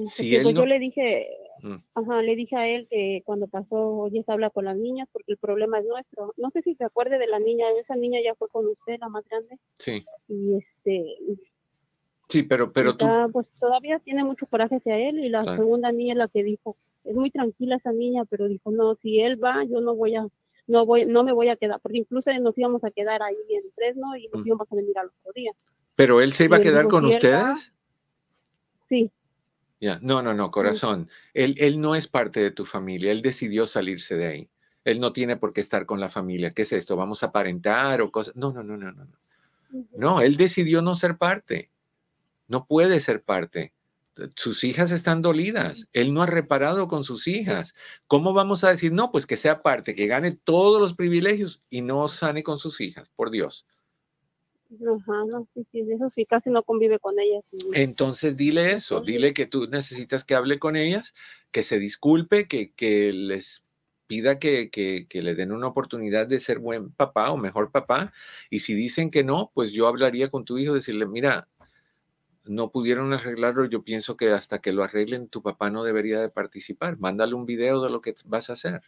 Si 0.07 0.35
él 0.35 0.43
pues, 0.43 0.55
yo 0.55 0.65
le 0.65 0.79
dije, 0.79 1.27
mm. 1.61 1.75
ajá, 1.93 2.21
le 2.21 2.35
dije 2.35 2.55
a 2.55 2.67
él 2.67 2.87
que 2.89 3.21
cuando 3.25 3.47
pasó, 3.47 3.75
oye, 3.75 4.23
se 4.23 4.31
habla 4.31 4.49
con 4.49 4.65
las 4.65 4.77
niñas 4.77 5.07
porque 5.11 5.33
el 5.33 5.37
problema 5.37 5.79
es 5.79 5.85
nuestro. 5.85 6.33
No 6.37 6.49
sé 6.51 6.61
si 6.63 6.75
se 6.75 6.85
acuerde 6.85 7.19
de 7.19 7.27
la 7.27 7.39
niña, 7.39 7.65
esa 7.79 7.95
niña 7.95 8.19
ya 8.23 8.33
fue 8.35 8.47
con 8.49 8.65
usted, 8.67 8.97
la 8.99 9.09
más 9.09 9.25
grande. 9.29 9.57
Sí. 9.77 10.03
Y 10.27 10.57
este, 10.57 11.17
Sí, 12.29 12.43
pero, 12.43 12.71
pero 12.71 12.95
tú. 12.95 13.07
Pues 13.33 13.47
todavía 13.59 13.99
tiene 13.99 14.23
mucho 14.23 14.45
coraje 14.45 14.75
hacia 14.75 14.97
él 14.97 15.19
y 15.19 15.29
la 15.29 15.43
segunda 15.55 15.91
niña 15.91 16.13
es 16.13 16.17
la 16.19 16.27
que 16.27 16.43
dijo, 16.43 16.77
es 17.03 17.15
muy 17.15 17.31
tranquila 17.31 17.77
esa 17.77 17.91
niña, 17.91 18.23
pero 18.25 18.47
dijo, 18.47 18.71
no, 18.71 18.95
si 19.01 19.19
él 19.19 19.43
va, 19.43 19.63
yo 19.63 19.81
no 19.81 19.95
voy 19.95 20.15
a, 20.15 20.27
no 20.67 20.85
voy, 20.85 21.05
no 21.05 21.23
me 21.23 21.33
voy 21.33 21.49
a 21.49 21.55
quedar, 21.55 21.79
porque 21.81 21.97
incluso 21.97 22.31
nos 22.39 22.55
íbamos 22.55 22.83
a 22.83 22.91
quedar 22.91 23.23
ahí 23.23 23.35
en 23.49 23.71
Fresno 23.73 24.15
y 24.15 24.27
nos 24.27 24.43
mm. 24.43 24.47
íbamos 24.47 24.71
a 24.71 24.75
venir 24.75 24.97
al 24.99 25.07
otro 25.07 25.31
día. 25.33 25.51
¿Pero 25.95 26.21
él 26.21 26.31
se 26.33 26.45
iba 26.45 26.57
a 26.57 26.61
quedar 26.61 26.87
con 26.87 27.05
ustedes? 27.05 27.73
sí. 28.87 29.11
Ya, 29.81 29.97
no, 30.01 30.21
no, 30.21 30.33
no, 30.33 30.51
corazón. 30.51 31.07
Él, 31.33 31.55
él 31.57 31.79
no 31.79 31.95
es 31.95 32.09
parte 32.09 32.41
de 32.41 32.51
tu 32.51 32.65
familia, 32.65 33.13
él 33.13 33.21
decidió 33.21 33.65
salirse 33.65 34.17
de 34.17 34.27
ahí. 34.27 34.49
Él 34.83 34.99
no 34.99 35.13
tiene 35.13 35.37
por 35.37 35.53
qué 35.53 35.61
estar 35.61 35.85
con 35.85 36.01
la 36.01 36.09
familia. 36.09 36.51
¿Qué 36.51 36.63
es 36.63 36.73
esto? 36.73 36.97
¿Vamos 36.97 37.23
a 37.23 37.27
aparentar 37.27 38.01
o 38.01 38.11
cosas? 38.11 38.35
No, 38.35 38.51
no, 38.51 38.61
no, 38.61 38.75
no, 38.75 38.91
no. 38.91 39.07
No, 39.95 40.19
él 40.19 40.35
decidió 40.35 40.81
no 40.81 40.95
ser 40.95 41.17
parte. 41.17 41.69
No 42.49 42.65
puede 42.65 42.99
ser 42.99 43.23
parte 43.23 43.73
sus 44.35 44.63
hijas 44.63 44.91
están 44.91 45.21
dolidas. 45.21 45.87
Él 45.93 46.13
no 46.13 46.21
ha 46.21 46.25
reparado 46.25 46.87
con 46.87 47.03
sus 47.03 47.27
hijas. 47.27 47.73
¿Cómo 48.07 48.33
vamos 48.33 48.63
a 48.63 48.71
decir, 48.71 48.91
no, 48.91 49.11
pues 49.11 49.25
que 49.25 49.37
sea 49.37 49.61
parte, 49.61 49.95
que 49.95 50.07
gane 50.07 50.31
todos 50.31 50.81
los 50.81 50.93
privilegios 50.93 51.63
y 51.69 51.81
no 51.81 52.07
sane 52.07 52.43
con 52.43 52.57
sus 52.57 52.81
hijas? 52.81 53.09
Por 53.15 53.31
Dios. 53.31 53.65
Ajá, 54.71 55.25
no, 55.31 55.47
sí, 55.53 55.65
sí, 55.71 55.79
eso 55.91 56.11
sí, 56.13 56.25
casi 56.25 56.51
no 56.51 56.61
convive 56.61 56.99
con 56.99 57.19
ellas. 57.19 57.43
Entonces 57.73 58.37
dile 58.37 58.73
eso, 58.73 59.01
dile 59.01 59.33
que 59.33 59.47
tú 59.47 59.67
necesitas 59.67 60.23
que 60.23 60.35
hable 60.35 60.59
con 60.59 60.75
ellas, 60.75 61.15
que 61.51 61.63
se 61.63 61.79
disculpe, 61.79 62.47
que, 62.47 62.71
que 62.73 63.11
les 63.11 63.63
pida 64.05 64.37
que, 64.37 64.69
que, 64.69 65.07
que, 65.07 65.23
le 65.23 65.33
den 65.33 65.51
una 65.51 65.67
oportunidad 65.67 66.27
de 66.27 66.39
ser 66.39 66.59
buen 66.59 66.91
papá 66.91 67.31
o 67.31 67.37
mejor 67.37 67.71
papá. 67.71 68.13
Y 68.51 68.59
si 68.59 68.75
dicen 68.75 69.09
que 69.09 69.23
no, 69.23 69.51
pues 69.55 69.71
yo 69.71 69.87
hablaría 69.87 70.29
con 70.29 70.45
tu 70.45 70.59
hijo, 70.59 70.75
decirle, 70.75 71.07
mira, 71.07 71.47
no 72.49 72.71
pudieron 72.71 73.13
arreglarlo, 73.13 73.65
yo 73.65 73.83
pienso 73.83 74.17
que 74.17 74.31
hasta 74.31 74.59
que 74.59 74.73
lo 74.73 74.83
arreglen, 74.83 75.29
tu 75.29 75.43
papá 75.43 75.69
no 75.69 75.83
debería 75.83 76.19
de 76.19 76.29
participar. 76.29 76.97
Mándale 76.97 77.35
un 77.35 77.45
video 77.45 77.83
de 77.83 77.91
lo 77.91 78.01
que 78.01 78.15
vas 78.25 78.49
a 78.49 78.53
hacer. 78.53 78.81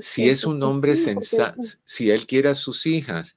Si 0.00 0.28
es 0.28 0.44
un 0.44 0.62
hombre 0.62 0.94
sensato, 0.94 1.62
si 1.86 2.10
él 2.10 2.26
quiere 2.26 2.50
a 2.50 2.54
sus 2.54 2.84
hijas, 2.84 3.34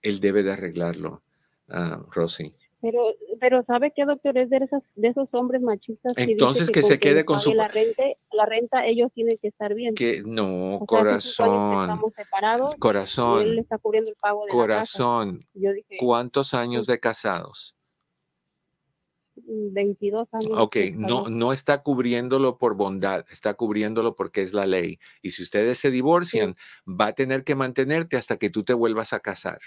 él 0.00 0.20
debe 0.20 0.42
de 0.42 0.52
arreglarlo, 0.52 1.22
uh, 1.68 2.02
Rosy. 2.10 2.54
Pero, 2.80 3.12
pero 3.40 3.64
¿sabe 3.64 3.92
qué, 3.94 4.04
doctor? 4.04 4.38
Es 4.38 4.50
de, 4.50 4.58
esas, 4.58 4.82
de 4.94 5.08
esos 5.08 5.28
hombres 5.32 5.62
machistas. 5.62 6.12
Entonces 6.16 6.70
que, 6.70 6.82
se 6.82 7.00
quede 7.00 7.24
con 7.24 7.40
su... 7.40 7.52
La 7.52 7.66
renta, 7.66 8.04
la 8.30 8.46
renta, 8.46 8.86
ellos 8.86 9.10
tienen 9.12 9.36
que 9.38 9.48
estar 9.48 9.74
bien. 9.74 9.94
Que 9.94 10.22
no, 10.24 10.80
corazón. 10.86 11.82
estamos 11.82 12.12
separados. 12.14 12.76
Corazón. 12.76 13.42
él 13.42 13.58
está 13.58 13.78
cubriendo 13.78 14.10
el 14.10 14.16
pago 14.16 14.44
de 14.44 14.50
Corazón. 14.50 15.44
Yo 15.54 15.72
dije, 15.72 15.96
¿Cuántos 15.98 16.54
años 16.54 16.86
de 16.86 17.00
casados? 17.00 17.74
22 19.46 20.28
años. 20.32 20.58
Ok, 20.58 20.76
no, 20.94 21.28
no 21.28 21.52
está 21.52 21.82
cubriéndolo 21.82 22.58
por 22.58 22.76
bondad, 22.76 23.24
está 23.30 23.54
cubriéndolo 23.54 24.14
porque 24.14 24.42
es 24.42 24.52
la 24.52 24.66
ley. 24.66 24.98
Y 25.22 25.30
si 25.30 25.42
ustedes 25.42 25.78
se 25.78 25.90
divorcian, 25.90 26.54
va 26.86 27.08
a 27.08 27.12
tener 27.14 27.44
que 27.44 27.54
mantenerte 27.54 28.16
hasta 28.16 28.36
que 28.36 28.50
tú 28.50 28.64
te 28.64 28.74
vuelvas 28.74 29.12
a 29.12 29.20
casar. 29.20 29.58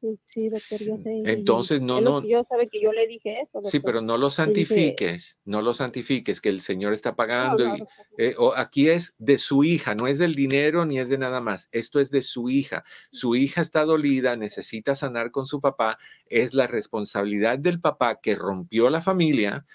Sí, 0.00 0.48
doctor, 0.48 0.78
yo 0.80 0.96
sé. 1.02 1.22
Entonces, 1.26 1.82
no, 1.82 2.00
no. 2.00 2.24
Yo 2.24 2.42
sabe 2.44 2.68
que 2.68 2.80
yo 2.80 2.90
le 2.92 3.06
dije 3.06 3.42
eso. 3.42 3.60
Sí, 3.68 3.80
pero 3.80 4.00
no 4.00 4.16
lo 4.16 4.30
santifiques, 4.30 5.38
no 5.44 5.60
lo 5.60 5.74
santifiques, 5.74 6.40
que 6.40 6.48
el 6.48 6.62
Señor 6.62 6.94
está 6.94 7.16
pagando. 7.16 7.76
y, 7.76 7.84
eh, 8.16 8.34
aquí 8.56 8.88
es 8.88 9.14
de 9.18 9.38
su 9.38 9.62
hija, 9.62 9.94
no 9.94 10.06
es 10.06 10.18
del 10.18 10.34
dinero 10.34 10.86
ni 10.86 10.98
es 10.98 11.10
de 11.10 11.18
nada 11.18 11.42
más. 11.42 11.68
Esto 11.70 12.00
es 12.00 12.10
de 12.10 12.22
su 12.22 12.48
hija. 12.48 12.84
Su 13.10 13.36
hija 13.36 13.60
está 13.60 13.84
dolida, 13.84 14.36
necesita 14.36 14.94
sanar 14.94 15.30
con 15.30 15.46
su 15.46 15.60
papá. 15.60 15.98
Es 16.26 16.54
la 16.54 16.66
responsabilidad 16.66 17.58
del 17.58 17.80
papá 17.80 18.20
que 18.20 18.34
rompió 18.34 18.88
la 18.88 19.02
familia 19.02 19.66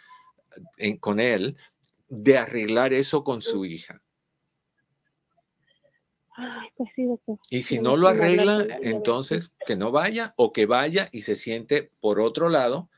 eh, 0.78 0.98
con 1.00 1.20
él 1.20 1.56
de 2.10 2.38
arreglar 2.38 2.94
eso 2.94 3.24
con 3.24 3.42
su 3.42 3.66
hija. 3.66 4.02
Pues 6.76 6.90
y 7.50 7.64
si 7.64 7.80
no 7.80 7.96
lo 7.96 8.08
arregla, 8.08 8.66
entonces 8.82 9.54
que 9.66 9.76
no 9.78 9.92
vaya 9.92 10.34
o 10.36 10.52
que 10.52 10.66
vaya 10.66 11.10
y 11.12 11.22
se 11.22 11.36
siente 11.36 11.92
por 12.02 12.20
otro 12.20 12.50
lado, 12.50 12.90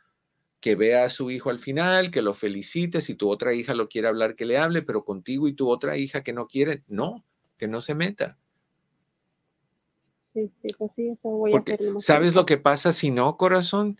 que 0.59 0.75
vea 0.75 1.05
a 1.05 1.09
su 1.09 1.29
hijo 1.29 1.51
al 1.51 1.59
final, 1.59 2.09
que 2.09 2.23
lo 2.23 2.33
felicite, 2.33 3.01
si 3.01 3.13
tu 3.13 3.29
otra 3.29 3.53
hija 3.53 3.75
lo 3.75 3.89
quiere 3.89 4.07
hablar, 4.07 4.35
que 4.35 4.45
le 4.45 4.57
hable, 4.57 4.81
pero 4.81 5.05
contigo 5.05 5.47
y 5.47 5.53
tu 5.53 5.69
otra 5.69 5.97
hija 5.97 6.23
que 6.23 6.33
no 6.33 6.47
quiere, 6.47 6.83
no, 6.87 7.23
que 7.57 7.67
no 7.67 7.81
se 7.81 7.93
meta. 7.93 8.39
Sí, 10.33 10.51
sí, 10.63 10.73
pues 10.77 10.91
sí, 10.95 11.09
eso 11.09 11.29
voy 11.29 11.53
a 11.53 11.63
¿Sabes 11.99 12.33
lo 12.33 12.45
que 12.45 12.57
pasa 12.57 12.91
si 12.91 13.11
no, 13.11 13.37
corazón? 13.37 13.99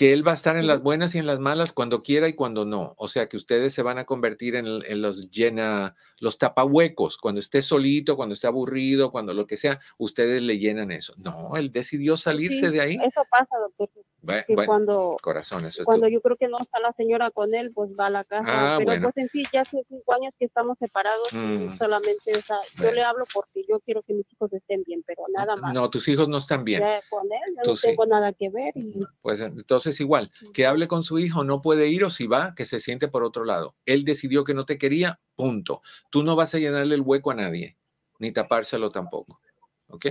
Que 0.00 0.14
él 0.14 0.26
va 0.26 0.32
a 0.32 0.34
estar 0.34 0.56
en 0.56 0.66
las 0.66 0.80
buenas 0.80 1.14
y 1.14 1.18
en 1.18 1.26
las 1.26 1.40
malas 1.40 1.74
cuando 1.74 2.02
quiera 2.02 2.26
y 2.26 2.32
cuando 2.32 2.64
no. 2.64 2.94
O 2.96 3.06
sea, 3.06 3.28
que 3.28 3.36
ustedes 3.36 3.74
se 3.74 3.82
van 3.82 3.98
a 3.98 4.06
convertir 4.06 4.56
en, 4.56 5.02
los 5.02 5.30
llena, 5.30 5.94
los 6.20 6.38
tapahuecos, 6.38 7.18
cuando 7.18 7.38
esté 7.38 7.60
solito, 7.60 8.16
cuando 8.16 8.32
esté 8.32 8.46
aburrido, 8.46 9.12
cuando 9.12 9.34
lo 9.34 9.46
que 9.46 9.58
sea, 9.58 9.78
ustedes 9.98 10.40
le 10.40 10.58
llenan 10.58 10.90
eso. 10.90 11.12
No, 11.18 11.54
él 11.58 11.70
decidió 11.70 12.16
salirse 12.16 12.70
de 12.70 12.80
ahí. 12.80 12.94
Eso 12.94 13.26
pasa, 13.30 13.54
doctor. 13.58 13.90
Bueno, 14.22 14.44
cuando, 14.66 15.16
corazón, 15.22 15.64
eso 15.64 15.84
cuando 15.84 16.06
yo 16.08 16.20
creo 16.20 16.36
que 16.36 16.48
no 16.48 16.58
está 16.60 16.78
la 16.78 16.92
señora 16.92 17.30
con 17.30 17.54
él, 17.54 17.72
pues 17.72 17.90
va 17.98 18.06
a 18.06 18.10
la 18.10 18.24
casa. 18.24 18.44
Ah, 18.46 18.78
pero 18.78 19.02
pues 19.02 19.16
en 19.16 19.28
sí, 19.28 19.42
ya 19.52 19.62
hace 19.62 19.82
cinco 19.88 20.12
años 20.12 20.34
que 20.38 20.44
estamos 20.44 20.76
separados 20.78 21.32
mm. 21.32 21.78
solamente, 21.78 22.36
o 22.36 22.42
sea, 22.42 22.58
yo 22.76 22.92
le 22.92 23.02
hablo 23.02 23.24
porque 23.32 23.64
yo 23.68 23.80
quiero 23.80 24.02
que 24.02 24.12
mis 24.12 24.30
hijos 24.32 24.52
estén 24.52 24.82
bien, 24.84 25.02
pero 25.06 25.22
nada 25.32 25.56
más. 25.56 25.72
No, 25.72 25.88
tus 25.88 26.06
hijos 26.08 26.28
no 26.28 26.38
están 26.38 26.64
bien. 26.64 26.82
con 27.08 27.24
él, 27.24 27.56
yo 27.64 27.72
no 27.72 27.78
tengo 27.78 28.06
nada 28.06 28.32
que 28.32 28.50
ver. 28.50 28.74
Pues 29.22 29.40
entonces 29.40 29.98
igual, 30.00 30.30
que 30.52 30.66
hable 30.66 30.86
con 30.86 31.02
su 31.02 31.18
hijo, 31.18 31.42
no 31.42 31.62
puede 31.62 31.88
ir 31.88 32.04
o 32.04 32.10
si 32.10 32.26
va, 32.26 32.54
que 32.54 32.66
se 32.66 32.78
siente 32.78 33.08
por 33.08 33.22
otro 33.22 33.44
lado. 33.44 33.74
Él 33.86 34.04
decidió 34.04 34.44
que 34.44 34.54
no 34.54 34.66
te 34.66 34.76
quería, 34.76 35.20
punto. 35.34 35.80
Tú 36.10 36.22
no 36.22 36.36
vas 36.36 36.54
a 36.54 36.58
llenarle 36.58 36.94
el 36.94 37.02
hueco 37.02 37.30
a 37.30 37.34
nadie, 37.34 37.78
ni 38.18 38.32
tapárselo 38.32 38.90
tampoco. 38.90 39.40
¿Ok? 39.88 40.06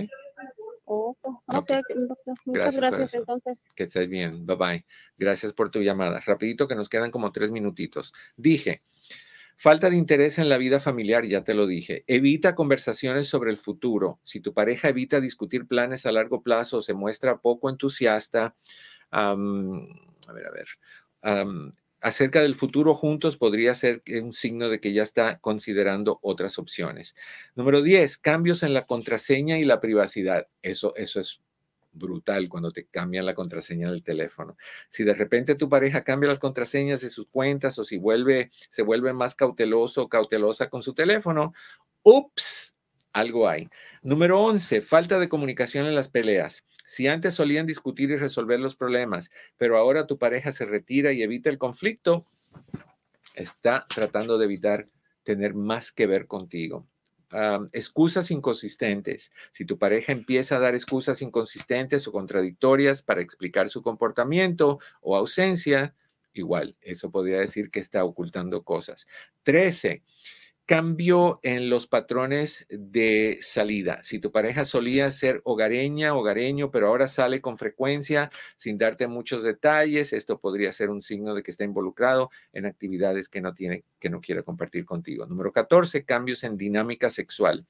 Muchas 2.44 2.76
gracias, 2.76 3.14
entonces. 3.14 3.58
Que 3.74 3.84
estés 3.84 4.08
bien. 4.08 4.46
Bye 4.46 4.56
bye. 4.56 4.86
Gracias 5.16 5.52
por 5.52 5.70
tu 5.70 5.80
llamada. 5.82 6.20
Rapidito 6.26 6.66
que 6.66 6.74
nos 6.74 6.88
quedan 6.88 7.10
como 7.10 7.32
tres 7.32 7.50
minutitos. 7.50 8.12
Dije, 8.36 8.82
falta 9.56 9.88
de 9.90 9.96
interés 9.96 10.38
en 10.38 10.48
la 10.48 10.58
vida 10.58 10.80
familiar, 10.80 11.24
ya 11.24 11.44
te 11.44 11.54
lo 11.54 11.66
dije. 11.66 12.04
Evita 12.06 12.54
conversaciones 12.54 13.28
sobre 13.28 13.50
el 13.50 13.58
futuro. 13.58 14.20
Si 14.24 14.40
tu 14.40 14.52
pareja 14.52 14.88
evita 14.88 15.20
discutir 15.20 15.66
planes 15.66 16.06
a 16.06 16.12
largo 16.12 16.42
plazo 16.42 16.78
o 16.78 16.82
se 16.82 16.94
muestra 16.94 17.40
poco 17.40 17.70
entusiasta, 17.70 18.56
a 19.10 19.34
ver, 19.36 20.46
a 20.46 20.50
ver 20.50 20.68
acerca 22.00 22.42
del 22.42 22.54
futuro 22.54 22.94
juntos 22.94 23.36
podría 23.36 23.74
ser 23.74 24.02
un 24.22 24.32
signo 24.32 24.68
de 24.68 24.80
que 24.80 24.92
ya 24.92 25.02
está 25.02 25.38
considerando 25.38 26.18
otras 26.22 26.58
opciones. 26.58 27.14
Número 27.54 27.82
10, 27.82 28.18
cambios 28.18 28.62
en 28.62 28.74
la 28.74 28.86
contraseña 28.86 29.58
y 29.58 29.64
la 29.64 29.80
privacidad. 29.80 30.48
Eso, 30.62 30.94
eso 30.96 31.20
es 31.20 31.40
brutal 31.92 32.48
cuando 32.48 32.70
te 32.70 32.86
cambian 32.86 33.26
la 33.26 33.34
contraseña 33.34 33.90
del 33.90 34.02
teléfono. 34.02 34.56
Si 34.90 35.04
de 35.04 35.14
repente 35.14 35.54
tu 35.54 35.68
pareja 35.68 36.04
cambia 36.04 36.28
las 36.28 36.38
contraseñas 36.38 37.00
de 37.00 37.10
sus 37.10 37.26
cuentas 37.26 37.78
o 37.78 37.84
si 37.84 37.98
vuelve, 37.98 38.50
se 38.70 38.82
vuelve 38.82 39.12
más 39.12 39.34
cauteloso 39.34 40.02
o 40.02 40.08
cautelosa 40.08 40.68
con 40.68 40.82
su 40.82 40.94
teléfono, 40.94 41.52
ups, 42.02 42.74
algo 43.12 43.48
hay. 43.48 43.68
Número 44.02 44.40
11, 44.40 44.80
falta 44.80 45.18
de 45.18 45.28
comunicación 45.28 45.86
en 45.86 45.94
las 45.94 46.08
peleas. 46.08 46.64
Si 46.90 47.06
antes 47.06 47.34
solían 47.34 47.66
discutir 47.66 48.10
y 48.10 48.16
resolver 48.16 48.58
los 48.58 48.74
problemas, 48.74 49.30
pero 49.56 49.78
ahora 49.78 50.08
tu 50.08 50.18
pareja 50.18 50.50
se 50.50 50.66
retira 50.66 51.12
y 51.12 51.22
evita 51.22 51.48
el 51.48 51.56
conflicto, 51.56 52.26
está 53.36 53.86
tratando 53.88 54.38
de 54.38 54.46
evitar 54.46 54.88
tener 55.22 55.54
más 55.54 55.92
que 55.92 56.08
ver 56.08 56.26
contigo. 56.26 56.88
excusas 57.72 58.32
inconsistentes. 58.32 59.30
Si 59.52 59.64
tu 59.64 59.78
pareja 59.78 60.10
empieza 60.10 60.56
a 60.56 60.58
dar 60.58 60.74
excusas 60.74 61.22
inconsistentes 61.22 62.08
o 62.08 62.10
contradictorias 62.10 63.02
para 63.02 63.20
explicar 63.20 63.70
su 63.70 63.82
comportamiento 63.82 64.80
o 65.00 65.14
ausencia, 65.14 65.94
igual, 66.32 66.76
eso 66.80 67.12
podría 67.12 67.38
decir 67.38 67.70
que 67.70 67.78
está 67.78 68.04
ocultando 68.04 68.64
cosas. 68.64 69.06
13 69.44 70.02
cambio 70.70 71.40
en 71.42 71.68
los 71.68 71.88
patrones 71.88 72.64
de 72.70 73.38
salida. 73.40 74.04
Si 74.04 74.20
tu 74.20 74.30
pareja 74.30 74.64
solía 74.64 75.10
ser 75.10 75.40
hogareña, 75.42 76.14
hogareño, 76.14 76.70
pero 76.70 76.86
ahora 76.86 77.08
sale 77.08 77.40
con 77.40 77.56
frecuencia 77.56 78.30
sin 78.56 78.78
darte 78.78 79.08
muchos 79.08 79.42
detalles, 79.42 80.12
esto 80.12 80.38
podría 80.38 80.72
ser 80.72 80.90
un 80.90 81.02
signo 81.02 81.34
de 81.34 81.42
que 81.42 81.50
está 81.50 81.64
involucrado 81.64 82.30
en 82.52 82.66
actividades 82.66 83.28
que 83.28 83.40
no 83.40 83.52
tiene, 83.52 83.82
que 83.98 84.10
no 84.10 84.20
quiere 84.20 84.44
compartir 84.44 84.84
contigo. 84.84 85.26
Número 85.26 85.50
14, 85.52 86.04
cambios 86.04 86.44
en 86.44 86.56
dinámica 86.56 87.10
sexual. 87.10 87.66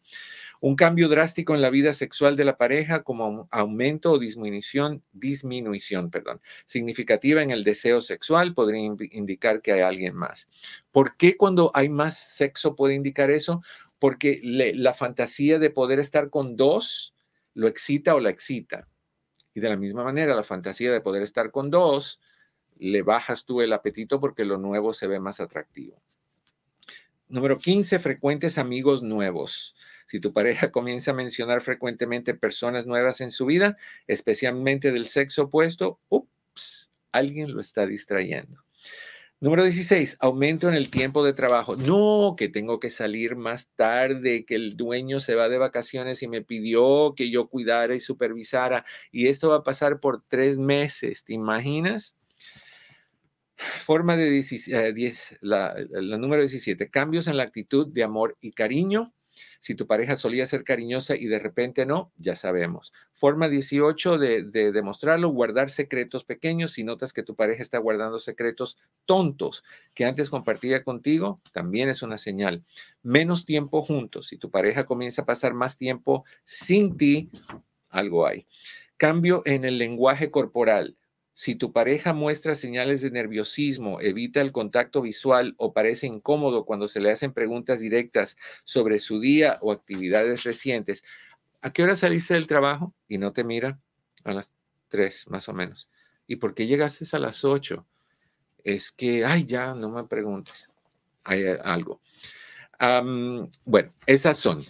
Un 0.61 0.77
cambio 0.77 1.09
drástico 1.09 1.55
en 1.55 1.63
la 1.63 1.71
vida 1.71 1.93
sexual 1.95 2.37
de 2.37 2.45
la 2.45 2.59
pareja 2.59 3.03
como 3.03 3.49
aumento 3.51 4.13
o 4.13 4.19
disminución, 4.19 5.03
disminución, 5.13 6.11
perdón, 6.11 6.41
significativa 6.67 7.43
en 7.43 7.51
el 7.51 7.65
deseo 7.65 8.03
sexual 8.03 8.53
podría 8.53 8.83
indicar 9.13 9.63
que 9.63 9.73
hay 9.73 9.81
alguien 9.81 10.15
más. 10.15 10.49
¿Por 10.93 11.17
qué 11.17 11.37
cuando 11.37 11.71
hay 11.75 11.89
más 11.89 12.19
sexo 12.19 12.77
puede 12.77 12.95
indicar 12.95 13.31
eso? 13.31 13.63
Porque 13.99 14.41
la 14.43 14.93
fantasía 14.93 15.59
de 15.59 15.71
poder 15.71 15.99
estar 15.99 16.31
con 16.31 16.57
dos 16.57 17.15
lo 17.55 17.67
excita 17.67 18.15
o 18.15 18.21
la 18.21 18.31
excita. 18.31 18.87
Y 19.55 19.61
de 19.61 19.69
la 19.69 19.77
misma 19.77 20.05
manera, 20.05 20.35
la 20.35 20.45
fantasía 20.45 20.93
de 20.93 21.01
poder 21.01 21.23
estar 21.23 21.51
con 21.51 21.71
dos, 21.71 22.21
le 22.79 23.03
bajas 23.03 23.45
tú 23.45 23.61
el 23.61 23.73
apetito 23.73 24.21
porque 24.21 24.45
lo 24.45 24.59
nuevo 24.59 24.95
se 24.95 25.07
ve 25.07 25.21
más 25.21 25.41
atractivo. 25.41 26.01
Número 27.29 27.59
15, 27.59 27.99
frecuentes 27.99 28.59
amigos 28.59 29.03
nuevos. 29.03 29.77
Si 30.11 30.19
tu 30.19 30.33
pareja 30.33 30.73
comienza 30.73 31.13
a 31.13 31.15
mencionar 31.15 31.61
frecuentemente 31.61 32.35
personas 32.35 32.85
nuevas 32.85 33.21
en 33.21 33.31
su 33.31 33.47
vida, 33.47 33.77
especialmente 34.09 34.91
del 34.91 35.07
sexo 35.07 35.43
opuesto, 35.45 36.01
ups, 36.09 36.91
alguien 37.13 37.55
lo 37.55 37.61
está 37.61 37.87
distrayendo. 37.87 38.65
Número 39.39 39.63
16, 39.63 40.17
aumento 40.19 40.69
en 40.69 40.75
el 40.75 40.91
tiempo 40.91 41.25
de 41.25 41.33
trabajo. 41.33 41.77
No, 41.77 42.35
que 42.37 42.49
tengo 42.49 42.81
que 42.81 42.91
salir 42.91 43.37
más 43.37 43.69
tarde, 43.77 44.45
que 44.45 44.57
el 44.57 44.77
dueño 44.77 45.21
se 45.21 45.37
va 45.37 45.49
de 45.49 45.59
vacaciones 45.59 46.25
y 46.25 46.29
me 46.29 46.43
pidió 46.43 47.15
que 47.15 47.31
yo 47.31 47.49
cuidara 47.49 47.95
y 47.95 48.01
supervisara. 48.01 48.85
Y 49.13 49.29
esto 49.29 49.49
va 49.49 49.59
a 49.59 49.63
pasar 49.63 50.01
por 50.01 50.25
tres 50.27 50.59
meses, 50.59 51.23
¿te 51.23 51.35
imaginas? 51.35 52.17
Forma 53.57 54.17
de 54.17 54.29
10, 54.29 54.69
eh, 54.73 55.15
la, 55.41 55.77
número 56.19 56.43
17, 56.43 56.91
cambios 56.91 57.29
en 57.29 57.37
la 57.37 57.45
actitud 57.45 57.87
de 57.87 58.03
amor 58.03 58.37
y 58.41 58.51
cariño. 58.51 59.15
Si 59.61 59.75
tu 59.75 59.87
pareja 59.87 60.17
solía 60.17 60.47
ser 60.47 60.65
cariñosa 60.65 61.17
y 61.17 61.27
de 61.27 61.39
repente 61.39 61.85
no, 61.85 62.13
ya 62.17 62.35
sabemos. 62.35 62.93
Forma 63.13 63.49
18 63.49 64.19
de, 64.19 64.43
demostrarlo, 64.73 65.29
guardar 65.29 65.71
secretos 65.71 66.25
pequeños. 66.25 66.73
Si 66.73 66.83
notas 66.83 67.13
que 67.13 67.23
tu 67.23 67.37
pareja 67.37 67.63
está 67.63 67.79
guardando 67.79 68.19
secretos 68.19 68.79
tontos 69.05 69.63
que 69.95 70.07
antes 70.07 70.31
compartía 70.31 70.83
contigo, 70.83 71.41
también 71.53 71.91
es 71.91 72.03
una 72.03 72.17
señal. 72.17 72.65
Menos 73.03 73.45
tiempo 73.45 73.83
juntos. 73.83 74.29
Si 74.29 74.39
tu 74.39 74.51
pareja 74.51 74.87
comienza 74.87 75.23
a 75.23 75.27
pasar 75.27 75.53
más 75.53 75.77
tiempo 75.77 76.25
sin 76.45 76.97
ti, 76.97 77.31
algo 77.91 78.27
hay. 78.27 78.47
Cambio 78.97 79.43
en 79.45 79.65
el 79.65 79.77
lenguaje 79.77 80.31
corporal. 80.31 80.97
Si 81.33 81.55
tu 81.55 81.73
pareja 81.73 82.13
muestra 82.13 82.55
señales 82.55 83.01
de 83.01 83.11
nerviosismo, 83.11 84.01
evita 84.01 84.41
el 84.41 84.53
contacto 84.53 85.01
visual 85.01 85.55
o 85.57 85.73
parece 85.73 86.07
incómodo 86.07 86.65
cuando 86.65 86.89
se 86.89 87.01
le 87.01 87.11
hacen 87.11 87.33
preguntas 87.33 87.81
directas 87.81 88.37
sobre 88.65 88.99
su 88.99 89.21
día 89.21 89.59
o 89.63 89.73
actividades 89.73 90.45
recientes, 90.45 91.03
¿a 91.63 91.73
qué 91.73 91.83
hora 91.83 91.97
saliste 91.97 92.35
del 92.35 92.47
trabajo? 92.47 92.95
Y 93.09 93.19
no 93.19 93.33
te 93.33 93.45
mira 93.45 93.81
a 94.25 94.35
las 94.35 94.53
tres 94.89 95.27
más 95.29 95.49
o 95.49 95.55
menos. 95.55 95.89
¿Y 96.27 96.37
por 96.37 96.55
qué 96.55 96.67
llegaste 96.67 97.05
a 97.13 97.19
las 97.19 97.45
ocho? 97.45 97.87
Es 98.63 98.93
que, 98.93 99.25
ay, 99.25 99.47
ya, 99.47 99.75
no 99.75 99.89
me 99.89 100.05
preguntes. 100.05 100.71
Hay 101.25 101.45
algo. 101.65 102.01
bueno, 103.65 103.93
esas 104.07 104.39
son. 104.39 104.65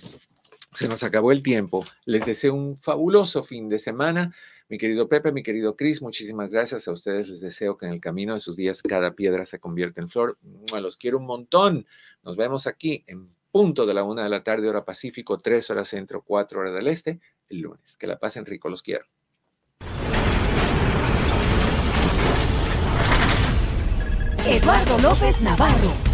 Se 0.72 0.88
nos 0.88 1.02
acabó 1.02 1.32
el 1.32 1.42
tiempo. 1.42 1.84
Les 2.04 2.24
deseo 2.24 2.54
un 2.54 2.78
fabuloso 2.78 3.42
fin 3.42 3.68
de 3.68 3.78
semana. 3.78 4.34
Mi 4.70 4.78
querido 4.78 5.08
Pepe, 5.08 5.32
mi 5.32 5.42
querido 5.42 5.74
Cris, 5.74 6.00
muchísimas 6.00 6.48
gracias 6.48 6.86
a 6.86 6.92
ustedes. 6.92 7.28
Les 7.28 7.40
deseo 7.40 7.76
que 7.76 7.86
en 7.86 7.92
el 7.92 8.00
camino 8.00 8.34
de 8.34 8.40
sus 8.40 8.54
días 8.54 8.82
cada 8.84 9.16
piedra 9.16 9.44
se 9.44 9.58
convierta 9.58 10.00
en 10.00 10.06
flor. 10.06 10.38
Los 10.72 10.96
quiero 10.96 11.18
un 11.18 11.26
montón. 11.26 11.86
Nos 12.22 12.36
vemos 12.36 12.68
aquí 12.68 13.02
en 13.08 13.34
punto 13.50 13.84
de 13.84 13.94
la 13.94 14.04
una 14.04 14.22
de 14.22 14.28
la 14.28 14.44
tarde, 14.44 14.68
hora 14.68 14.84
Pacífico, 14.84 15.38
tres 15.38 15.68
horas 15.70 15.88
centro, 15.88 16.22
cuatro 16.22 16.60
horas 16.60 16.72
del 16.72 16.86
este, 16.86 17.18
el 17.48 17.62
lunes. 17.62 17.96
Que 17.96 18.06
la 18.06 18.20
pasen 18.20 18.46
rico, 18.46 18.68
los 18.68 18.80
quiero. 18.80 19.06
Eduardo 24.46 24.98
López 25.00 25.42
Navarro 25.42 26.09